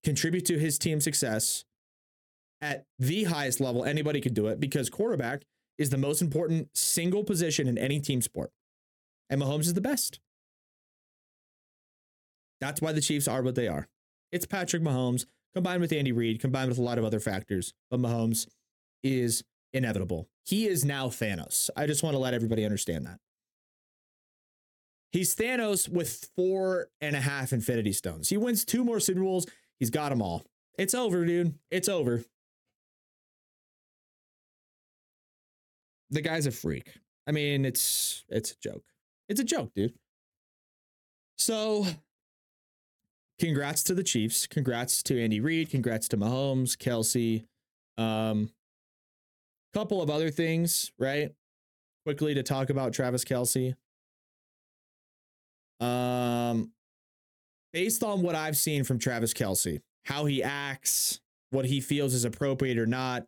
contribute 0.04 0.46
to 0.46 0.60
his 0.60 0.78
team's 0.78 1.04
success 1.04 1.64
at 2.62 2.86
the 3.00 3.26
highest 3.26 3.60
level 3.60 3.84
anybody 3.84 4.22
could 4.22 4.34
do 4.34 4.48
it 4.48 4.60
because 4.60 4.90
quarterback 4.90 5.44
is 5.78 5.90
the 5.90 5.98
most 5.98 6.22
important 6.22 6.70
single 6.76 7.24
position 7.24 7.68
in 7.68 7.78
any 7.78 8.00
team 8.00 8.22
sport. 8.22 8.52
And 9.30 9.42
Mahomes 9.42 9.62
is 9.62 9.74
the 9.74 9.82
best. 9.82 10.20
That's 12.60 12.82
why 12.82 12.92
the 12.92 13.02
Chiefs 13.02 13.28
are 13.28 13.42
what 13.42 13.56
they 13.56 13.68
are. 13.68 13.88
It's 14.32 14.46
Patrick 14.46 14.84
Mahomes 14.84 15.26
combined 15.56 15.82
with 15.82 15.92
Andy 15.92 16.12
Reid, 16.12 16.40
combined 16.40 16.70
with 16.70 16.78
a 16.78 16.84
lot 16.84 16.98
of 16.98 17.04
other 17.04 17.20
factors. 17.20 17.74
But 17.90 18.00
Mahomes 18.00 18.48
is 19.04 19.44
inevitable. 19.74 20.28
He 20.46 20.68
is 20.68 20.86
now 20.86 21.08
Thanos. 21.08 21.70
I 21.76 21.88
just 21.88 22.04
want 22.04 22.14
to 22.14 22.20
let 22.20 22.34
everybody 22.34 22.64
understand 22.64 23.06
that. 23.08 23.18
He's 25.12 25.36
Thanos 25.36 25.90
with 25.90 26.30
four 26.36 26.88
and 27.02 27.16
a 27.16 27.22
half 27.22 27.52
Infinity 27.52 27.92
Stones. 27.92 28.30
He 28.30 28.38
wins 28.38 28.64
two 28.64 28.84
more 28.84 29.00
Super 29.00 29.22
Bowls. 29.22 29.46
He's 29.80 29.90
got 29.90 30.10
them 30.10 30.22
all. 30.22 30.44
It's 30.78 30.94
over, 30.94 31.26
dude. 31.26 31.56
It's 31.70 31.90
over. 31.90 32.24
The 36.10 36.22
guy's 36.22 36.46
a 36.46 36.52
freak. 36.52 36.94
I 37.28 37.32
mean, 37.32 37.66
it's 37.66 38.24
it's 38.30 38.52
a 38.52 38.56
joke. 38.62 38.84
It's 39.30 39.40
a 39.40 39.46
joke, 39.46 39.74
dude. 39.74 39.94
So, 41.38 41.86
congrats 43.40 43.84
to 43.84 43.94
the 43.94 44.04
Chiefs. 44.04 44.48
Congrats 44.48 45.04
to 45.04 45.22
Andy 45.22 45.40
Reid. 45.40 45.70
Congrats 45.70 46.08
to 46.10 46.18
Mahomes, 46.18 46.78
Kelce. 46.78 47.46
Um, 48.02 48.52
couple 49.74 50.02
of 50.02 50.10
other 50.10 50.30
things, 50.30 50.92
right? 51.00 51.32
Quickly 52.06 52.34
to 52.34 52.44
talk 52.44 52.70
about 52.70 52.94
Travis 52.94 53.24
Kelce. 53.24 53.76
Um, 55.82 56.72
based 57.74 58.04
on 58.04 58.22
what 58.22 58.36
I've 58.36 58.58
seen 58.58 58.84
from 58.84 59.00
Travis 59.00 59.34
Kelce, 59.34 59.82
how 60.06 60.26
he 60.26 60.44
acts, 60.44 61.20
what 61.50 61.66
he 61.66 61.82
feels 61.82 62.14
is 62.14 62.26
appropriate 62.26 62.78
or 62.78 62.86
not, 62.86 63.26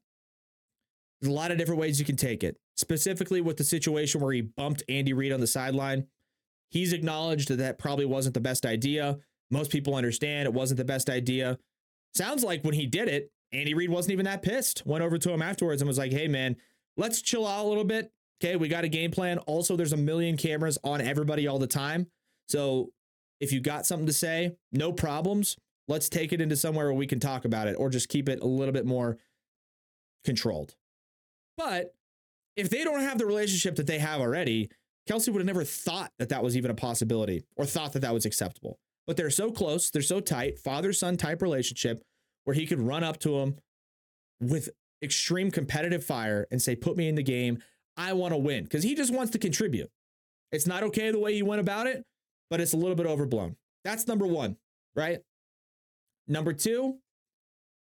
There's 1.21 1.31
a 1.31 1.35
lot 1.35 1.51
of 1.51 1.57
different 1.57 1.79
ways 1.79 1.99
you 1.99 2.05
can 2.05 2.15
take 2.17 2.43
it. 2.43 2.57
Specifically 2.75 3.41
with 3.41 3.57
the 3.57 3.63
situation 3.63 4.21
where 4.21 4.33
he 4.33 4.41
bumped 4.41 4.83
Andy 4.89 5.13
Reid 5.13 5.31
on 5.31 5.39
the 5.39 5.47
sideline, 5.47 6.07
he's 6.69 6.93
acknowledged 6.93 7.47
that 7.49 7.57
that 7.57 7.79
probably 7.79 8.05
wasn't 8.05 8.33
the 8.33 8.41
best 8.41 8.65
idea. 8.65 9.17
Most 9.51 9.71
people 9.71 9.95
understand 9.95 10.47
it 10.47 10.53
wasn't 10.53 10.77
the 10.79 10.85
best 10.85 11.09
idea. 11.09 11.57
Sounds 12.15 12.43
like 12.43 12.63
when 12.63 12.73
he 12.73 12.85
did 12.85 13.07
it, 13.07 13.31
Andy 13.51 13.73
Reid 13.73 13.89
wasn't 13.89 14.13
even 14.13 14.25
that 14.25 14.41
pissed. 14.41 14.85
Went 14.85 15.03
over 15.03 15.17
to 15.17 15.31
him 15.31 15.41
afterwards 15.41 15.81
and 15.81 15.87
was 15.87 15.97
like, 15.97 16.11
"Hey 16.11 16.27
man, 16.27 16.55
let's 16.97 17.21
chill 17.21 17.45
out 17.47 17.65
a 17.65 17.67
little 17.67 17.83
bit. 17.83 18.11
Okay, 18.43 18.55
we 18.55 18.67
got 18.67 18.83
a 18.83 18.89
game 18.89 19.11
plan. 19.11 19.37
Also, 19.39 19.75
there's 19.75 19.93
a 19.93 19.97
million 19.97 20.35
cameras 20.37 20.77
on 20.83 20.99
everybody 21.01 21.47
all 21.47 21.59
the 21.59 21.67
time. 21.67 22.07
So 22.53 22.91
if 23.39 23.51
you 23.51 23.59
got 23.59 23.87
something 23.87 24.05
to 24.05 24.13
say, 24.13 24.55
no 24.71 24.93
problems. 24.93 25.57
Let's 25.87 26.07
take 26.07 26.31
it 26.31 26.39
into 26.39 26.55
somewhere 26.55 26.85
where 26.85 26.93
we 26.93 27.07
can 27.07 27.19
talk 27.19 27.45
about 27.45 27.67
it 27.67 27.75
or 27.79 27.89
just 27.89 28.09
keep 28.09 28.29
it 28.29 28.41
a 28.41 28.45
little 28.45 28.71
bit 28.71 28.85
more 28.85 29.17
controlled. 30.23 30.75
But 31.57 31.95
if 32.55 32.69
they 32.69 32.83
don't 32.83 33.01
have 33.01 33.17
the 33.17 33.25
relationship 33.25 33.75
that 33.77 33.87
they 33.87 33.97
have 33.97 34.21
already, 34.21 34.69
Kelce 35.09 35.29
would 35.29 35.39
have 35.39 35.47
never 35.47 35.63
thought 35.63 36.11
that 36.19 36.29
that 36.29 36.43
was 36.43 36.55
even 36.55 36.69
a 36.69 36.75
possibility 36.75 37.43
or 37.55 37.65
thought 37.65 37.93
that 37.93 38.01
that 38.01 38.13
was 38.13 38.27
acceptable. 38.27 38.77
But 39.07 39.17
they're 39.17 39.31
so 39.31 39.49
close, 39.51 39.89
they're 39.89 40.03
so 40.03 40.19
tight, 40.19 40.59
father 40.59 40.93
son 40.93 41.17
type 41.17 41.41
relationship 41.41 42.03
where 42.43 42.53
he 42.53 42.67
could 42.67 42.79
run 42.79 43.03
up 43.03 43.17
to 43.21 43.39
him 43.39 43.55
with 44.39 44.69
extreme 45.01 45.49
competitive 45.49 46.03
fire 46.05 46.45
and 46.51 46.61
say, 46.61 46.75
Put 46.75 46.97
me 46.97 47.09
in 47.09 47.15
the 47.15 47.23
game. 47.23 47.63
I 47.97 48.13
want 48.13 48.31
to 48.31 48.37
win 48.37 48.63
because 48.63 48.83
he 48.83 48.93
just 48.93 49.11
wants 49.11 49.31
to 49.31 49.39
contribute. 49.39 49.89
It's 50.51 50.67
not 50.67 50.83
okay 50.83 51.09
the 51.09 51.19
way 51.19 51.33
he 51.33 51.41
went 51.41 51.59
about 51.59 51.87
it, 51.87 52.05
but 52.53 52.61
it's 52.61 52.73
a 52.73 52.77
little 52.77 52.93
bit 52.93 53.07
overblown. 53.07 53.55
That's 53.83 54.07
number 54.07 54.27
one, 54.27 54.57
right? 54.95 55.21
Number 56.27 56.53
two, 56.53 56.99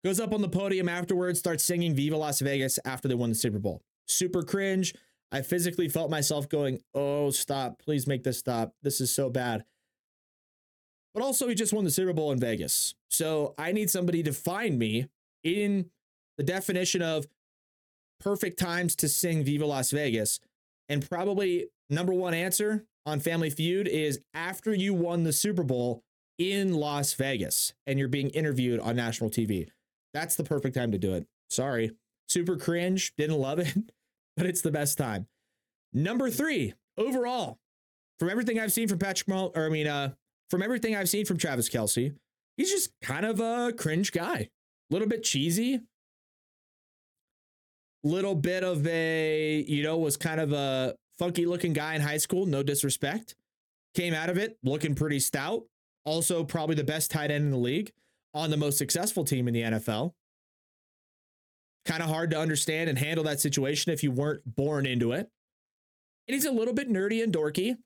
goes 0.04 0.20
up 0.20 0.32
on 0.32 0.40
the 0.40 0.48
podium 0.48 0.88
afterwards, 0.88 1.40
starts 1.40 1.64
singing 1.64 1.96
Viva 1.96 2.16
Las 2.16 2.38
Vegas 2.38 2.78
after 2.84 3.08
they 3.08 3.16
won 3.16 3.30
the 3.30 3.34
Super 3.34 3.58
Bowl. 3.58 3.82
Super 4.06 4.44
cringe. 4.44 4.94
I 5.32 5.42
physically 5.42 5.88
felt 5.88 6.12
myself 6.12 6.48
going, 6.48 6.78
oh, 6.94 7.30
stop. 7.30 7.82
Please 7.82 8.06
make 8.06 8.22
this 8.22 8.38
stop. 8.38 8.72
This 8.84 9.00
is 9.00 9.12
so 9.12 9.30
bad. 9.30 9.64
But 11.12 11.24
also, 11.24 11.48
he 11.48 11.56
just 11.56 11.72
won 11.72 11.82
the 11.82 11.90
Super 11.90 12.12
Bowl 12.12 12.30
in 12.30 12.38
Vegas. 12.38 12.94
So 13.10 13.56
I 13.58 13.72
need 13.72 13.90
somebody 13.90 14.22
to 14.22 14.32
find 14.32 14.78
me 14.78 15.08
in 15.42 15.90
the 16.36 16.44
definition 16.44 17.02
of 17.02 17.26
perfect 18.20 18.60
times 18.60 18.94
to 18.94 19.08
sing 19.08 19.42
Viva 19.42 19.66
Las 19.66 19.90
Vegas. 19.90 20.38
And 20.88 21.04
probably 21.10 21.66
number 21.90 22.14
one 22.14 22.32
answer 22.32 22.86
on 23.04 23.20
Family 23.20 23.50
Feud 23.50 23.88
is 23.88 24.20
after 24.34 24.74
you 24.74 24.94
won 24.94 25.24
the 25.24 25.32
Super 25.32 25.62
Bowl 25.62 26.02
in 26.38 26.74
Las 26.74 27.14
Vegas 27.14 27.74
and 27.86 27.98
you're 27.98 28.08
being 28.08 28.30
interviewed 28.30 28.80
on 28.80 28.96
national 28.96 29.30
TV. 29.30 29.68
That's 30.14 30.36
the 30.36 30.44
perfect 30.44 30.74
time 30.74 30.92
to 30.92 30.98
do 30.98 31.14
it. 31.14 31.26
Sorry. 31.50 31.92
Super 32.28 32.56
cringe. 32.56 33.12
Didn't 33.16 33.38
love 33.38 33.58
it, 33.58 33.74
but 34.36 34.46
it's 34.46 34.62
the 34.62 34.70
best 34.70 34.98
time. 34.98 35.26
Number 35.92 36.30
three, 36.30 36.74
overall, 36.96 37.58
from 38.18 38.30
everything 38.30 38.58
I've 38.58 38.72
seen 38.72 38.88
from 38.88 38.98
Patrick 38.98 39.28
Mahomes, 39.28 39.56
or 39.56 39.66
I 39.66 39.68
mean, 39.68 39.86
uh, 39.86 40.12
from 40.50 40.62
everything 40.62 40.96
I've 40.96 41.08
seen 41.08 41.26
from 41.26 41.38
Travis 41.38 41.68
Kelce, 41.68 42.14
he's 42.56 42.70
just 42.70 42.90
kind 43.02 43.26
of 43.26 43.40
a 43.40 43.72
cringe 43.72 44.12
guy. 44.12 44.36
A 44.36 44.48
little 44.90 45.08
bit 45.08 45.22
cheesy. 45.22 45.80
Little 48.04 48.34
bit 48.34 48.64
of 48.64 48.86
a, 48.86 49.64
you 49.68 49.82
know, 49.82 49.98
was 49.98 50.16
kind 50.16 50.40
of 50.40 50.52
a 50.52 50.94
funky 51.18 51.46
looking 51.46 51.72
guy 51.72 51.94
in 51.94 52.00
high 52.00 52.16
school. 52.16 52.46
No 52.46 52.62
disrespect. 52.62 53.34
Came 53.94 54.14
out 54.14 54.30
of 54.30 54.38
it 54.38 54.58
looking 54.62 54.94
pretty 54.94 55.20
stout. 55.20 55.64
Also, 56.04 56.44
probably 56.44 56.74
the 56.74 56.84
best 56.84 57.10
tight 57.10 57.30
end 57.30 57.44
in 57.44 57.50
the 57.50 57.56
league 57.56 57.92
on 58.34 58.50
the 58.50 58.56
most 58.56 58.78
successful 58.78 59.24
team 59.24 59.46
in 59.46 59.54
the 59.54 59.62
NFL. 59.62 60.12
Kind 61.84 62.02
of 62.02 62.08
hard 62.08 62.30
to 62.30 62.38
understand 62.38 62.88
and 62.88 62.98
handle 62.98 63.24
that 63.24 63.40
situation 63.40 63.92
if 63.92 64.02
you 64.02 64.10
weren't 64.10 64.42
born 64.56 64.86
into 64.86 65.12
it. 65.12 65.28
And 66.26 66.34
he's 66.34 66.44
a 66.44 66.52
little 66.52 66.74
bit 66.74 66.88
nerdy 66.88 67.22
and 67.22 67.32
dorky, 67.32 67.76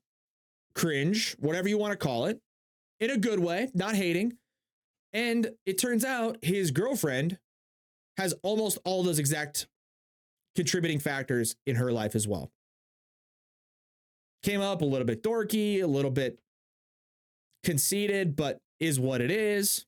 cringe, 0.75 1.35
whatever 1.39 1.67
you 1.67 1.77
want 1.77 1.91
to 1.91 1.97
call 1.97 2.25
it, 2.25 2.39
in 2.99 3.09
a 3.09 3.17
good 3.17 3.39
way, 3.39 3.69
not 3.73 3.95
hating. 3.95 4.33
And 5.13 5.51
it 5.65 5.77
turns 5.77 6.05
out 6.05 6.37
his 6.43 6.71
girlfriend 6.71 7.39
has 8.17 8.33
almost 8.43 8.77
all 8.85 9.03
those 9.03 9.19
exact 9.19 9.67
contributing 10.55 10.99
factors 10.99 11.55
in 11.65 11.75
her 11.75 11.91
life 11.91 12.15
as 12.15 12.27
well. 12.27 12.51
Came 14.43 14.61
up 14.61 14.81
a 14.81 14.85
little 14.85 15.05
bit 15.05 15.23
dorky, 15.23 15.81
a 15.81 15.87
little 15.87 16.11
bit 16.11 16.39
conceited, 17.63 18.35
but 18.35 18.59
is 18.79 18.99
what 18.99 19.21
it 19.21 19.31
is. 19.31 19.85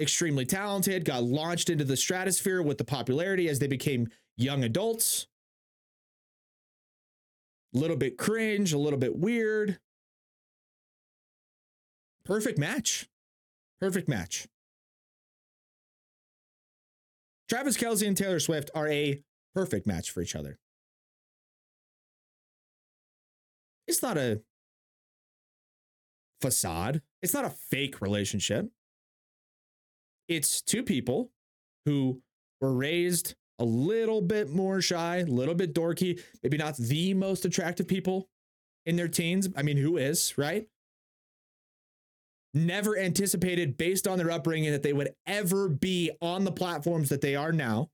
Extremely 0.00 0.46
talented, 0.46 1.04
got 1.04 1.24
launched 1.24 1.68
into 1.68 1.84
the 1.84 1.96
stratosphere 1.96 2.62
with 2.62 2.78
the 2.78 2.84
popularity 2.84 3.48
as 3.48 3.58
they 3.58 3.66
became 3.66 4.08
young 4.36 4.62
adults. 4.62 5.26
A 7.74 7.78
little 7.78 7.96
bit 7.96 8.16
cringe, 8.16 8.72
a 8.72 8.78
little 8.78 8.98
bit 8.98 9.16
weird. 9.16 9.78
Perfect 12.24 12.58
match. 12.58 13.08
Perfect 13.80 14.08
match. 14.08 14.46
Travis 17.48 17.76
Kelce 17.76 18.06
and 18.06 18.16
Taylor 18.16 18.40
Swift 18.40 18.70
are 18.74 18.88
a 18.88 19.22
perfect 19.54 19.86
match 19.86 20.10
for 20.10 20.20
each 20.20 20.36
other. 20.36 20.58
It's 23.88 24.02
not 24.02 24.18
a 24.18 24.42
facade, 26.40 27.02
it's 27.22 27.34
not 27.34 27.46
a 27.46 27.50
fake 27.50 28.00
relationship. 28.00 28.70
It's 30.28 30.60
two 30.60 30.82
people 30.82 31.32
who 31.86 32.20
were 32.60 32.74
raised 32.74 33.34
a 33.58 33.64
little 33.64 34.20
bit 34.20 34.50
more 34.50 34.80
shy, 34.80 35.16
a 35.16 35.24
little 35.24 35.54
bit 35.54 35.74
dorky, 35.74 36.22
maybe 36.42 36.58
not 36.58 36.76
the 36.76 37.14
most 37.14 37.44
attractive 37.44 37.88
people 37.88 38.28
in 38.84 38.96
their 38.96 39.08
teens. 39.08 39.48
I 39.56 39.62
mean, 39.62 39.78
who 39.78 39.96
is, 39.96 40.36
right? 40.36 40.68
Never 42.54 42.96
anticipated, 42.96 43.76
based 43.76 44.06
on 44.06 44.18
their 44.18 44.30
upbringing, 44.30 44.70
that 44.70 44.82
they 44.82 44.92
would 44.92 45.14
ever 45.26 45.68
be 45.68 46.10
on 46.20 46.44
the 46.44 46.52
platforms 46.52 47.08
that 47.08 47.20
they 47.20 47.34
are 47.34 47.52
now. 47.52 47.90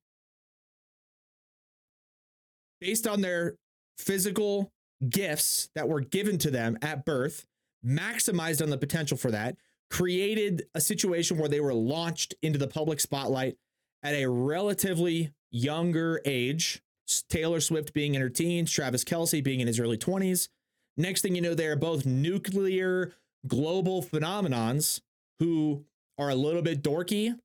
Based 2.80 3.06
on 3.06 3.20
their 3.20 3.54
physical 3.96 4.72
gifts 5.08 5.68
that 5.74 5.88
were 5.88 6.00
given 6.00 6.38
to 6.38 6.50
them 6.50 6.78
at 6.82 7.04
birth, 7.04 7.46
maximized 7.84 8.62
on 8.62 8.70
the 8.70 8.78
potential 8.78 9.16
for 9.16 9.30
that, 9.30 9.56
created 9.90 10.66
a 10.74 10.80
situation 10.80 11.38
where 11.38 11.48
they 11.48 11.60
were 11.60 11.74
launched 11.74 12.34
into 12.42 12.58
the 12.58 12.68
public 12.68 13.00
spotlight 13.00 13.56
at 14.02 14.14
a 14.14 14.26
relatively 14.26 15.32
younger 15.50 16.20
age. 16.24 16.82
Taylor 17.28 17.60
Swift 17.60 17.92
being 17.92 18.14
in 18.14 18.22
her 18.22 18.30
teens, 18.30 18.72
Travis 18.72 19.04
Kelce 19.04 19.44
being 19.44 19.60
in 19.60 19.66
his 19.66 19.78
early 19.78 19.98
20s. 19.98 20.48
Next 20.96 21.22
thing 21.22 21.34
you 21.34 21.42
know, 21.42 21.54
they're 21.54 21.76
both 21.76 22.06
nuclear 22.06 23.12
global 23.46 24.02
phenomenons 24.02 25.00
who 25.38 25.84
are 26.18 26.30
a 26.30 26.34
little 26.34 26.62
bit 26.62 26.82
dorky, 26.82 27.38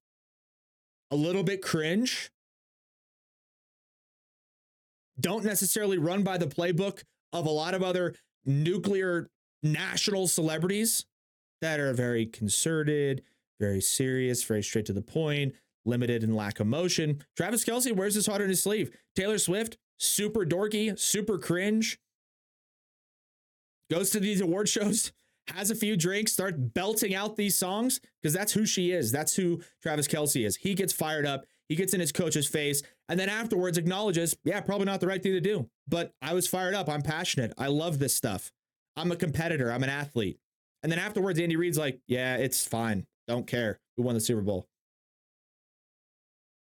a 1.12 1.16
little 1.16 1.44
bit 1.44 1.62
cringe, 1.62 2.32
don't 5.20 5.44
necessarily 5.44 5.98
run 5.98 6.24
by 6.24 6.38
the 6.38 6.48
playbook 6.48 7.04
of 7.34 7.46
a 7.46 7.50
lot 7.50 7.74
of 7.74 7.84
other 7.84 8.16
nuclear 8.46 9.30
national 9.64 10.28
celebrities 10.28 11.06
that 11.62 11.80
are 11.80 11.94
very 11.94 12.26
concerted, 12.26 13.22
very 13.60 13.82
serious, 13.82 14.44
very 14.44 14.64
straight 14.64 14.86
to 14.86 14.94
the 14.94 15.02
point, 15.02 15.54
limited 15.86 16.24
and 16.24 16.36
lack 16.36 16.60
of 16.60 16.68
emotion. 16.68 17.22
Travis 17.36 17.66
Kelce 17.66 17.96
wears 17.96 18.16
his 18.16 18.28
heart 18.28 18.42
on 18.42 18.50
his 18.50 18.64
sleeve. 18.64 18.96
Taylor 19.16 19.38
Swift, 19.38 19.78
super 19.98 20.46
dorky, 20.46 20.98
super 20.98 21.38
cringe, 21.38 22.00
goes 23.92 24.10
to 24.12 24.20
these 24.20 24.42
award 24.42 24.70
shows, 24.70 25.12
has 25.48 25.72
a 25.72 25.76
few 25.76 25.98
drinks, 25.98 26.34
starts 26.34 26.58
belting 26.58 27.16
out 27.16 27.36
these 27.36 27.56
songs 27.56 28.00
because 28.22 28.34
that's 28.34 28.54
who 28.54 28.66
she 28.66 28.92
is. 28.92 29.12
That's 29.12 29.36
who 29.36 29.62
Travis 29.82 30.08
Kelce 30.08 30.46
is. 30.46 30.56
He 30.56 30.76
gets 30.76 30.94
fired 30.94 31.26
up. 31.26 31.46
He 31.68 31.76
gets 31.76 31.94
in 31.94 32.00
his 32.00 32.12
coach's 32.12 32.48
face 32.48 32.82
and 33.10 33.20
then 33.20 33.28
afterwards 33.28 33.78
acknowledges, 33.78 34.38
yeah, 34.44 34.62
probably 34.62 34.86
not 34.86 35.00
the 35.00 35.08
right 35.08 35.22
thing 35.22 35.34
to 35.34 35.42
do, 35.42 35.68
but 35.88 36.14
I 36.22 36.34
was 36.34 36.48
fired 36.48 36.76
up. 36.76 36.88
I'm 36.88 37.02
passionate. 37.02 37.54
I 37.58 37.68
love 37.68 38.00
this 38.00 38.16
stuff. 38.16 38.52
I'm 38.96 39.12
a 39.12 39.16
competitor. 39.16 39.72
I'm 39.72 39.84
an 39.84 39.90
athlete. 39.90 40.38
And 40.84 40.92
then 40.92 41.00
afterwards, 41.00 41.40
Andy 41.40 41.56
Reid's 41.56 41.78
like, 41.78 42.00
yeah, 42.08 42.38
it's 42.38 42.66
fine. 42.66 43.06
Don't 43.28 43.48
care. 43.48 43.80
We 43.98 44.04
won 44.04 44.16
the 44.16 44.22
Super 44.22 44.42
Bowl. 44.42 44.68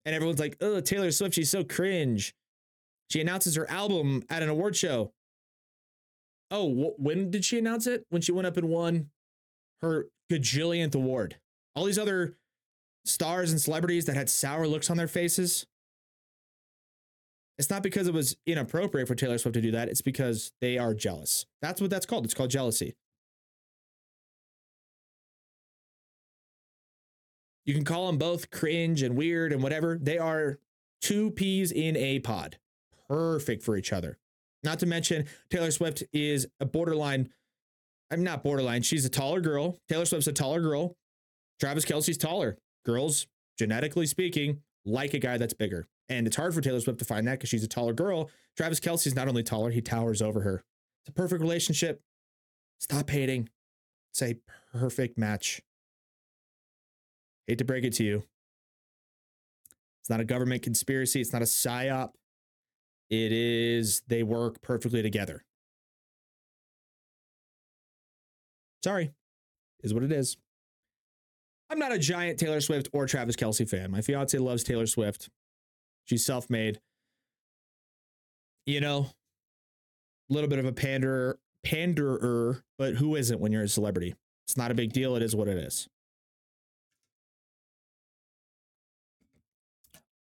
And 0.07 0.15
everyone's 0.15 0.41
like, 0.41 0.57
oh, 0.61 0.81
Taylor 0.81 1.11
Swift, 1.11 1.35
she's 1.35 1.51
so 1.51 1.65
cringe. 1.65 2.35
She 3.11 3.21
announces 3.21 3.57
her 3.57 3.69
album 3.71 4.23
at 4.31 4.43
an 4.43 4.49
award 4.49 4.77
show. 4.77 5.13
Oh, 6.51 6.73
wh- 6.73 7.01
when 7.01 7.31
did 7.31 7.45
she 7.45 7.59
announce 7.59 7.87
it? 7.87 8.07
When 8.09 8.23
she 8.23 8.33
went 8.33 8.47
up 8.47 8.57
and 8.57 8.69
won 8.69 9.11
her 9.83 10.07
gajillionth 10.31 10.95
award. 10.95 11.37
All 11.75 11.85
these 11.85 11.99
other 11.99 12.37
stars 13.05 13.51
and 13.51 13.61
celebrities 13.61 14.07
that 14.07 14.17
had 14.17 14.31
sour 14.31 14.67
looks 14.67 14.91
on 14.91 14.97
their 14.97 15.09
faces. 15.09 15.67
It's 17.61 17.71
not 17.71 17.83
because 17.83 18.09
it 18.09 18.15
was 18.15 18.37
inappropriate 18.47 19.07
for 19.07 19.15
Taylor 19.15 19.39
Swift 19.39 19.55
to 19.55 19.61
do 19.61 19.71
that. 19.71 19.89
It's 19.89 20.03
because 20.03 20.53
they 20.61 20.79
are 20.79 20.95
jealous. 20.95 21.47
That's 21.63 21.81
what 21.81 21.91
that's 21.91 22.07
called. 22.07 22.25
It's 22.25 22.35
called 22.35 22.51
jealousy. 22.51 22.97
You 27.67 27.75
can 27.75 27.85
call 27.85 28.07
them 28.07 28.19
both 28.19 28.51
cringe 28.51 29.03
and 29.03 29.17
weird 29.17 29.53
and 29.53 29.63
whatever. 29.63 29.99
They 30.01 30.19
are 30.19 30.59
Two 31.01 31.31
peas 31.31 31.73
in 31.73 31.97
a 31.97 32.19
pod. 32.19 32.59
Perfect 33.09 33.63
for 33.63 33.77
each 33.77 33.93
other. 33.93 34.19
Not 34.63 34.79
to 34.81 34.87
mention, 34.87 35.27
Taylor 35.51 35.71
Swift 35.71 36.03
is 36.13 36.47
a 36.61 36.67
borderline. 36.67 37.31
I'm 38.11 38.23
not 38.23 38.43
borderline. 38.43 38.83
She's 38.83 39.05
a 39.05 39.09
taller 39.09 39.41
girl. 39.41 39.79
Taylor 39.89 40.05
Swift's 40.05 40.27
a 40.27 40.33
taller 40.33 40.61
girl. 40.61 40.97
Travis 41.59 41.85
Kelce's 41.85 42.19
taller. 42.19 42.59
Girls, 42.85 43.27
genetically 43.59 44.07
speaking, 44.07 44.61
like 44.85 45.15
a 45.15 45.19
guy 45.19 45.39
that's 45.39 45.55
bigger. 45.55 45.89
And 46.11 46.27
it's 46.27 46.35
hard 46.35 46.53
for 46.53 46.61
Taylor 46.61 46.81
Swift 46.81 46.99
to 46.99 47.05
find 47.05 47.27
that 47.29 47.35
because 47.39 47.49
she's 47.49 47.63
a 47.63 47.69
taller 47.69 47.93
girl. 47.93 48.31
Travis 48.57 48.81
Kelce's 48.81 49.15
not 49.15 49.29
only 49.29 49.45
taller, 49.45 49.71
he 49.71 49.81
towers 49.81 50.21
over 50.21 50.41
her. 50.41 50.65
It's 51.03 51.09
a 51.09 51.13
perfect 51.13 51.41
relationship. 51.41 52.03
Stop 52.79 53.09
hating. 53.09 53.49
It's 54.11 54.21
a 54.21 54.37
perfect 54.75 55.17
match. 55.17 55.63
Hate 57.47 57.59
to 57.59 57.65
break 57.65 57.85
it 57.85 57.93
to 57.95 58.05
you. 58.05 58.25
It's 60.03 60.11
not 60.11 60.21
a 60.21 60.25
government 60.25 60.63
conspiracy. 60.63 61.21
It's 61.21 61.33
not 61.33 61.43
a 61.43 61.47
psyop. 61.47 62.11
It 63.09 63.33
is, 63.33 64.03
they 64.09 64.25
work 64.25 64.61
perfectly 64.63 65.03
together. 65.03 65.45
Sorry, 68.83 69.13
is 69.83 69.95
what 69.95 70.03
it 70.03 70.11
is. 70.11 70.37
I'm 71.69 71.79
not 71.79 71.93
a 71.93 71.99
giant 71.99 72.39
Taylor 72.39 72.61
Swift 72.61 72.89
or 72.93 73.07
Travis 73.07 73.37
Kelce 73.37 73.69
fan. 73.69 73.91
My 73.93 74.01
fiance 74.01 74.37
loves 74.39 74.65
Taylor 74.65 74.87
Swift. 74.87 75.29
She's 76.05 76.25
self 76.25 76.51
made. 76.51 76.81
You 78.67 78.81
know, 78.81 79.11
a 80.31 80.33
little 80.33 80.49
bit 80.49 80.59
of 80.59 80.65
a 80.65 80.73
panderer, 80.73 81.39
panderer, 81.65 82.63
but 82.79 82.95
who 82.95 83.17
isn't 83.17 83.41
when 83.41 83.53
you're 83.53 83.63
a 83.63 83.69
celebrity? 83.69 84.15
It's 84.47 84.57
not 84.57 84.71
a 84.71 84.75
big 84.75 84.93
deal. 84.93 85.17
It 85.17 85.23
is 85.23 85.35
what 85.35 85.49
it 85.49 85.57
is. 85.57 85.89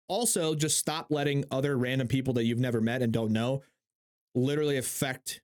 Also, 0.09 0.55
just 0.55 0.79
stop 0.79 1.09
letting 1.11 1.45
other 1.51 1.77
random 1.77 2.09
people 2.09 2.33
that 2.35 2.45
you've 2.45 2.59
never 2.59 2.81
met 2.81 3.03
and 3.03 3.13
don't 3.13 3.33
know 3.33 3.63
literally 4.35 4.77
affect 4.77 5.41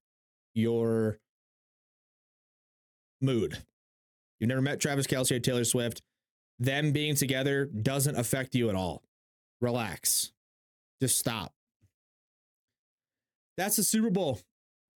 your 0.55 1.19
mood. 3.21 3.59
You've 4.39 4.49
never 4.49 4.63
met 4.63 4.81
Travis 4.81 5.07
Kelce 5.07 5.37
or 5.37 5.41
Taylor 5.41 5.65
Swift. 5.65 6.03
Them 6.59 6.93
being 6.93 7.15
together 7.15 7.67
doesn't 7.67 8.17
affect 8.17 8.55
you 8.55 8.69
at 8.69 8.75
all. 8.75 9.03
Relax. 9.65 10.31
Just 11.01 11.19
stop. 11.19 11.53
That's 13.57 13.77
the 13.77 13.83
Super 13.83 14.11
Bowl. 14.11 14.41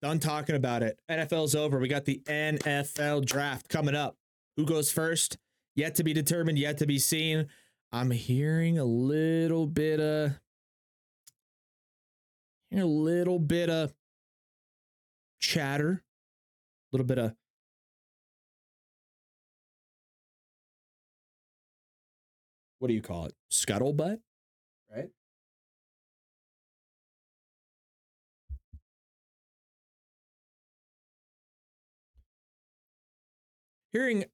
Done 0.01 0.19
talking 0.19 0.55
about 0.55 0.83
it. 0.83 0.99
NFL's 1.09 1.55
over. 1.55 1.79
We 1.79 1.87
got 1.87 2.05
the 2.05 2.21
NFL 2.27 3.25
draft 3.25 3.69
coming 3.69 3.95
up. 3.95 4.17
Who 4.57 4.65
goes 4.65 4.91
first? 4.91 5.37
Yet 5.75 5.95
to 5.95 6.03
be 6.03 6.13
determined, 6.13 6.59
yet 6.59 6.79
to 6.79 6.85
be 6.85 6.99
seen. 6.99 7.47
I'm 7.91 8.11
hearing 8.11 8.77
a 8.77 8.83
little 8.83 9.67
bit 9.67 9.99
of 9.99 10.39
a 12.73 12.83
little 12.83 13.39
bit 13.39 13.69
of 13.69 13.93
chatter, 15.39 16.03
a 16.91 16.95
little 16.95 17.07
bit 17.07 17.17
of 17.17 17.33
what 22.79 22.89
do 22.89 22.93
you 22.93 23.01
call 23.01 23.25
it? 23.25 23.33
Scuttlebutt, 23.51 24.19
Hearing 33.97 34.25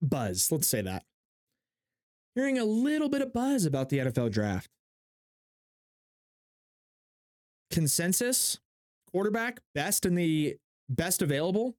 buzz, 0.00 0.50
let's 0.50 0.66
say 0.66 0.80
that. 0.80 1.04
Hearing 2.34 2.58
a 2.58 2.64
little 2.64 3.10
bit 3.10 3.20
of 3.20 3.34
buzz 3.34 3.66
about 3.66 3.90
the 3.90 3.98
NFL 3.98 4.32
draft. 4.32 4.70
Consensus 7.70 8.60
quarterback, 9.12 9.60
best 9.74 10.06
in 10.06 10.14
the 10.14 10.56
best 10.88 11.20
available, 11.20 11.76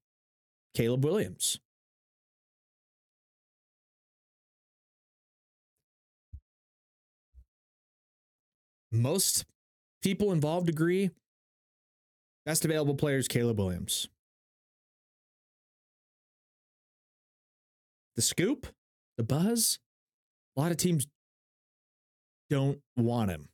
Caleb 0.76 1.04
Williams. 1.04 1.60
most 8.92 9.46
people 10.04 10.32
involved 10.32 10.70
agree 10.70 11.10
best 12.46 12.66
available 12.66 12.94
player 12.94 13.18
is 13.18 13.28
Caleb 13.28 13.58
Williams. 13.58 14.10
The 18.20 18.24
scoop, 18.24 18.68
the 19.16 19.24
buzz, 19.24 19.80
a 20.58 20.60
lot 20.60 20.72
of 20.72 20.76
teams 20.76 21.08
don't 22.50 22.82
want 22.98 23.32
him. 23.32 23.48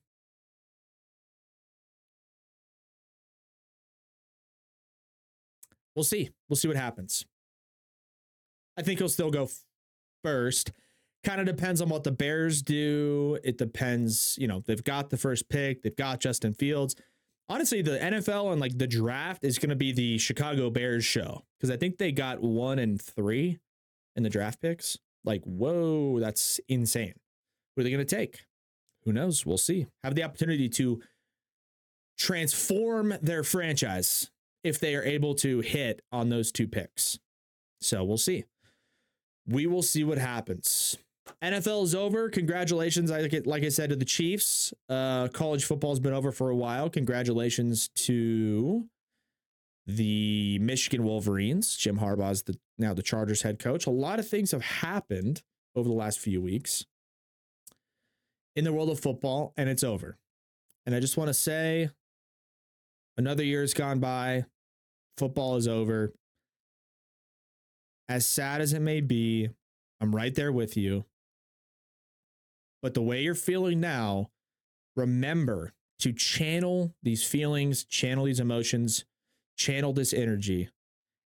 We'll 5.95 6.03
see. 6.03 6.32
We'll 6.49 6.57
see 6.57 6.68
what 6.68 6.78
happens. 6.78 7.28
I 8.76 8.82
think 8.82 8.97
he'll 8.97 9.07
still 9.07 9.30
go 9.30 9.49
first 10.24 10.72
kind 11.24 11.39
of 11.39 11.45
depends 11.45 11.80
on 11.80 11.89
what 11.89 12.03
the 12.03 12.11
Bears 12.11 12.63
do. 12.63 13.38
It 13.43 13.59
depends, 13.59 14.36
you 14.39 14.47
know, 14.47 14.63
they've 14.66 14.84
got 14.84 15.11
the 15.11 15.18
first 15.18 15.47
pick, 15.47 15.84
they've 15.84 15.95
got 15.95 16.22
Justin 16.22 16.55
Fields. 16.55 16.95
Honestly, 17.49 17.84
the 17.84 17.99
NFL 17.99 18.51
and 18.51 18.59
like 18.59 18.80
the 18.80 18.88
draft 18.88 19.43
is 19.43 19.59
going 19.59 19.70
to 19.70 19.76
be 19.76 19.91
the 19.91 20.18
Chicago 20.18 20.72
Bears 20.72 21.05
show 21.05 21.45
because 21.59 21.70
I 21.70 21.78
think 21.78 21.99
they 21.99 22.11
got 22.11 22.41
one 22.41 22.80
and 22.80 22.99
three 22.99 23.59
in 24.16 24.24
the 24.24 24.30
draft 24.30 24.61
picks. 24.61 24.97
Like, 25.24 25.43
whoa, 25.43 26.20
that's 26.20 26.59
insane. 26.68 27.13
What 27.74 27.82
are 27.82 27.84
they 27.84 27.91
going 27.91 28.05
to 28.05 28.16
take? 28.16 28.45
Who 29.03 29.13
knows? 29.13 29.45
We'll 29.45 29.57
see. 29.57 29.88
Have 30.03 30.16
the 30.16 30.24
opportunity 30.24 30.70
to 30.70 31.01
transform 32.18 33.16
their 33.22 33.43
franchise 33.43 34.32
if 34.63 34.80
they 34.80 34.95
are 34.95 35.03
able 35.03 35.36
to 35.36 35.59
hit 35.59 36.01
on 36.11 36.30
those 36.30 36.51
two 36.51 36.68
picks. 36.68 37.20
So 37.82 38.03
we'll 38.03 38.18
see. 38.18 38.45
We 39.47 39.68
will 39.68 39.84
see 39.84 40.03
what 40.03 40.18
happens. 40.18 40.97
NFL 41.41 41.84
is 41.84 41.95
over. 41.95 42.30
Congratulations, 42.30 43.11
I 43.11 43.22
like, 43.22 43.45
like 43.45 43.63
I 43.63 43.70
said, 43.70 43.89
to 43.89 43.95
the 43.95 44.05
Chiefs. 44.05 44.74
Uh, 44.89 45.28
college 45.30 45.66
football's 45.66 45.99
been 45.99 46.13
over 46.13 46.32
for 46.32 46.49
a 46.49 46.55
while. 46.55 46.89
Congratulations 46.89 47.89
to 47.95 48.88
the 49.86 50.59
Michigan 50.59 51.03
Wolverines. 51.03 51.75
Jim 51.75 51.99
Harbaugh's 51.99 52.43
the 52.43 52.57
now 52.77 52.93
the 52.93 53.03
Chargers 53.03 53.43
head 53.43 53.59
coach. 53.59 53.86
A 53.86 53.91
lot 53.91 54.19
of 54.19 54.27
things 54.27 54.51
have 54.51 54.63
happened 54.63 55.43
over 55.75 55.88
the 55.88 55.95
last 55.95 56.19
few 56.19 56.41
weeks 56.41 56.86
in 58.55 58.63
the 58.63 58.73
world 58.73 58.89
of 58.89 58.99
football, 58.99 59.53
and 59.57 59.69
it's 59.69 59.83
over. 59.83 60.17
And 60.86 60.95
I 60.95 60.99
just 60.99 61.17
want 61.17 61.27
to 61.29 61.33
say 61.33 61.89
another 63.17 63.43
year 63.43 63.61
has 63.61 63.73
gone 63.73 63.99
by. 63.99 64.45
Football 65.17 65.55
is 65.57 65.67
over. 65.67 66.13
As 68.07 68.25
sad 68.25 68.61
as 68.61 68.73
it 68.73 68.81
may 68.81 69.01
be, 69.01 69.49
I'm 69.99 70.15
right 70.15 70.33
there 70.36 70.51
with 70.51 70.77
you. 70.77 71.05
But 72.81 72.93
the 72.93 73.01
way 73.01 73.23
you're 73.23 73.33
feeling 73.33 73.79
now, 73.79 74.29
remember 74.95 75.73
to 75.99 76.13
channel 76.13 76.93
these 77.01 77.23
feelings, 77.23 77.83
channel 77.83 78.25
these 78.25 78.39
emotions, 78.39 79.05
channel 79.58 79.93
this 79.93 80.14
energy. 80.14 80.70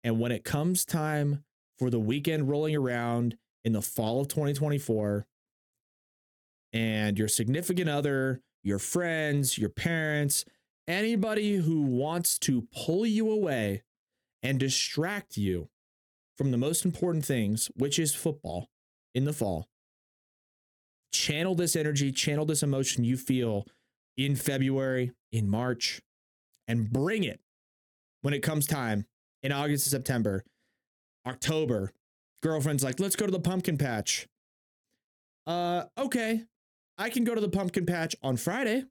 And 0.03 0.19
when 0.19 0.31
it 0.31 0.43
comes 0.43 0.85
time 0.85 1.43
for 1.77 1.89
the 1.89 1.99
weekend 1.99 2.49
rolling 2.49 2.75
around 2.75 3.37
in 3.63 3.73
the 3.73 3.81
fall 3.81 4.21
of 4.21 4.27
2024, 4.27 5.25
and 6.73 7.17
your 7.19 7.27
significant 7.27 7.89
other, 7.89 8.41
your 8.63 8.79
friends, 8.79 9.57
your 9.57 9.69
parents, 9.69 10.43
anybody 10.87 11.55
who 11.57 11.81
wants 11.81 12.39
to 12.39 12.67
pull 12.75 13.05
you 13.05 13.31
away 13.31 13.83
and 14.41 14.59
distract 14.59 15.37
you 15.37 15.69
from 16.35 16.51
the 16.51 16.57
most 16.57 16.83
important 16.83 17.23
things, 17.23 17.69
which 17.75 17.99
is 17.99 18.15
football 18.15 18.69
in 19.13 19.25
the 19.25 19.33
fall, 19.33 19.67
channel 21.11 21.55
this 21.55 21.75
energy, 21.75 22.11
channel 22.11 22.45
this 22.45 22.63
emotion 22.63 23.03
you 23.03 23.15
feel 23.15 23.65
in 24.17 24.35
February, 24.35 25.11
in 25.31 25.47
March, 25.47 26.01
and 26.67 26.91
bring 26.91 27.23
it 27.23 27.39
when 28.23 28.33
it 28.33 28.41
comes 28.41 28.65
time 28.65 29.05
in 29.43 29.51
August 29.51 29.89
September, 29.91 30.43
October. 31.27 31.91
Girlfriend's 32.41 32.83
like, 32.83 32.99
let's 32.99 33.15
go 33.15 33.25
to 33.25 33.31
the 33.31 33.39
pumpkin 33.39 33.77
patch. 33.77 34.27
Uh, 35.45 35.83
okay. 35.97 36.43
I 36.97 37.09
can 37.09 37.23
go 37.23 37.35
to 37.35 37.41
the 37.41 37.49
pumpkin 37.49 37.85
patch 37.85 38.15
on 38.23 38.37
Friday 38.37 38.85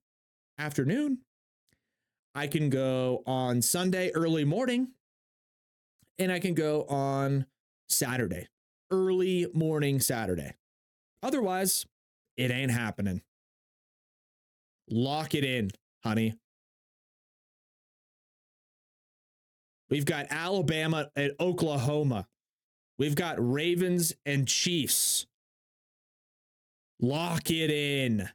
afternoon. 0.59 1.19
I 2.35 2.47
can 2.47 2.71
go 2.71 3.23
on 3.27 3.61
Sunday 3.63 4.11
early 4.15 4.45
morning. 4.45 4.89
And 6.19 6.31
I 6.31 6.39
can 6.39 6.55
go 6.55 6.85
on 6.85 7.47
Saturday, 7.89 8.49
early 8.91 9.47
morning 9.55 9.99
Saturday. 9.99 10.55
Otherwise, 11.23 11.87
it 12.37 12.51
ain't 12.51 12.71
happening. 12.71 13.23
Lock 14.89 15.35
it 15.35 15.43
in, 15.43 15.71
honey. 16.05 16.35
We've 19.93 20.07
got 20.07 20.29
Alabama 20.31 21.11
and 21.17 21.33
Oklahoma. 21.39 22.27
We've 22.99 23.15
got 23.15 23.37
Ravens 23.39 24.15
and 24.25 24.49
Chiefs. 24.49 25.27
Lock 26.99 27.51
it 27.51 27.71
in. 27.71 28.27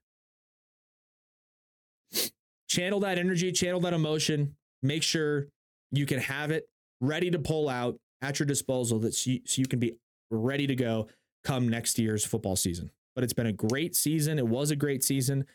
channel 2.69 2.99
that 2.99 3.17
energy, 3.17 3.51
channel 3.51 3.79
that 3.79 3.93
emotion, 3.93 4.55
make 4.83 5.01
sure 5.01 5.47
you 5.91 6.05
can 6.05 6.19
have 6.19 6.51
it 6.51 6.69
ready 7.01 7.31
to 7.31 7.39
pull 7.39 7.69
out 7.69 7.99
at 8.21 8.37
your 8.37 8.45
disposal 8.45 8.99
that 8.99 9.15
so 9.15 9.31
you, 9.31 9.39
so 9.45 9.59
you 9.59 9.67
can 9.67 9.79
be 9.79 9.95
ready 10.29 10.67
to 10.67 10.75
go 10.75 11.07
come 11.43 11.67
next 11.67 11.97
year's 11.97 12.23
football 12.23 12.55
season. 12.55 12.91
But 13.15 13.23
it's 13.23 13.33
been 13.33 13.47
a 13.47 13.51
great 13.51 13.95
season. 13.95 14.37
It 14.37 14.47
was 14.47 14.69
a 14.69 14.75
great 14.75 15.03
season. 15.03 15.47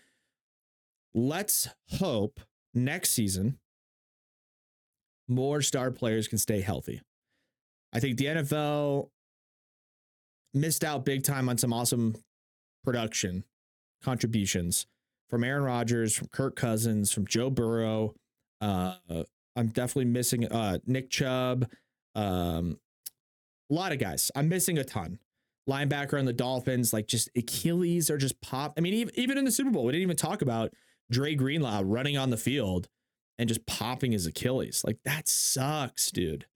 Let's 1.14 1.68
hope 2.00 2.40
next 2.74 3.10
season 3.10 3.60
more 5.28 5.62
star 5.62 5.90
players 5.90 6.28
can 6.28 6.38
stay 6.38 6.60
healthy. 6.60 7.00
I 7.92 8.00
think 8.00 8.16
the 8.16 8.26
NFL 8.26 9.08
missed 10.54 10.84
out 10.84 11.04
big 11.04 11.22
time 11.22 11.48
on 11.48 11.58
some 11.58 11.72
awesome 11.72 12.16
production 12.84 13.44
contributions 14.02 14.86
from 15.30 15.44
Aaron 15.44 15.62
Rodgers, 15.62 16.14
from 16.14 16.28
Kirk 16.28 16.56
Cousins, 16.56 17.12
from 17.12 17.26
Joe 17.26 17.50
Burrow. 17.50 18.14
Uh, 18.60 18.94
I'm 19.56 19.68
definitely 19.68 20.06
missing 20.06 20.46
uh, 20.46 20.78
Nick 20.86 21.10
Chubb. 21.10 21.68
Um, 22.14 22.78
a 23.70 23.74
lot 23.74 23.92
of 23.92 23.98
guys. 23.98 24.30
I'm 24.34 24.48
missing 24.48 24.78
a 24.78 24.84
ton. 24.84 25.18
Linebacker 25.68 26.18
on 26.18 26.24
the 26.24 26.32
Dolphins, 26.32 26.92
like 26.92 27.06
just 27.06 27.30
Achilles 27.36 28.10
are 28.10 28.18
just 28.18 28.40
pop. 28.40 28.74
I 28.76 28.80
mean, 28.80 28.94
even, 28.94 29.18
even 29.18 29.38
in 29.38 29.44
the 29.44 29.52
Super 29.52 29.70
Bowl, 29.70 29.84
we 29.84 29.92
didn't 29.92 30.02
even 30.02 30.16
talk 30.16 30.42
about 30.42 30.72
Dre 31.10 31.34
Greenlaw 31.34 31.82
running 31.84 32.18
on 32.18 32.30
the 32.30 32.36
field 32.36 32.88
and 33.38 33.48
just 33.48 33.66
popping 33.66 34.12
his 34.12 34.26
Achilles. 34.26 34.82
Like 34.84 34.98
that 35.04 35.28
sucks, 35.28 36.10
dude. 36.10 36.46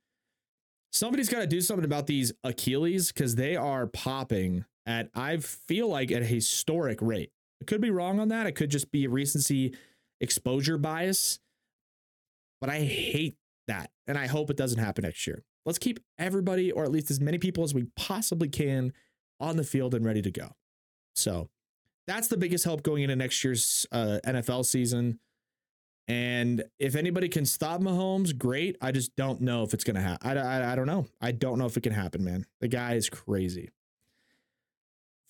Somebody's 0.93 1.29
got 1.29 1.41
to 1.41 1.47
do 1.47 1.61
something 1.61 1.85
about 1.85 2.07
these 2.07 2.33
Achilles 2.43 3.13
because 3.13 3.35
they 3.35 3.57
are 3.57 3.87
popping 3.87 4.65
at, 4.87 5.11
I 5.15 5.37
feel 5.39 5.89
like, 5.89 6.11
at 6.11 6.23
a 6.23 6.27
historic 6.27 7.03
rate. 7.03 7.33
I 7.61 7.65
could 7.65 7.81
be 7.81 7.91
wrong 7.91 8.21
on 8.21 8.29
that. 8.29 8.47
It 8.47 8.53
could 8.53 8.71
just 8.71 8.91
be 8.91 9.05
a 9.05 9.11
recency 9.11 9.75
exposure 10.21 10.79
bias, 10.79 11.39
but 12.61 12.71
I 12.71 12.81
hate 12.81 13.37
that. 13.69 13.91
And 14.07 14.17
I 14.17 14.27
hope 14.27 14.51
it 14.51 14.57
doesn't 14.57 14.79
happen 14.79 15.03
next 15.03 15.27
year. 15.27 15.43
Let's 15.65 15.79
keep 15.79 15.99
everybody, 16.19 16.71
or 16.71 16.85
at 16.85 16.93
least 16.93 17.11
as 17.11 17.21
many 17.21 17.39
people 17.39 17.65
as 17.65 17.75
we 17.75 17.87
possibly 17.97 18.49
can, 18.49 18.93
on 19.41 19.57
the 19.57 19.65
field 19.65 19.95
and 19.95 20.05
ready 20.05 20.23
to 20.23 20.31
go. 20.31 20.53
So 21.15 21.51
that's 22.07 22.29
the 22.29 22.37
biggest 22.37 22.65
help 22.65 22.83
going 22.83 23.03
into 23.03 23.17
next 23.17 23.43
year's 23.45 23.87
uh, 23.93 24.19
NFL 24.25 24.65
season. 24.65 25.19
And 26.09 26.63
if 26.79 26.95
anybody 26.95 27.29
can 27.29 27.45
stop 27.45 27.81
Mahomes, 27.81 28.37
great. 28.37 28.77
I 28.81 28.93
just 28.93 29.17
don't 29.17 29.41
know 29.41 29.65
if 29.65 29.75
it's 29.75 29.83
going 29.83 29.97
to 29.97 30.03
happen. 30.03 30.39
I, 30.39 30.41
I, 30.41 30.73
I 30.73 30.77
don't 30.77 30.87
know. 30.87 31.07
I 31.21 31.33
don't 31.33 31.59
know 31.59 31.67
if 31.67 31.77
it 31.77 31.83
can 31.83 31.93
happen, 31.93 32.23
man. 32.23 32.47
The 32.61 32.69
guy 32.69 32.95
is 32.95 33.09
crazy. 33.09 33.71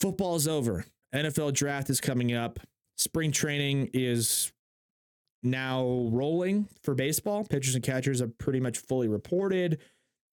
Football 0.00 0.36
is 0.36 0.46
over. 0.46 0.84
NFL 1.14 1.54
draft 1.54 1.88
is 1.88 2.00
coming 2.00 2.34
up. 2.34 2.60
Spring 2.98 3.32
training 3.32 3.90
is 3.94 4.52
now 5.42 6.08
rolling 6.10 6.68
for 6.82 6.94
baseball. 6.94 7.44
Pitchers 7.44 7.74
and 7.74 7.84
catchers 7.84 8.20
are 8.20 8.28
pretty 8.28 8.60
much 8.60 8.78
fully 8.78 9.08
reported. 9.08 9.78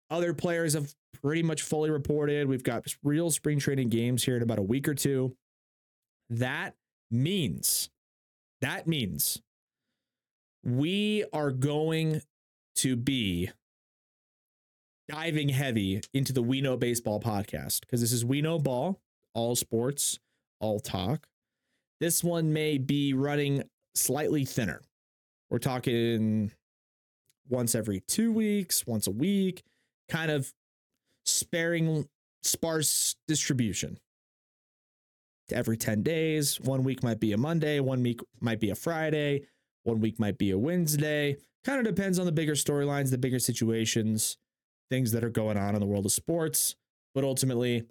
Other 0.09 0.33
players 0.33 0.73
have 0.73 0.93
pretty 1.21 1.43
much 1.43 1.61
fully 1.61 1.89
reported. 1.89 2.47
We've 2.47 2.63
got 2.63 2.85
real 3.03 3.31
spring 3.31 3.59
training 3.59 3.89
games 3.89 4.23
here 4.23 4.35
in 4.35 4.43
about 4.43 4.59
a 4.59 4.63
week 4.63 4.87
or 4.89 4.93
two. 4.93 5.35
That 6.29 6.75
means, 7.09 7.89
that 8.61 8.87
means 8.87 9.41
we 10.63 11.25
are 11.33 11.51
going 11.51 12.21
to 12.75 12.95
be 12.95 13.49
diving 15.09 15.49
heavy 15.49 16.01
into 16.13 16.31
the 16.31 16.41
We 16.41 16.61
Know 16.61 16.77
Baseball 16.77 17.19
podcast 17.19 17.81
because 17.81 18.01
this 18.01 18.13
is 18.13 18.23
We 18.23 18.41
Know 18.41 18.59
Ball, 18.59 18.99
all 19.33 19.55
sports, 19.55 20.19
all 20.59 20.79
talk. 20.79 21.27
This 21.99 22.23
one 22.23 22.53
may 22.53 22.77
be 22.77 23.13
running 23.13 23.63
slightly 23.95 24.45
thinner. 24.45 24.81
We're 25.49 25.59
talking 25.59 26.51
once 27.49 27.75
every 27.75 27.99
two 27.99 28.31
weeks, 28.31 28.87
once 28.87 29.07
a 29.07 29.11
week, 29.11 29.63
kind 30.09 30.31
of 30.31 30.53
sparing, 31.25 32.07
sparse 32.41 33.15
distribution. 33.27 33.99
Every 35.51 35.75
10 35.75 36.03
days, 36.03 36.59
one 36.61 36.83
week 36.83 37.03
might 37.03 37.19
be 37.19 37.33
a 37.33 37.37
Monday, 37.37 37.81
one 37.81 38.01
week 38.01 38.21
might 38.39 38.61
be 38.61 38.69
a 38.69 38.75
Friday, 38.75 39.45
one 39.83 39.99
week 39.99 40.19
might 40.19 40.37
be 40.37 40.51
a 40.51 40.57
Wednesday. 40.57 41.37
Kind 41.63 41.79
of 41.79 41.95
depends 41.95 42.19
on 42.19 42.25
the 42.25 42.31
bigger 42.31 42.53
storylines, 42.53 43.11
the 43.11 43.17
bigger 43.17 43.39
situations, 43.39 44.37
things 44.89 45.11
that 45.11 45.23
are 45.23 45.29
going 45.29 45.57
on 45.57 45.75
in 45.75 45.79
the 45.79 45.87
world 45.87 46.05
of 46.05 46.11
sports. 46.11 46.75
But 47.15 47.23
ultimately, 47.23 47.83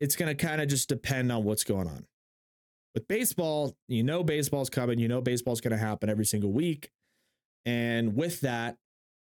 it's 0.00 0.16
going 0.16 0.34
to 0.34 0.46
kind 0.46 0.60
of 0.60 0.68
just 0.68 0.88
depend 0.88 1.30
on 1.32 1.44
what's 1.44 1.64
going 1.64 1.88
on. 1.88 2.06
With 2.94 3.08
baseball, 3.08 3.74
you 3.88 4.04
know 4.04 4.22
baseball's 4.22 4.70
coming, 4.70 4.98
you 4.98 5.08
know 5.08 5.20
baseball's 5.20 5.60
going 5.60 5.72
to 5.72 5.78
happen 5.78 6.08
every 6.08 6.24
single 6.24 6.52
week. 6.52 6.90
And 7.66 8.14
with 8.14 8.40
that, 8.42 8.76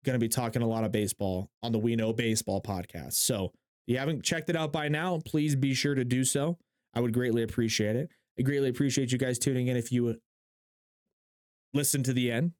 going 0.04 0.14
to 0.14 0.18
be 0.18 0.28
talking 0.28 0.62
a 0.62 0.66
lot 0.66 0.84
of 0.84 0.92
baseball 0.92 1.50
on 1.62 1.72
the 1.72 1.78
We 1.78 1.94
Know 1.96 2.12
Baseball 2.12 2.60
podcast. 2.60 3.14
So, 3.14 3.52
if 3.86 3.94
you 3.94 3.98
haven't 3.98 4.22
checked 4.22 4.48
it 4.48 4.56
out 4.56 4.72
by 4.72 4.88
now, 4.88 5.20
please 5.24 5.56
be 5.56 5.74
sure 5.74 5.94
to 5.94 6.04
do 6.04 6.24
so. 6.24 6.58
I 6.94 7.00
would 7.00 7.12
greatly 7.12 7.42
appreciate 7.42 7.96
it. 7.96 8.10
I 8.38 8.42
greatly 8.42 8.68
appreciate 8.68 9.12
you 9.12 9.18
guys 9.18 9.38
tuning 9.38 9.68
in 9.68 9.76
if 9.76 9.92
you 9.92 10.16
listen 11.72 12.02
to 12.04 12.12
the 12.12 12.30
end. 12.30 12.52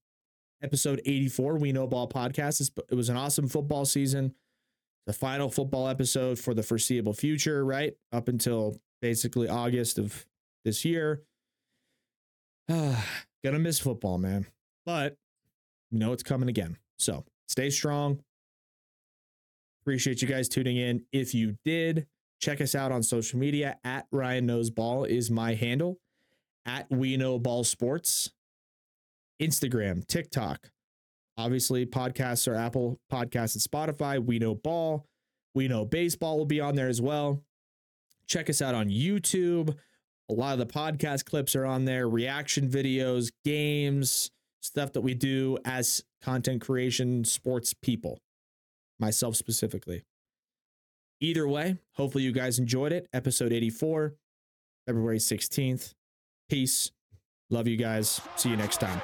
Episode 0.63 1.01
84, 1.07 1.57
We 1.57 1.73
Know 1.73 1.87
Ball 1.87 2.09
podcast. 2.09 2.71
It 2.91 2.95
was 2.95 3.09
an 3.09 3.17
awesome 3.17 3.49
football 3.49 3.85
season. 3.85 4.35
The 5.07 5.13
final 5.13 5.51
football 5.51 5.89
episode 5.89 6.39
for 6.39 6.53
the 6.53 6.63
foreseeable 6.63 7.15
future, 7.15 7.65
right? 7.65 7.95
Up 8.13 8.29
until 8.29 8.79
basically 9.01 9.49
August 9.49 9.99
of 9.99 10.27
this 10.65 10.85
year. 10.85 11.23
Gonna 12.69 13.59
miss 13.59 13.79
football, 13.79 14.19
man. 14.19 14.47
But 14.85 15.17
you 15.91 15.99
know 15.99 16.13
it's 16.13 16.23
coming 16.23 16.49
again. 16.49 16.77
So 16.99 17.25
stay 17.49 17.71
strong. 17.71 18.23
Appreciate 19.83 20.21
you 20.21 20.29
guys 20.29 20.49
tuning 20.49 20.77
in. 20.77 21.05
If 21.11 21.35
you 21.35 21.57
did, 21.65 22.07
check 22.41 22.61
us 22.61 22.75
out 22.75 22.93
on 22.93 23.03
social 23.03 23.39
media. 23.39 23.79
At 23.83 24.07
Ryan 24.13 24.47
Knows 24.47 24.71
Ball 24.71 25.05
is 25.05 25.31
my 25.31 25.55
handle. 25.55 25.99
At 26.67 26.91
We 26.91 27.17
Know 27.17 27.39
Ball 27.39 27.65
Sports. 27.65 28.31
Instagram, 29.41 30.07
TikTok. 30.07 30.71
Obviously, 31.37 31.87
podcasts 31.87 32.47
are 32.47 32.55
Apple 32.55 33.01
Podcasts 33.11 33.55
and 33.55 33.63
Spotify. 33.63 34.25
We 34.25 34.39
know 34.39 34.55
ball. 34.55 35.07
We 35.55 35.69
know 35.69 35.85
baseball 35.85 36.39
will 36.39 36.47
be 36.47 36.61
on 36.61 36.75
there 36.75 36.89
as 36.89 37.01
well. 37.01 37.43
Check 38.27 38.51
us 38.51 38.63
out 38.63 38.75
on 38.75 38.89
YouTube. 38.89 39.75
A 40.29 40.33
lot 40.33 40.53
of 40.53 40.59
the 40.61 40.73
podcast 40.73 41.25
clips 41.25 41.57
are 41.57 41.67
on 41.67 41.87
there, 41.87 42.09
reaction 42.09 42.69
videos, 42.69 43.33
games, 43.45 44.31
stuff 44.61 44.93
that 44.93 45.01
we 45.01 45.15
do 45.15 45.59
as 45.65 46.05
content 46.23 46.61
creation 46.61 47.25
sports 47.25 47.75
people, 47.75 48.21
myself 49.01 49.35
specifically. 49.35 50.05
Either 51.21 51.49
way, 51.49 51.77
hopefully 51.95 52.25
you 52.25 52.33
guys 52.33 52.59
enjoyed 52.59 52.93
it. 52.93 53.09
Episode 53.13 53.53
84, 53.53 54.15
February 54.87 55.19
16th. 55.19 55.95
Peace. 56.49 56.93
Love 57.51 57.67
you 57.67 57.77
guys. 57.77 58.21
See 58.37 58.51
you 58.51 58.57
next 58.57 58.79
time. 58.79 59.01